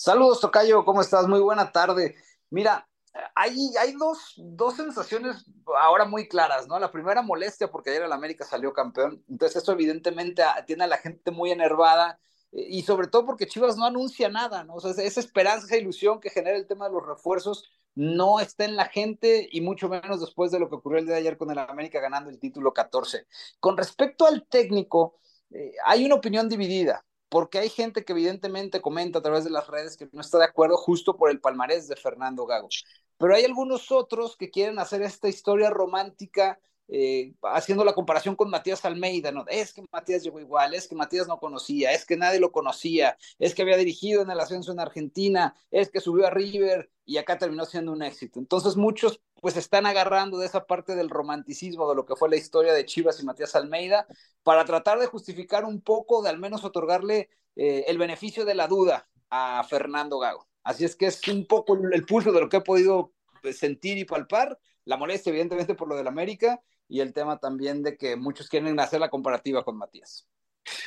Saludos, 0.02 0.40
Tocayo, 0.40 0.82
¿cómo 0.86 1.02
estás? 1.02 1.28
Muy 1.28 1.40
buena 1.40 1.72
tarde. 1.72 2.14
Mira, 2.48 2.88
hay, 3.34 3.54
hay 3.78 3.92
dos, 3.92 4.32
dos 4.38 4.74
sensaciones 4.74 5.44
ahora 5.78 6.06
muy 6.06 6.26
claras, 6.26 6.66
¿no? 6.66 6.78
La 6.78 6.90
primera 6.90 7.20
molestia 7.20 7.70
porque 7.70 7.90
ayer 7.90 8.04
el 8.04 8.12
América 8.12 8.46
salió 8.46 8.72
campeón, 8.72 9.22
entonces 9.28 9.62
eso 9.62 9.72
evidentemente 9.72 10.42
tiene 10.66 10.84
a 10.84 10.86
la 10.86 10.96
gente 10.96 11.30
muy 11.30 11.50
enervada 11.50 12.18
eh, 12.50 12.64
y 12.70 12.80
sobre 12.80 13.08
todo 13.08 13.26
porque 13.26 13.46
Chivas 13.46 13.76
no 13.76 13.84
anuncia 13.84 14.30
nada, 14.30 14.64
¿no? 14.64 14.76
O 14.76 14.80
sea, 14.80 15.04
esa 15.04 15.20
esperanza, 15.20 15.66
esa 15.66 15.76
ilusión 15.76 16.18
que 16.18 16.30
genera 16.30 16.56
el 16.56 16.66
tema 16.66 16.86
de 16.86 16.94
los 16.94 17.06
refuerzos 17.06 17.70
no 17.94 18.40
está 18.40 18.64
en 18.64 18.76
la 18.76 18.86
gente 18.86 19.50
y 19.52 19.60
mucho 19.60 19.90
menos 19.90 20.18
después 20.22 20.50
de 20.50 20.60
lo 20.60 20.70
que 20.70 20.76
ocurrió 20.76 21.00
el 21.00 21.04
día 21.04 21.16
de 21.16 21.20
ayer 21.20 21.36
con 21.36 21.50
el 21.50 21.58
América 21.58 22.00
ganando 22.00 22.30
el 22.30 22.38
título 22.38 22.72
14. 22.72 23.26
Con 23.58 23.76
respecto 23.76 24.26
al 24.26 24.46
técnico, 24.46 25.18
eh, 25.50 25.74
hay 25.84 26.06
una 26.06 26.14
opinión 26.14 26.48
dividida 26.48 27.04
porque 27.30 27.58
hay 27.58 27.70
gente 27.70 28.04
que 28.04 28.12
evidentemente 28.12 28.82
comenta 28.82 29.20
a 29.20 29.22
través 29.22 29.44
de 29.44 29.50
las 29.50 29.68
redes 29.68 29.96
que 29.96 30.08
no 30.12 30.20
está 30.20 30.38
de 30.38 30.44
acuerdo 30.44 30.76
justo 30.76 31.16
por 31.16 31.30
el 31.30 31.40
palmarés 31.40 31.88
de 31.88 31.96
Fernando 31.96 32.44
Gago. 32.44 32.68
Pero 33.16 33.34
hay 33.34 33.44
algunos 33.44 33.92
otros 33.92 34.36
que 34.36 34.50
quieren 34.50 34.78
hacer 34.78 35.00
esta 35.02 35.28
historia 35.28 35.70
romántica 35.70 36.58
eh, 36.92 37.34
haciendo 37.44 37.84
la 37.84 37.92
comparación 37.92 38.34
con 38.34 38.50
Matías 38.50 38.84
Almeida, 38.84 39.30
¿no? 39.30 39.44
Es 39.46 39.72
que 39.72 39.84
Matías 39.92 40.24
llegó 40.24 40.40
igual, 40.40 40.74
es 40.74 40.88
que 40.88 40.96
Matías 40.96 41.28
no 41.28 41.38
conocía, 41.38 41.92
es 41.92 42.04
que 42.04 42.16
nadie 42.16 42.40
lo 42.40 42.50
conocía, 42.50 43.16
es 43.38 43.54
que 43.54 43.62
había 43.62 43.76
dirigido 43.76 44.22
en 44.22 44.30
el 44.30 44.40
ascenso 44.40 44.72
en 44.72 44.80
Argentina, 44.80 45.54
es 45.70 45.88
que 45.88 46.00
subió 46.00 46.26
a 46.26 46.30
River 46.30 46.90
y 47.04 47.18
acá 47.18 47.38
terminó 47.38 47.64
siendo 47.64 47.92
un 47.92 48.02
éxito. 48.02 48.40
Entonces 48.40 48.74
muchos 48.74 49.20
pues 49.40 49.56
están 49.56 49.86
agarrando 49.86 50.38
de 50.38 50.46
esa 50.46 50.66
parte 50.66 50.96
del 50.96 51.10
romanticismo 51.10 51.88
de 51.88 51.94
lo 51.94 52.04
que 52.06 52.16
fue 52.16 52.28
la 52.28 52.36
historia 52.36 52.72
de 52.72 52.84
Chivas 52.84 53.20
y 53.20 53.24
Matías 53.24 53.54
Almeida 53.54 54.08
para 54.42 54.64
tratar 54.64 54.98
de 54.98 55.06
justificar 55.06 55.64
un 55.64 55.82
poco, 55.82 56.22
de 56.22 56.30
al 56.30 56.40
menos 56.40 56.64
otorgarle 56.64 57.30
eh, 57.54 57.84
el 57.86 57.98
beneficio 57.98 58.44
de 58.44 58.56
la 58.56 58.66
duda 58.66 59.08
a 59.30 59.62
Fernando 59.62 60.18
Gago. 60.18 60.48
Así 60.64 60.84
es 60.84 60.96
que 60.96 61.06
es 61.06 61.20
un 61.28 61.46
poco 61.46 61.78
el 61.92 62.04
pulso 62.04 62.32
de 62.32 62.40
lo 62.40 62.48
que 62.48 62.56
he 62.56 62.62
podido 62.62 63.12
pues, 63.42 63.58
sentir 63.58 63.96
y 63.96 64.04
palpar, 64.04 64.58
la 64.84 64.96
molestia 64.96 65.30
evidentemente 65.30 65.76
por 65.76 65.86
lo 65.86 65.94
del 65.94 66.08
América 66.08 66.60
y 66.90 67.00
el 67.00 67.12
tema 67.12 67.38
también 67.38 67.82
de 67.84 67.96
que 67.96 68.16
muchos 68.16 68.48
quieren 68.48 68.78
hacer 68.80 68.98
la 68.98 69.08
comparativa 69.08 69.64
con 69.64 69.78
Matías. 69.78 70.28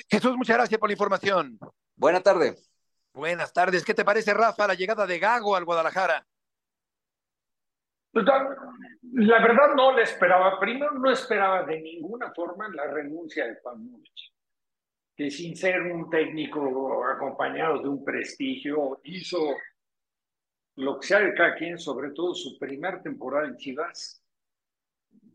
Jesús, 0.09 0.35
muchas 0.35 0.57
gracias 0.57 0.77
por 0.77 0.89
la 0.89 0.93
información. 0.93 1.57
Buena 1.95 2.19
tarde. 2.19 2.55
Buenas 3.13 3.53
tardes. 3.53 3.85
¿Qué 3.85 3.93
te 3.93 4.03
parece, 4.03 4.33
Rafa, 4.33 4.67
la 4.67 4.73
llegada 4.73 5.07
de 5.07 5.17
Gago 5.17 5.55
al 5.55 5.63
Guadalajara? 5.63 6.27
Pues, 8.11 8.25
la 8.25 9.41
verdad 9.41 9.75
no 9.75 9.95
le 9.95 10.03
esperaba. 10.03 10.59
Primero 10.59 10.91
no 10.91 11.09
esperaba 11.09 11.63
de 11.63 11.79
ninguna 11.79 12.33
forma 12.33 12.67
la 12.67 12.85
renuncia 12.87 13.47
de 13.47 13.59
Juan 13.63 13.85
Múnich, 13.85 14.33
que 15.15 15.31
sin 15.31 15.55
ser 15.55 15.83
un 15.83 16.09
técnico 16.09 17.05
acompañado 17.05 17.81
de 17.81 17.87
un 17.87 18.03
prestigio, 18.03 18.99
hizo 19.05 19.55
lo 20.75 20.99
que 20.99 21.07
sea 21.07 21.19
de 21.19 21.33
cada 21.33 21.55
quien, 21.55 21.77
sobre 21.77 22.11
todo 22.11 22.35
su 22.35 22.59
primera 22.59 23.01
temporada 23.01 23.47
en 23.47 23.55
Chivas, 23.57 24.22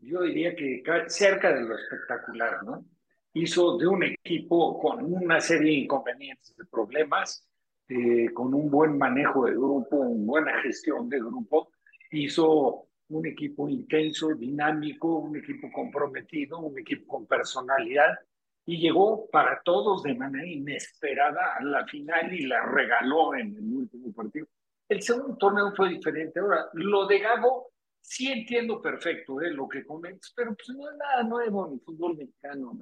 yo 0.01 0.21
diría 0.21 0.55
que 0.55 0.83
cerca 1.07 1.53
de 1.53 1.61
lo 1.61 1.75
espectacular, 1.75 2.63
¿no? 2.63 2.85
Hizo 3.33 3.77
de 3.77 3.87
un 3.87 4.03
equipo 4.03 4.79
con 4.79 5.03
una 5.03 5.39
serie 5.39 5.71
de 5.71 5.77
inconvenientes, 5.79 6.55
de 6.55 6.65
problemas, 6.65 7.47
eh, 7.87 8.31
con 8.33 8.53
un 8.53 8.69
buen 8.69 8.97
manejo 8.97 9.45
de 9.45 9.53
grupo, 9.53 9.97
una 9.97 10.25
buena 10.25 10.61
gestión 10.61 11.09
de 11.09 11.19
grupo, 11.19 11.71
hizo 12.11 12.87
un 13.09 13.25
equipo 13.25 13.67
intenso, 13.67 14.29
dinámico, 14.29 15.07
un 15.17 15.37
equipo 15.37 15.71
comprometido, 15.71 16.59
un 16.59 16.77
equipo 16.77 17.07
con 17.07 17.25
personalidad, 17.25 18.19
y 18.65 18.79
llegó 18.79 19.27
para 19.31 19.61
todos 19.63 20.03
de 20.03 20.13
manera 20.13 20.45
inesperada 20.45 21.55
a 21.57 21.63
la 21.63 21.85
final 21.87 22.31
y 22.31 22.45
la 22.45 22.63
regaló 22.63 23.33
en 23.33 23.55
el 23.55 23.73
último 23.73 24.13
partido. 24.13 24.45
El 24.87 25.01
segundo 25.01 25.35
torneo 25.37 25.73
fue 25.75 25.89
diferente. 25.89 26.39
Ahora, 26.39 26.69
lo 26.73 27.07
de 27.07 27.19
Gago 27.19 27.71
sí 28.09 28.31
entiendo 28.31 28.81
perfecto 28.81 29.39
¿eh? 29.39 29.51
lo 29.51 29.69
que 29.69 29.85
comentas, 29.85 30.33
pero 30.35 30.55
pues 30.55 30.75
no 30.75 30.89
es 30.89 30.97
nada 30.97 31.23
nuevo 31.23 31.67
en 31.67 31.73
el 31.73 31.79
fútbol 31.81 32.17
mexicano, 32.17 32.75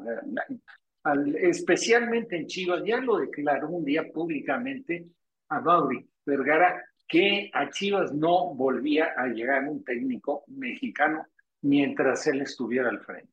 especialmente 1.42 2.38
en 2.38 2.48
Chivas. 2.48 2.82
Ya 2.86 2.98
lo 3.02 3.18
declaró 3.18 3.68
un 3.68 3.84
día 3.84 4.06
públicamente 4.14 5.06
a 5.50 5.60
Mauri 5.60 6.10
Vergara 6.26 6.82
que 7.06 7.52
a 7.54 7.70
Chivas 7.70 8.14
no 8.14 8.56
volvía 8.56 9.14
a 9.18 9.28
llegar 9.28 9.68
un 9.68 9.84
técnico 9.84 10.46
mexicano 10.48 11.26
mientras 11.62 12.26
él 12.28 12.42
estuviera 12.42 12.88
al 12.88 13.02
frente. 13.02 13.32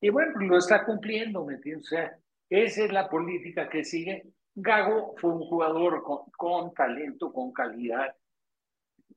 Y 0.00 0.08
bueno, 0.10 0.32
pues 0.34 0.48
lo 0.48 0.58
está 0.58 0.84
cumpliendo, 0.84 1.44
¿me 1.44 1.54
entiendes? 1.54 1.86
O 1.86 1.90
sea, 1.90 2.18
esa 2.50 2.84
es 2.84 2.92
la 2.92 3.08
política 3.08 3.68
que 3.68 3.84
sigue. 3.84 4.24
Gago 4.52 5.14
fue 5.18 5.30
un 5.30 5.42
jugador 5.42 6.02
con, 6.02 6.28
con 6.36 6.74
talento, 6.74 7.32
con 7.32 7.52
calidad, 7.52 8.16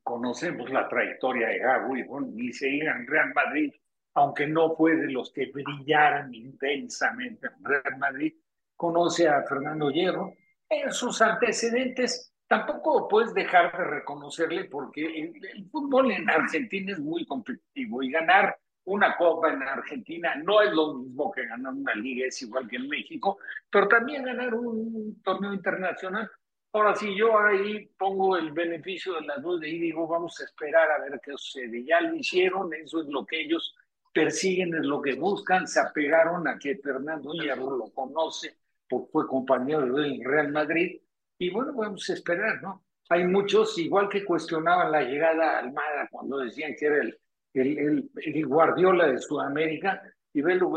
conocemos 0.02 0.70
la 0.70 0.88
trayectoria 0.88 1.48
de 1.48 1.58
Gago 1.58 1.96
y 1.96 2.02
bueno, 2.02 2.28
ni 2.32 2.52
se 2.52 2.68
en 2.68 3.06
Real 3.06 3.32
Madrid, 3.34 3.72
aunque 4.14 4.46
no 4.46 4.74
fue 4.74 4.96
de 4.96 5.10
los 5.10 5.32
que 5.32 5.50
brillaran 5.52 6.34
intensamente 6.34 7.46
en 7.46 7.64
Real 7.64 7.98
Madrid, 7.98 8.34
conoce 8.76 9.28
a 9.28 9.42
Fernando 9.42 9.90
Hierro. 9.90 10.32
En 10.68 10.92
sus 10.92 11.20
antecedentes 11.20 12.32
tampoco 12.46 13.06
puedes 13.06 13.32
dejar 13.34 13.76
de 13.76 13.84
reconocerle 13.84 14.64
porque 14.64 15.04
el, 15.04 15.68
fútbol 15.70 16.10
en 16.10 16.28
Argentina 16.28 16.92
es 16.92 16.98
muy 16.98 17.24
competitivo 17.24 18.02
y 18.02 18.10
ganar 18.10 18.58
una 18.84 19.16
copa 19.16 19.52
en 19.52 19.62
Argentina 19.62 20.34
no 20.36 20.62
es 20.62 20.72
lo 20.72 20.94
mismo 20.94 21.30
que 21.30 21.46
ganar 21.46 21.72
una 21.72 21.94
liga, 21.94 22.26
es 22.26 22.42
igual 22.42 22.66
que 22.66 22.76
en 22.76 22.88
México, 22.88 23.38
pero 23.70 23.86
también 23.86 24.24
ganar 24.24 24.54
un 24.54 25.20
torneo 25.22 25.52
internacional 25.52 26.28
Ahora, 26.72 26.94
si 26.94 27.16
yo 27.16 27.36
ahí 27.36 27.86
pongo 27.98 28.36
el 28.36 28.52
beneficio 28.52 29.14
de 29.14 29.22
la 29.22 29.38
duda 29.38 29.66
y 29.66 29.78
digo, 29.78 30.06
vamos 30.06 30.40
a 30.40 30.44
esperar 30.44 30.88
a 30.92 31.00
ver 31.00 31.20
qué 31.20 31.32
sucede. 31.32 31.84
Ya 31.84 32.00
lo 32.00 32.14
hicieron, 32.14 32.72
eso 32.74 33.00
es 33.00 33.08
lo 33.08 33.26
que 33.26 33.40
ellos 33.40 33.74
persiguen, 34.12 34.74
es 34.74 34.86
lo 34.86 35.02
que 35.02 35.14
buscan. 35.14 35.66
Se 35.66 35.80
apegaron 35.80 36.46
a 36.46 36.58
que 36.58 36.76
Fernando 36.76 37.32
Hierro 37.32 37.76
lo 37.76 37.90
conoce, 37.92 38.56
porque 38.88 39.10
fue 39.10 39.26
compañero 39.26 39.92
de 39.94 40.20
Real 40.24 40.52
Madrid. 40.52 41.00
Y 41.38 41.50
bueno, 41.50 41.72
vamos 41.72 42.08
a 42.08 42.12
esperar, 42.12 42.62
¿no? 42.62 42.84
Hay 43.08 43.24
muchos, 43.24 43.76
igual 43.78 44.08
que 44.08 44.24
cuestionaban 44.24 44.92
la 44.92 45.02
llegada 45.02 45.56
a 45.56 45.58
Almada 45.58 46.08
cuando 46.08 46.38
decían 46.38 46.76
que 46.78 46.86
era 46.86 47.00
el, 47.00 47.18
el, 47.52 48.10
el, 48.14 48.46
Guardiola 48.46 49.08
de 49.08 49.18
Sudamérica, 49.18 50.00
y 50.32 50.40
ve 50.42 50.54
lo, 50.54 50.76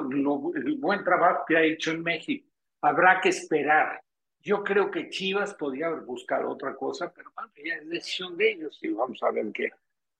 el 0.56 0.78
buen 0.80 1.04
trabajo 1.04 1.44
que 1.48 1.58
ha 1.58 1.62
hecho 1.62 1.92
en 1.92 2.02
México. 2.02 2.50
Habrá 2.82 3.22
que 3.22 3.30
esperar 3.30 4.03
yo 4.44 4.64
creo 4.64 4.92
que 4.92 5.10
Chivas 5.10 5.54
podría 5.54 5.88
haber 5.88 6.02
buscado 6.02 6.50
otra 6.50 6.76
cosa, 6.76 7.12
pero 7.14 7.32
bueno, 7.34 7.52
ya 7.66 7.76
es 7.76 7.90
decisión 7.90 8.38
de 8.38 8.52
ellos 8.52 8.78
y 8.82 8.90
vamos 8.90 9.24
a 9.24 9.32
ver 9.32 9.52
qué, 9.54 9.70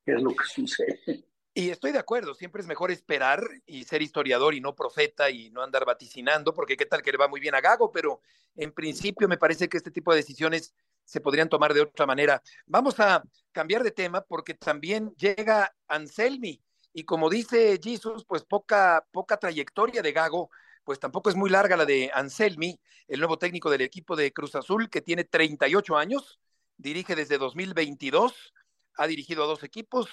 qué 0.06 0.14
es 0.14 0.22
lo 0.22 0.34
que 0.34 0.46
sucede. 0.46 1.00
Y 1.56 1.70
estoy 1.70 1.92
de 1.92 2.00
acuerdo, 2.00 2.34
siempre 2.34 2.64
es 2.64 2.68
mejor 2.68 2.90
esperar 2.90 3.44
y 3.68 3.84
ser 3.84 4.02
historiador 4.02 4.56
y 4.56 4.60
no 4.60 4.74
profeta 4.74 5.30
y 5.30 5.52
no 5.52 5.62
andar 5.62 5.86
vaticinando, 5.86 6.52
porque 6.52 6.76
qué 6.76 6.88
tal 6.88 7.04
que 7.04 7.12
le 7.12 7.20
va 7.20 7.28
muy 7.28 7.40
bien 7.40 7.54
a 7.54 7.62
Gago, 7.62 7.92
pero 7.92 8.22
en 8.56 8.72
principio 8.72 9.28
me 9.28 9.38
parece 9.38 9.70
que 9.70 9.78
este 9.78 9.92
tipo 9.92 10.10
de 10.12 10.18
decisiones 10.18 10.74
se 11.04 11.22
podrían 11.22 11.50
tomar 11.50 11.76
de 11.76 11.82
otra 11.82 12.08
manera. 12.08 12.42
Vamos 12.66 13.00
a 13.00 13.22
cambiar 13.52 13.84
de 13.84 13.92
tema 13.92 14.22
porque 14.22 14.56
también 14.56 15.14
llega 15.16 15.76
Anselmi 15.88 16.60
y 16.92 17.04
como 17.04 17.30
dice 17.30 17.80
Jesus, 17.80 18.26
pues 18.26 18.44
poca, 18.44 19.06
poca 19.12 19.38
trayectoria 19.38 20.02
de 20.02 20.12
Gago 20.12 20.50
pues 20.84 21.00
tampoco 21.00 21.30
es 21.30 21.36
muy 21.36 21.50
larga 21.50 21.78
la 21.78 21.86
de 21.86 22.12
Anselmi, 22.14 22.80
el 23.08 23.20
nuevo 23.20 23.38
técnico 23.38 23.70
del 23.70 23.82
equipo 23.82 24.16
de 24.16 24.32
Cruz 24.34 24.56
Azul, 24.56 24.90
que 24.90 25.02
tiene 25.02 25.24
38 25.24 25.98
años, 25.98 26.40
dirige 26.78 27.16
desde 27.16 27.38
2022, 27.38 28.54
ha 28.98 29.08
dirigido 29.08 29.44
a 29.44 29.48
dos 29.48 29.64
equipos 29.64 30.10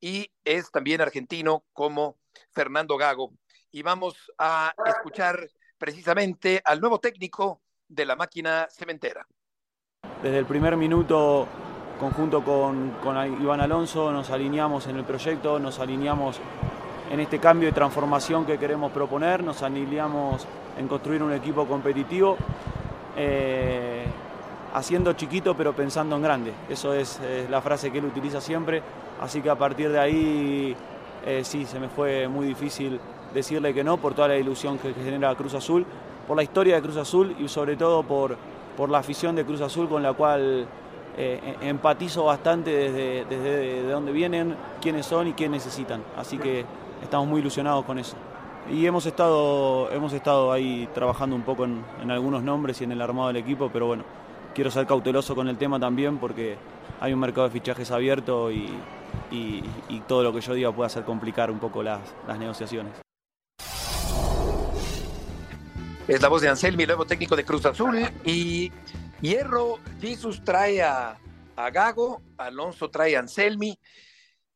y 0.00 0.30
es 0.44 0.70
también 0.70 1.00
argentino 1.00 1.64
como 1.72 2.18
Fernando 2.52 2.96
Gago. 2.96 3.32
Y 3.70 3.82
vamos 3.82 4.14
a 4.38 4.72
escuchar 4.86 5.48
precisamente 5.76 6.62
al 6.64 6.80
nuevo 6.80 6.98
técnico 7.00 7.62
de 7.86 8.06
la 8.06 8.16
máquina 8.16 8.68
cementera. 8.70 9.26
Desde 10.22 10.38
el 10.38 10.46
primer 10.46 10.76
minuto, 10.76 11.48
conjunto 11.98 12.44
con, 12.44 12.92
con 13.02 13.42
Iván 13.42 13.60
Alonso, 13.60 14.10
nos 14.10 14.30
alineamos 14.30 14.86
en 14.86 14.96
el 14.96 15.04
proyecto, 15.04 15.58
nos 15.58 15.78
alineamos 15.78 16.40
en 17.10 17.20
este 17.20 17.38
cambio 17.38 17.68
de 17.68 17.72
transformación 17.72 18.44
que 18.44 18.58
queremos 18.58 18.92
proponer, 18.92 19.42
nos 19.42 19.62
alineamos 19.62 20.46
en 20.78 20.88
construir 20.88 21.22
un 21.22 21.32
equipo 21.32 21.66
competitivo, 21.66 22.36
eh, 23.16 24.04
haciendo 24.74 25.12
chiquito 25.14 25.54
pero 25.56 25.72
pensando 25.72 26.16
en 26.16 26.22
grande. 26.22 26.52
Eso 26.68 26.92
es, 26.92 27.20
la 27.50 27.60
frase 27.60 27.90
que 27.90 27.98
él 27.98 28.04
utiliza 28.04 28.40
siempre, 28.40 28.82
así 29.20 29.40
que 29.40 29.50
a 29.50 29.56
partir 29.56 29.90
de 29.90 29.98
ahí 29.98 30.76
eh, 31.26 31.42
sí, 31.44 31.64
se 31.64 31.80
me 31.80 31.88
fue 31.88 32.28
muy 32.28 32.46
difícil 32.46 33.00
decirle 33.32 33.74
que 33.74 33.84
no 33.84 33.96
por 33.96 34.14
toda 34.14 34.28
la 34.28 34.36
ilusión 34.36 34.78
que 34.78 34.92
genera 34.94 35.34
Cruz 35.34 35.54
Azul, 35.54 35.84
por 36.26 36.36
la 36.36 36.42
historia 36.42 36.76
de 36.76 36.82
Cruz 36.82 36.96
Azul 36.96 37.34
y 37.38 37.48
sobre 37.48 37.76
todo 37.76 38.02
por, 38.02 38.36
por 38.76 38.90
la 38.90 38.98
afición 38.98 39.34
de 39.34 39.44
Cruz 39.44 39.60
Azul 39.62 39.88
con 39.88 40.02
la 40.02 40.12
cual 40.12 40.66
eh, 41.16 41.56
empatizo 41.62 42.24
bastante 42.24 42.70
desde, 42.70 43.24
desde 43.24 43.82
de 43.82 43.90
dónde 43.90 44.12
vienen, 44.12 44.54
quiénes 44.80 45.06
son 45.06 45.28
y 45.28 45.32
qué 45.32 45.48
necesitan. 45.48 46.02
Así 46.16 46.38
que 46.38 46.64
estamos 47.02 47.26
muy 47.26 47.40
ilusionados 47.40 47.84
con 47.84 47.98
eso. 47.98 48.16
Y 48.70 48.84
hemos 48.86 49.06
estado, 49.06 49.90
hemos 49.92 50.12
estado 50.12 50.52
ahí 50.52 50.88
trabajando 50.94 51.34
un 51.34 51.42
poco 51.42 51.64
en, 51.64 52.10
algunos 52.10 52.42
nombres 52.42 52.80
y 52.80 52.84
en 52.84 52.92
el 52.92 53.00
armado 53.00 53.28
del 53.28 53.38
equipo, 53.38 53.70
pero 53.72 53.86
bueno, 53.86 54.04
quiero 54.54 54.70
ser 54.70 54.86
cauteloso 54.86 55.34
con 55.34 55.48
el 55.48 55.56
tema 55.56 55.80
también 55.80 56.18
porque 56.18 56.58
hay 57.00 57.12
un 57.12 57.20
mercado 57.20 57.48
de 57.48 57.52
fichajes 57.52 57.90
abierto 57.90 58.50
y, 58.50 58.68
y, 59.30 59.62
y 59.88 60.00
todo 60.06 60.22
lo 60.22 60.32
que 60.32 60.40
yo 60.40 60.52
diga 60.52 60.72
puede 60.72 60.86
hacer 60.86 61.04
complicar 61.04 61.50
un 61.50 61.58
poco 61.58 61.82
las, 61.82 62.00
las 62.26 62.38
negociaciones. 62.38 62.92
Es 66.08 66.22
la 66.22 66.28
voz 66.28 66.40
de 66.40 66.48
Anselmi, 66.48 66.86
nuevo 66.86 67.04
técnico 67.04 67.36
de 67.36 67.44
Cruz 67.44 67.66
Azul. 67.66 67.98
Y 68.24 68.72
Hierro, 69.20 69.78
Jesus 70.00 70.42
trae 70.42 70.82
a, 70.82 71.18
a 71.54 71.70
Gago, 71.70 72.22
Alonso 72.38 72.88
trae 72.88 73.14
a 73.14 73.20
Anselmi. 73.20 73.78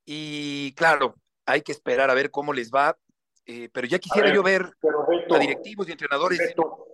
Y 0.06 0.72
claro, 0.72 1.14
hay 1.46 1.62
que 1.62 1.72
esperar 1.72 2.10
a 2.10 2.14
ver 2.14 2.30
cómo 2.30 2.52
les 2.52 2.70
va. 2.70 2.96
Eh, 3.44 3.68
pero 3.72 3.86
ya 3.88 3.98
quisiera 3.98 4.28
ver, 4.28 4.36
yo 4.36 4.42
ver 4.42 4.70
Beto, 5.08 5.34
a 5.34 5.38
directivos 5.38 5.88
y 5.88 5.92
entrenadores. 5.92 6.38
Beto, 6.38 6.86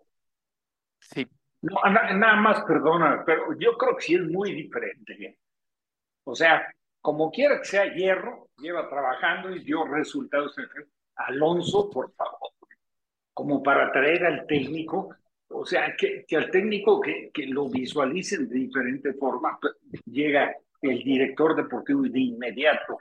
Sí. 1.01 1.27
No, 1.63 1.81
na- 1.91 2.13
nada 2.15 2.37
más, 2.37 2.63
perdona, 2.65 3.23
pero 3.27 3.59
yo 3.59 3.77
creo 3.77 3.97
que 3.97 4.03
sí 4.03 4.15
es 4.15 4.23
muy 4.23 4.53
diferente. 4.53 5.39
O 6.25 6.35
sea, 6.35 6.67
como 7.01 7.31
quiera 7.31 7.59
que 7.59 7.65
sea 7.65 7.93
Hierro, 7.95 8.51
lleva 8.59 8.89
trabajando 8.89 9.51
y 9.51 9.65
dio 9.65 9.85
resultados. 9.85 10.55
Alonso, 11.17 11.91
por 11.91 12.13
favor, 12.13 12.51
como 13.33 13.63
para 13.63 13.91
traer 13.93 14.25
al 14.25 14.47
técnico, 14.47 15.15
o 15.49 15.65
sea, 15.65 15.97
que, 15.97 16.25
que 16.27 16.37
al 16.37 16.51
técnico 16.51 17.01
que, 17.01 17.31
que 17.33 17.47
lo 17.47 17.69
visualicen 17.69 18.49
de 18.49 18.55
diferente 18.57 19.15
forma, 19.15 19.59
llega 20.05 20.55
el 20.83 20.99
director 21.03 21.57
deportivo 21.57 22.05
y 22.07 22.11
de 22.11 22.21
inmediato 22.21 22.99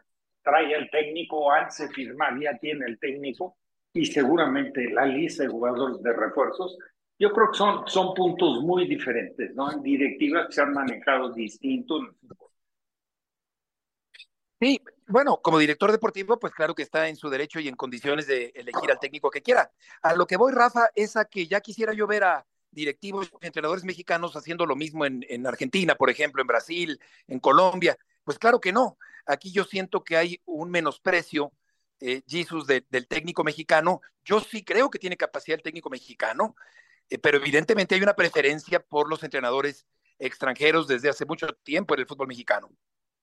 trae 0.48 0.74
al 0.76 0.90
técnico, 0.90 1.52
antes 1.52 1.78
de 1.80 1.90
firmar 1.90 2.40
ya 2.40 2.58
tiene 2.58 2.86
el 2.86 2.98
técnico 3.00 3.58
y 3.92 4.06
seguramente 4.06 4.90
la 4.92 5.06
lista 5.06 5.44
de 5.44 5.50
jugadores 5.50 6.02
de 6.02 6.14
refuerzos. 6.14 6.78
Yo 7.20 7.34
creo 7.34 7.52
que 7.52 7.58
son, 7.58 7.86
son 7.88 8.14
puntos 8.14 8.62
muy 8.64 8.88
diferentes, 8.88 9.54
¿no? 9.56 9.70
En 9.70 9.82
directivas 9.82 10.48
que 10.48 10.54
se 10.54 10.62
han 10.62 10.72
manejado 10.72 11.34
distintos. 11.34 12.02
Sí, 14.62 14.82
bueno, 15.08 15.42
como 15.42 15.60
director 15.60 15.92
deportivo, 15.92 16.40
pues 16.40 16.54
claro 16.54 16.74
que 16.74 16.84
está 16.84 17.10
en 17.10 17.18
su 17.18 17.30
derecho 17.30 17.60
y 17.60 17.68
en 17.68 17.76
condiciones 17.76 18.26
de 18.26 18.54
elegir 18.56 18.90
al 18.90 19.00
técnico 19.00 19.30
que 19.30 19.42
quiera. 19.42 19.70
A 20.02 20.16
lo 20.16 20.26
que 20.28 20.38
voy, 20.38 20.54
Rafa, 20.54 20.90
es 20.96 21.18
a 21.18 21.26
que 21.26 21.46
ya 21.48 21.60
quisiera 21.60 21.92
yo 21.92 22.08
ver 22.08 22.24
a 22.24 22.46
directivos 22.72 23.32
entrenadores 23.42 23.84
mexicanos 23.84 24.36
haciendo 24.36 24.66
lo 24.66 24.78
mismo 24.78 25.06
en 25.06 25.46
Argentina, 25.46 25.96
por 25.96 26.10
ejemplo, 26.10 26.42
en 26.42 26.48
Brasil, 26.48 27.00
en 27.28 27.40
Colombia. 27.40 27.98
Pues 28.24 28.40
claro 28.40 28.60
que 28.60 28.72
no. 28.72 28.98
Aquí 29.28 29.52
yo 29.52 29.64
siento 29.66 30.04
que 30.04 30.18
hay 30.18 30.42
un 30.46 30.72
menosprecio, 30.72 31.52
eh, 32.00 32.22
Jesus, 32.28 32.66
de- 32.68 32.86
del 32.90 33.08
técnico 33.08 33.44
mexicano. 33.44 34.02
Yo 34.24 34.40
sí 34.40 34.64
creo 34.64 34.90
que 34.90 35.00
tiene 35.00 35.18
capacidad 35.18 35.58
el 35.58 35.64
técnico 35.64 35.90
mexicano, 35.90 36.56
eh, 37.10 37.18
pero 37.18 37.38
evidentemente 37.38 37.96
hay 37.96 38.02
una 38.02 38.16
preferencia 38.16 38.80
por 38.80 39.10
los 39.10 39.24
entrenadores 39.24 39.86
extranjeros 40.20 40.88
desde 40.88 41.10
hace 41.10 41.26
mucho 41.26 41.48
tiempo 41.64 41.94
en 41.94 42.02
el 42.02 42.08
fútbol 42.08 42.28
mexicano. 42.28 42.70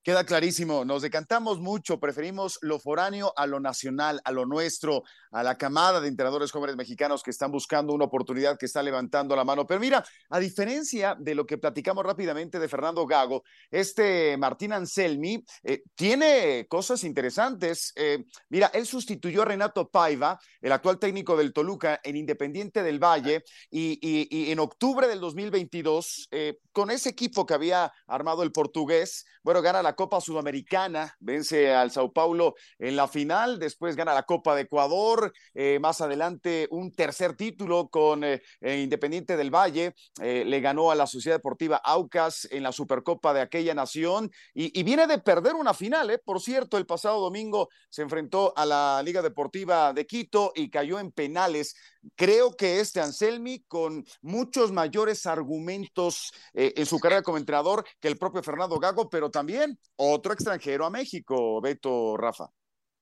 Queda 0.04 0.26
clarísimo, 0.26 0.84
nos 0.84 1.00
decantamos 1.00 1.60
mucho, 1.60 1.98
preferimos 1.98 2.58
lo 2.60 2.78
foráneo 2.78 3.32
a 3.38 3.46
lo 3.46 3.58
nacional, 3.58 4.20
a 4.26 4.32
lo 4.32 4.44
nuestro, 4.44 5.02
a 5.30 5.42
la 5.42 5.56
camada 5.56 5.98
de 5.98 6.08
entrenadores 6.08 6.52
jóvenes 6.52 6.76
mexicanos 6.76 7.22
que 7.22 7.30
están 7.30 7.50
buscando 7.50 7.94
una 7.94 8.04
oportunidad, 8.04 8.58
que 8.58 8.66
está 8.66 8.82
levantando 8.82 9.34
la 9.34 9.44
mano. 9.44 9.66
Pero 9.66 9.80
mira, 9.80 10.04
a 10.28 10.38
diferencia 10.38 11.16
de 11.18 11.34
lo 11.34 11.46
que 11.46 11.56
platicamos 11.56 12.04
rápidamente 12.04 12.58
de 12.58 12.68
Fernando 12.68 13.06
Gago, 13.06 13.44
este 13.70 14.36
Martín 14.36 14.74
Anselmi 14.74 15.42
eh, 15.62 15.84
tiene 15.94 16.66
cosas 16.68 17.02
interesantes. 17.02 17.94
Eh, 17.96 18.26
mira, 18.50 18.66
él 18.74 18.84
sustituyó 18.84 19.40
a 19.40 19.46
Renato 19.46 19.88
Paiva, 19.88 20.38
el 20.60 20.72
actual 20.72 20.98
técnico 20.98 21.34
del 21.34 21.54
Toluca, 21.54 21.98
en 22.04 22.16
Independiente 22.16 22.82
del 22.82 23.02
Valle, 23.02 23.42
y, 23.70 24.50
en 24.52 24.58
octubre 24.58 25.08
del 25.08 25.20
2022, 25.20 26.28
eh, 26.30 26.58
con 26.72 26.90
ese 26.90 27.08
equipo 27.08 27.46
que 27.46 27.54
había 27.54 27.90
armado 28.06 28.42
el 28.42 28.52
portugués, 28.52 29.24
bueno, 29.42 29.62
gana 29.62 29.82
la 29.82 29.93
Copa 29.94 30.20
Sudamericana, 30.20 31.14
vence 31.20 31.72
al 31.72 31.90
Sao 31.90 32.12
Paulo 32.12 32.54
en 32.78 32.96
la 32.96 33.08
final, 33.08 33.58
después 33.58 33.96
gana 33.96 34.14
la 34.14 34.24
Copa 34.24 34.54
de 34.54 34.62
Ecuador, 34.62 35.32
eh, 35.54 35.78
más 35.80 36.00
adelante 36.00 36.68
un 36.70 36.92
tercer 36.92 37.36
título 37.36 37.88
con 37.88 38.24
eh, 38.24 38.42
eh, 38.60 38.80
Independiente 38.80 39.36
del 39.36 39.54
Valle, 39.54 39.94
le 40.20 40.60
ganó 40.60 40.90
a 40.90 40.94
la 40.94 41.06
Sociedad 41.06 41.36
Deportiva 41.36 41.76
Aucas 41.76 42.48
en 42.50 42.62
la 42.62 42.72
Supercopa 42.72 43.34
de 43.34 43.40
aquella 43.40 43.74
nación 43.74 44.30
y, 44.54 44.78
y 44.78 44.82
viene 44.82 45.06
de 45.06 45.18
perder 45.18 45.54
una 45.54 45.74
final, 45.74 46.20
por 46.24 46.40
cierto, 46.40 46.78
el 46.78 46.86
pasado 46.86 47.20
domingo 47.20 47.68
se 47.88 48.02
enfrentó 48.02 48.52
a 48.56 48.66
la 48.66 49.02
Liga 49.04 49.22
Deportiva 49.22 49.92
de 49.92 50.06
Quito 50.06 50.52
y 50.54 50.70
cayó 50.70 50.98
en 50.98 51.12
penales. 51.12 51.74
Creo 52.16 52.54
que 52.56 52.80
este 52.80 53.00
Anselmi, 53.00 53.64
con 53.66 54.04
muchos 54.22 54.72
mayores 54.72 55.26
argumentos 55.26 56.32
eh, 56.52 56.72
en 56.76 56.86
su 56.86 56.98
carrera 56.98 57.22
como 57.22 57.38
entrenador 57.38 57.84
que 58.00 58.08
el 58.08 58.18
propio 58.18 58.42
Fernando 58.42 58.78
Gago, 58.78 59.08
pero 59.08 59.30
también 59.30 59.78
otro 59.96 60.32
extranjero 60.32 60.84
a 60.84 60.90
México, 60.90 61.60
Beto 61.60 62.16
Rafa. 62.16 62.46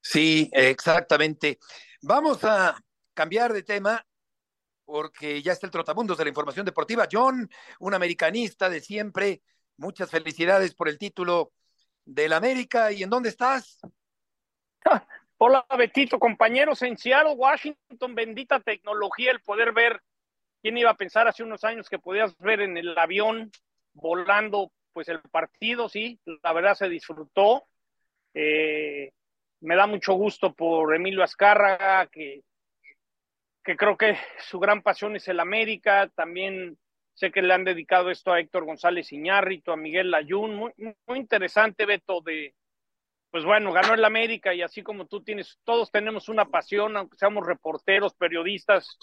Sí, 0.01 0.51
exactamente. 0.53 1.59
Vamos 2.03 2.45
a 2.45 2.77
cambiar 3.15 3.53
de 3.53 3.63
tema 3.63 4.05
porque 4.85 5.43
ya 5.43 5.53
está 5.53 5.67
el 5.67 5.71
trotabundos 5.71 6.19
de 6.19 6.25
la 6.25 6.31
información 6.31 6.67
deportiva. 6.67 7.09
John, 7.11 7.49
un 7.81 7.95
americanista 7.95 8.69
de 8.69 8.81
siempre, 8.81 9.43
muchas 9.77 10.11
felicidades 10.11 10.75
por 10.75 10.89
el 10.89 10.99
título 10.99 11.53
del 12.05 12.33
América. 12.33 12.93
¿Y 12.93 13.03
en 13.03 13.11
dónde 13.11 13.29
estás? 13.31 13.79
Hola, 15.45 15.67
Betito, 15.77 16.21
compañeros 16.21 16.83
en 16.83 16.97
Seattle, 16.97 17.33
Washington, 17.33 18.15
bendita 18.15 18.61
tecnología, 18.61 19.33
el 19.33 19.41
poder 19.41 19.73
ver, 19.73 20.01
quién 20.63 20.79
iba 20.79 20.91
a 20.91 20.97
pensar 20.97 21.27
hace 21.27 21.43
unos 21.43 21.65
años 21.65 21.91
que 21.91 21.99
podías 21.99 22.39
ver 22.39 22.61
en 22.61 22.77
el 22.77 22.97
avión 22.97 23.51
volando, 23.93 24.71
pues 24.93 25.09
el 25.09 25.21
partido, 25.21 25.89
sí, 25.89 26.21
la 26.45 26.53
verdad 26.53 26.75
se 26.75 26.89
disfrutó. 26.89 27.65
Eh, 28.35 29.11
me 29.63 29.75
da 29.75 29.89
mucho 29.89 30.13
gusto 30.13 30.55
por 30.55 30.95
Emilio 30.95 31.25
Azcárraga, 31.25 32.07
que, 32.07 32.45
creo 33.65 33.97
que 33.97 34.17
su 34.49 34.61
gran 34.61 34.81
pasión 34.81 35.17
es 35.17 35.27
el 35.27 35.41
América, 35.41 36.09
también 36.15 36.79
sé 37.15 37.33
que 37.33 37.43
le 37.43 37.53
han 37.53 37.65
dedicado 37.65 38.13
esto 38.13 38.33
a 38.33 38.39
Héctor 38.39 38.65
González 38.65 39.11
Iñárritu, 39.11 39.73
a 39.73 39.77
Miguel 39.77 40.13
Layún, 40.13 40.55
muy, 40.55 40.73
muy 41.09 41.19
interesante, 41.19 41.85
Beto, 41.85 42.21
de, 42.21 42.55
pues 43.33 43.45
bueno, 43.45 43.73
ganó 43.73 43.95
el 43.95 44.05
América 44.05 44.55
y 44.55 44.63
así 44.63 44.83
como 44.85 45.07
tú 45.07 45.25
tienes, 45.25 45.59
todos 45.65 45.91
tenemos 45.91 46.29
una 46.29 46.45
pasión, 46.45 46.97
aunque 46.97 47.17
seamos 47.17 47.45
reporteros, 47.47 48.15
periodistas, 48.15 48.97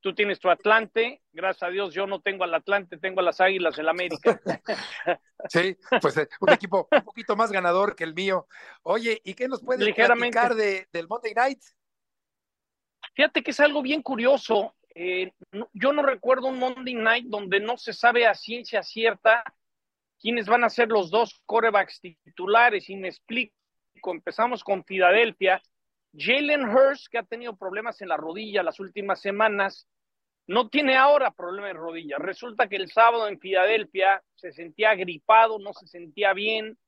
tú 0.00 0.14
tienes 0.14 0.40
tu 0.40 0.50
Atlante, 0.50 1.22
gracias 1.32 1.62
a 1.68 1.70
Dios 1.70 1.94
yo 1.94 2.06
no 2.06 2.20
tengo 2.20 2.42
al 2.44 2.54
Atlante, 2.54 2.98
tengo 2.98 3.20
a 3.20 3.22
las 3.24 3.40
Águilas 3.40 3.76
del 3.76 3.88
América. 3.88 4.40
Sí, 5.48 5.76
pues 6.00 6.16
eh, 6.16 6.26
un 6.40 6.50
equipo 6.50 6.88
un 6.90 7.02
poquito 7.02 7.36
más 7.36 7.52
ganador 7.52 7.94
que 7.94 8.04
el 8.04 8.14
mío. 8.14 8.46
Oye, 8.82 9.20
¿y 9.22 9.34
qué 9.34 9.46
nos 9.46 9.62
puedes 9.62 9.84
platicar 10.16 10.54
de, 10.56 10.88
del 10.90 11.06
Monday 11.06 11.34
Night? 11.34 11.60
Fíjate 13.14 13.42
que 13.42 13.50
es 13.50 13.60
algo 13.60 13.82
bien 13.82 14.00
curioso. 14.02 14.74
eh, 14.94 15.32
no- 15.52 15.68
yo 15.74 15.92
no 15.92 16.02
recuerdo 16.02 16.46
un 16.46 16.58
Monday 16.58 16.94
Night 16.94 17.26
donde 17.26 17.60
no 17.60 17.76
se 17.76 17.92
sabe 17.92 18.26
a 18.26 18.34
ciencia 18.34 18.82
cierta 18.82 19.42
quiénes 20.20 20.46
van 20.46 20.64
a 20.64 20.70
ser 20.70 20.88
los 20.88 21.10
dos 21.10 21.40
corebacks 21.44 22.00
titulares. 22.00 22.88
Y 22.88 22.96
me 22.96 23.08
explico. 23.08 23.54
Empezamos 24.02 24.64
con 24.64 24.84
Filadelfia. 24.84 25.62
Jalen 26.16 26.68
Hurst, 26.68 27.08
que 27.10 27.18
ha 27.18 27.22
tenido 27.22 27.56
problemas 27.56 28.00
en 28.00 28.08
la 28.08 28.16
rodilla 28.16 28.62
las 28.62 28.78
últimas 28.80 29.20
semanas, 29.20 29.88
no 30.46 30.68
tiene 30.68 30.96
ahora 30.96 31.30
problema 31.30 31.70
en 31.70 31.76
rodilla. 31.76 32.18
Resulta 32.18 32.68
que 32.68 32.76
el 32.76 32.90
sábado 32.90 33.28
en 33.28 33.40
Filadelfia 33.40 34.22
se 34.34 34.52
sentía 34.52 34.94
gripado, 34.94 35.58
no 35.58 35.72
se 35.72 35.86
sentía 35.86 36.32
bien, 36.34 36.78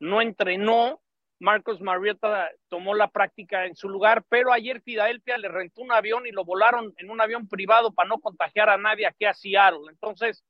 no 0.00 0.20
entrenó. 0.20 1.00
Marcos 1.40 1.80
Marietta 1.80 2.50
tomó 2.68 2.94
la 2.94 3.08
práctica 3.08 3.66
en 3.66 3.76
su 3.76 3.88
lugar, 3.88 4.24
pero 4.28 4.52
ayer 4.52 4.80
Filadelfia 4.82 5.38
le 5.38 5.48
rentó 5.48 5.82
un 5.82 5.92
avión 5.92 6.26
y 6.26 6.32
lo 6.32 6.44
volaron 6.44 6.92
en 6.96 7.10
un 7.10 7.20
avión 7.20 7.48
privado 7.48 7.92
para 7.92 8.08
no 8.08 8.18
contagiar 8.18 8.68
a 8.68 8.78
nadie 8.78 9.06
aquí 9.06 9.24
a 9.24 9.34
Seattle. 9.34 9.90
Entonces, 9.90 10.44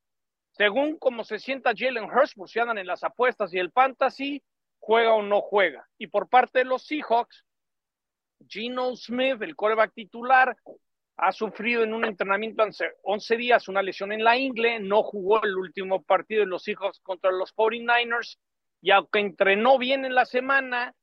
según 0.52 0.98
cómo 0.98 1.24
se 1.24 1.38
sienta 1.38 1.72
Jalen 1.76 2.04
Hurst, 2.04 2.36
por 2.36 2.48
si 2.48 2.60
andan 2.60 2.78
en 2.78 2.86
las 2.86 3.02
apuestas 3.02 3.52
y 3.52 3.58
el 3.58 3.72
fantasy, 3.72 4.42
juega 4.84 5.14
o 5.14 5.22
no 5.22 5.40
juega. 5.40 5.88
Y 5.98 6.08
por 6.08 6.28
parte 6.28 6.60
de 6.60 6.66
los 6.66 6.86
Seahawks, 6.86 7.44
Gino 8.46 8.94
Smith, 8.96 9.40
el 9.40 9.56
coreback 9.56 9.94
titular, 9.94 10.56
ha 11.16 11.32
sufrido 11.32 11.84
en 11.84 11.94
un 11.94 12.04
entrenamiento 12.04 12.62
hace 12.62 12.90
11 13.02 13.36
días 13.36 13.68
una 13.68 13.82
lesión 13.82 14.12
en 14.12 14.24
la 14.24 14.36
ingle, 14.36 14.80
no 14.80 15.02
jugó 15.02 15.42
el 15.42 15.56
último 15.56 16.02
partido 16.02 16.40
de 16.40 16.48
los 16.48 16.64
Seahawks 16.64 17.00
contra 17.00 17.30
los 17.30 17.54
49ers 17.54 18.36
y 18.82 18.90
aunque 18.90 19.20
entrenó 19.20 19.78
bien 19.78 20.04
en 20.04 20.14
la 20.14 20.26
semana, 20.26 20.94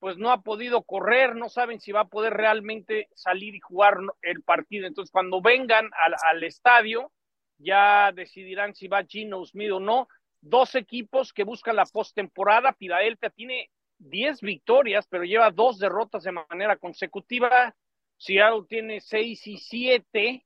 pues 0.00 0.16
no 0.16 0.32
ha 0.32 0.42
podido 0.42 0.82
correr, 0.82 1.36
no 1.36 1.48
saben 1.48 1.80
si 1.80 1.92
va 1.92 2.00
a 2.00 2.08
poder 2.08 2.32
realmente 2.32 3.08
salir 3.14 3.54
y 3.54 3.60
jugar 3.60 3.98
el 4.22 4.42
partido. 4.42 4.86
Entonces, 4.86 5.12
cuando 5.12 5.40
vengan 5.40 5.90
al, 6.04 6.14
al 6.22 6.42
estadio, 6.42 7.12
ya 7.58 8.10
decidirán 8.12 8.74
si 8.74 8.88
va 8.88 9.04
Gino 9.04 9.44
Smith 9.44 9.70
o 9.72 9.80
no. 9.80 10.08
Dos 10.40 10.74
equipos 10.74 11.32
que 11.32 11.44
buscan 11.44 11.76
la 11.76 11.86
postemporada. 11.86 12.72
Filadelfia 12.72 13.30
tiene 13.30 13.70
10 13.98 14.40
victorias, 14.40 15.06
pero 15.08 15.24
lleva 15.24 15.50
dos 15.50 15.78
derrotas 15.78 16.22
de 16.22 16.32
manera 16.32 16.76
consecutiva. 16.76 17.74
Seattle 18.16 18.64
tiene 18.68 19.00
6 19.00 19.46
y 19.46 19.56
7 19.58 20.44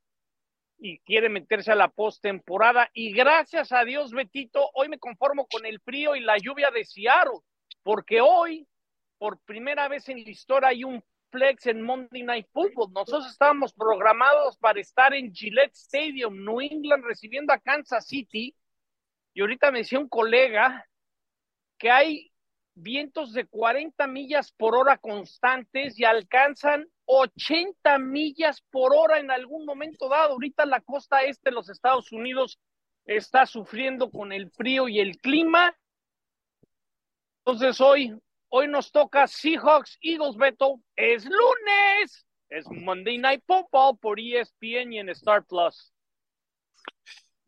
y 0.79 0.99
quiere 1.01 1.29
meterse 1.29 1.73
a 1.73 1.77
la 1.77 1.89
postemporada. 1.89 2.91
Y 2.93 3.13
gracias 3.13 3.73
a 3.73 3.85
Dios, 3.85 4.13
Betito, 4.13 4.71
hoy 4.75 4.89
me 4.89 4.99
conformo 4.99 5.47
con 5.47 5.65
el 5.65 5.81
frío 5.81 6.17
y 6.17 6.21
la 6.21 6.37
lluvia 6.39 6.71
de 6.71 6.85
Seattle, 6.85 7.41
porque 7.83 8.21
hoy 8.21 8.67
por 9.19 9.39
primera 9.45 9.87
vez 9.87 10.09
en 10.09 10.23
la 10.25 10.31
historia 10.31 10.71
hay 10.71 10.83
un 10.83 11.03
flex 11.31 11.67
en 11.67 11.81
Monday 11.81 12.25
Night 12.25 12.49
Football. 12.53 12.93
Nosotros 12.93 13.31
estábamos 13.31 13.73
programados 13.73 14.57
para 14.59 14.81
estar 14.81 15.15
en 15.15 15.33
Gillette 15.33 15.75
Stadium, 15.75 16.45
New 16.45 16.61
England, 16.61 17.05
recibiendo 17.05 17.53
a 17.53 17.59
Kansas 17.59 18.07
City. 18.07 18.55
Y 19.35 19.41
ahorita 19.41 19.71
me 19.71 19.79
decía 19.79 19.99
un 19.99 20.09
colega 20.09 20.87
que 21.79 21.91
hay 21.91 22.33
vientos 22.75 23.33
de 23.33 23.47
40 23.47 24.07
millas 24.07 24.53
por 24.53 24.75
hora 24.75 24.99
constantes 24.99 25.99
y 25.99 26.05
alcanzan 26.05 26.87
80 27.07 27.99
millas 27.99 28.63
por 28.71 28.95
hora 28.95 29.19
en 29.19 29.31
algún 29.31 29.65
momento 29.65 30.09
dado. 30.09 30.33
Ahorita 30.33 30.65
la 30.67 30.81
costa 30.81 31.23
este 31.23 31.51
de 31.51 31.55
los 31.55 31.69
Estados 31.69 32.13
Unidos 32.13 32.59
está 33.05 33.47
sufriendo 33.47 34.11
con 34.11 34.33
el 34.33 34.51
frío 34.51 34.89
y 34.89 35.01
el 35.01 35.19
clima. 35.19 35.77
Entonces 37.45 37.81
hoy, 37.81 38.15
hoy 38.49 38.69
nos 38.69 38.93
toca 38.93 39.27
Seahawks 39.27 39.99
Eagles 40.01 40.37
Beto. 40.37 40.81
Es 40.97 41.25
lunes. 41.25 42.27
Es 42.49 42.67
Monday 42.71 43.19
Night 43.19 43.43
Football 43.47 43.99
por 43.99 44.21
ESPN 44.21 44.93
y 44.93 44.99
en 44.99 45.09
Star 45.09 45.45
Plus. 45.45 45.93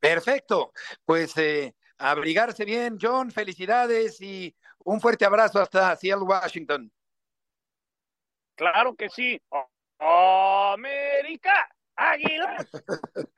Perfecto. 0.05 0.75
Pues 1.07 1.35
eh, 1.39 1.75
abrigarse 1.97 2.67
bien, 2.67 2.99
John. 3.01 3.31
Felicidades 3.31 4.21
y 4.21 4.55
un 4.81 5.01
fuerte 5.01 5.25
abrazo 5.25 5.63
hasta 5.63 5.97
Seattle, 5.97 6.27
Washington. 6.27 6.93
Claro 8.55 8.95
que 8.95 9.09
sí. 9.09 9.41
América, 9.99 11.71
Águila. 11.97 12.67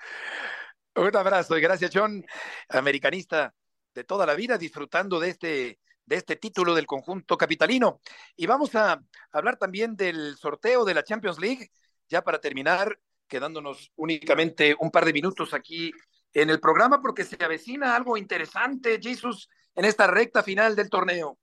un 0.96 1.16
abrazo 1.16 1.56
y 1.56 1.60
gracias, 1.60 1.92
John, 1.94 2.26
americanista 2.70 3.54
de 3.94 4.02
toda 4.02 4.26
la 4.26 4.34
vida, 4.34 4.58
disfrutando 4.58 5.20
de 5.20 5.28
este, 5.28 5.78
de 6.04 6.16
este 6.16 6.34
título 6.34 6.74
del 6.74 6.86
conjunto 6.86 7.38
capitalino. 7.38 8.00
Y 8.34 8.46
vamos 8.46 8.74
a 8.74 9.00
hablar 9.30 9.56
también 9.56 9.94
del 9.94 10.36
sorteo 10.36 10.84
de 10.84 10.94
la 10.94 11.04
Champions 11.04 11.38
League, 11.38 11.70
ya 12.08 12.22
para 12.22 12.40
terminar, 12.40 12.98
quedándonos 13.28 13.92
únicamente 13.94 14.74
un 14.80 14.90
par 14.90 15.04
de 15.04 15.12
minutos 15.12 15.54
aquí 15.54 15.92
en 16.32 16.50
el 16.50 16.60
programa, 16.60 17.00
porque 17.00 17.24
se 17.24 17.42
avecina 17.42 17.96
algo 17.96 18.16
interesante, 18.16 19.00
Jesús, 19.02 19.48
en 19.74 19.84
esta 19.84 20.06
recta 20.06 20.42
final 20.42 20.76
del 20.76 20.90
torneo. 20.90 21.38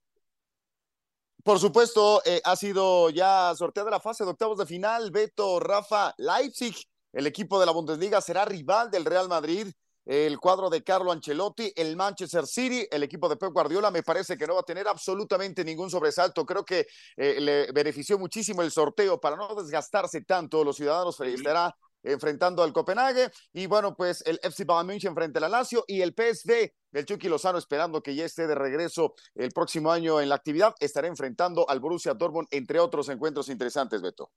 Por 1.44 1.58
supuesto, 1.58 2.22
eh, 2.24 2.40
ha 2.42 2.56
sido 2.56 3.10
ya 3.10 3.54
sorteada 3.54 3.90
la 3.90 4.00
fase 4.00 4.24
de 4.24 4.30
octavos 4.30 4.56
de 4.56 4.64
final. 4.64 5.10
Beto, 5.10 5.60
Rafa, 5.60 6.14
Leipzig, 6.16 6.74
el 7.12 7.26
equipo 7.26 7.60
de 7.60 7.66
la 7.66 7.72
Bundesliga, 7.72 8.22
será 8.22 8.46
rival 8.46 8.90
del 8.90 9.04
Real 9.04 9.28
Madrid. 9.28 9.68
El 10.06 10.38
cuadro 10.38 10.70
de 10.70 10.82
Carlo 10.82 11.12
Ancelotti, 11.12 11.72
el 11.76 11.96
Manchester 11.96 12.46
City, 12.46 12.86
el 12.90 13.02
equipo 13.02 13.28
de 13.28 13.36
Pep 13.36 13.52
Guardiola, 13.52 13.90
me 13.90 14.02
parece 14.02 14.36
que 14.36 14.46
no 14.46 14.54
va 14.54 14.60
a 14.60 14.64
tener 14.64 14.88
absolutamente 14.88 15.64
ningún 15.64 15.90
sobresalto. 15.90 16.44
Creo 16.44 16.64
que 16.64 16.86
eh, 17.16 17.40
le 17.40 17.72
benefició 17.72 18.18
muchísimo 18.18 18.62
el 18.62 18.70
sorteo 18.70 19.20
para 19.20 19.36
no 19.36 19.54
desgastarse 19.54 20.22
tanto. 20.22 20.64
Los 20.64 20.76
ciudadanos 20.76 21.18
estará 21.20 21.74
enfrentando 22.04 22.62
al 22.62 22.72
Copenhague. 22.72 23.30
Y 23.52 23.66
bueno, 23.66 23.96
pues 23.96 24.22
el 24.26 24.38
FC 24.42 24.64
Bayern 24.64 24.86
München 24.86 25.14
frente 25.14 25.44
al 25.44 25.50
Lazio 25.50 25.84
y 25.86 26.00
el 26.02 26.14
PSV 26.14 26.70
del 26.90 27.04
Chucky 27.04 27.28
Lozano 27.28 27.58
esperando 27.58 28.02
que 28.02 28.14
ya 28.14 28.24
esté 28.24 28.46
de 28.46 28.54
regreso 28.54 29.14
el 29.34 29.50
próximo 29.50 29.90
año 29.90 30.20
en 30.20 30.28
la 30.28 30.36
actividad. 30.36 30.74
Estará 30.78 31.08
enfrentando 31.08 31.68
al 31.68 31.80
Borussia 31.80 32.14
Dortmund, 32.14 32.48
entre 32.50 32.78
otros 32.78 33.08
encuentros 33.08 33.48
interesantes, 33.48 34.00
Beto. 34.00 34.30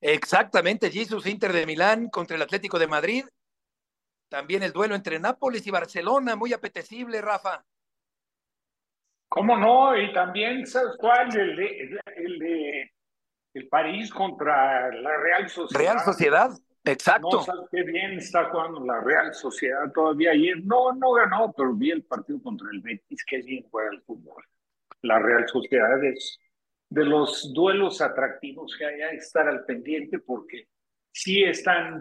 Exactamente, 0.00 0.90
Jesus 0.90 1.26
Inter 1.26 1.52
de 1.52 1.64
Milán 1.64 2.08
contra 2.08 2.36
el 2.36 2.42
Atlético 2.42 2.78
de 2.78 2.88
Madrid. 2.88 3.24
También 4.28 4.62
el 4.62 4.72
duelo 4.72 4.94
entre 4.94 5.20
Nápoles 5.20 5.64
y 5.66 5.70
Barcelona, 5.70 6.34
muy 6.34 6.52
apetecible, 6.52 7.20
Rafa. 7.20 7.64
¿Cómo 9.28 9.56
no? 9.56 9.96
Y 9.96 10.12
también, 10.12 10.66
¿sabes 10.66 10.96
cuál? 10.98 11.28
El 11.36 11.56
de, 11.56 12.00
el 12.16 12.38
de 12.38 12.92
el 13.54 13.68
París 13.68 14.10
contra 14.10 14.90
la 14.92 15.16
Real 15.18 15.48
Sociedad. 15.48 15.80
Real 15.80 16.00
Sociedad. 16.00 16.50
Exacto. 16.84 17.28
No 17.30 17.42
sabes 17.42 17.68
qué 17.70 17.82
bien 17.82 18.18
está 18.18 18.50
jugando 18.50 18.84
la 18.84 19.00
Real 19.00 19.32
Sociedad 19.34 19.90
todavía. 19.92 20.32
Ayer 20.32 20.64
no, 20.64 20.92
no 20.92 21.12
ganó, 21.12 21.52
pero 21.56 21.72
vi 21.74 21.90
el 21.90 22.02
partido 22.02 22.42
contra 22.42 22.68
el 22.72 22.80
Betis, 22.80 23.24
qué 23.24 23.38
bien 23.42 23.64
juega 23.70 23.90
el 23.92 24.02
fútbol. 24.02 24.42
La 25.02 25.18
Real 25.18 25.46
Sociedad 25.48 26.02
es 26.04 26.38
de 26.88 27.04
los 27.04 27.52
duelos 27.54 28.00
atractivos 28.00 28.76
que 28.76 28.84
hay 28.84 29.00
a 29.00 29.10
estar 29.10 29.48
al 29.48 29.64
pendiente 29.64 30.18
porque 30.18 30.68
sí 31.12 31.44
están, 31.44 32.00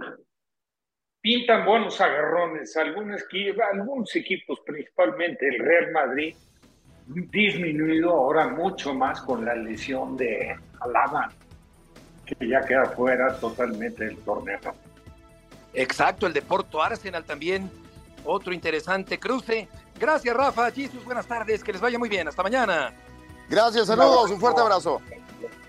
pintan 1.22 1.66
buenos 1.66 2.02
agarrones. 2.02 2.76
Algunos, 2.76 3.24
algunos 3.72 4.16
equipos, 4.16 4.62
principalmente 4.66 5.48
el 5.48 5.60
Real 5.60 5.92
Madrid, 5.92 6.36
disminuido 7.06 8.12
ahora 8.12 8.48
mucho 8.48 8.94
más 8.94 9.22
con 9.22 9.46
la 9.46 9.54
lesión 9.56 10.18
de 10.18 10.56
Alaba 10.80 11.32
que 12.36 12.48
ya 12.48 12.62
queda 12.62 12.86
fuera 12.86 13.36
totalmente 13.40 14.06
del 14.06 14.18
torneo. 14.18 14.60
Exacto, 15.74 16.28
el 16.28 16.34
de 16.34 16.42
Porto 16.42 16.82
Arsenal 16.82 17.24
también, 17.24 17.72
otro 18.26 18.54
interesante 18.54 19.20
cruce. 19.20 19.68
Gracias, 20.00 20.36
Rafa, 20.36 20.72
Jesus, 20.72 21.04
buenas 21.06 21.26
tardes, 21.26 21.64
que 21.64 21.72
les 21.72 21.82
vaya 21.82 21.98
muy 21.98 22.10
bien, 22.10 22.28
hasta 22.28 22.44
mañana. 22.44 22.94
Gracias, 23.50 23.88
saludos, 23.88 24.32
un 24.32 24.40
fuerte 24.40 24.62
abrazo. 24.62 25.02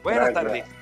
Buenas 0.03 0.33
tardes. 0.33 0.82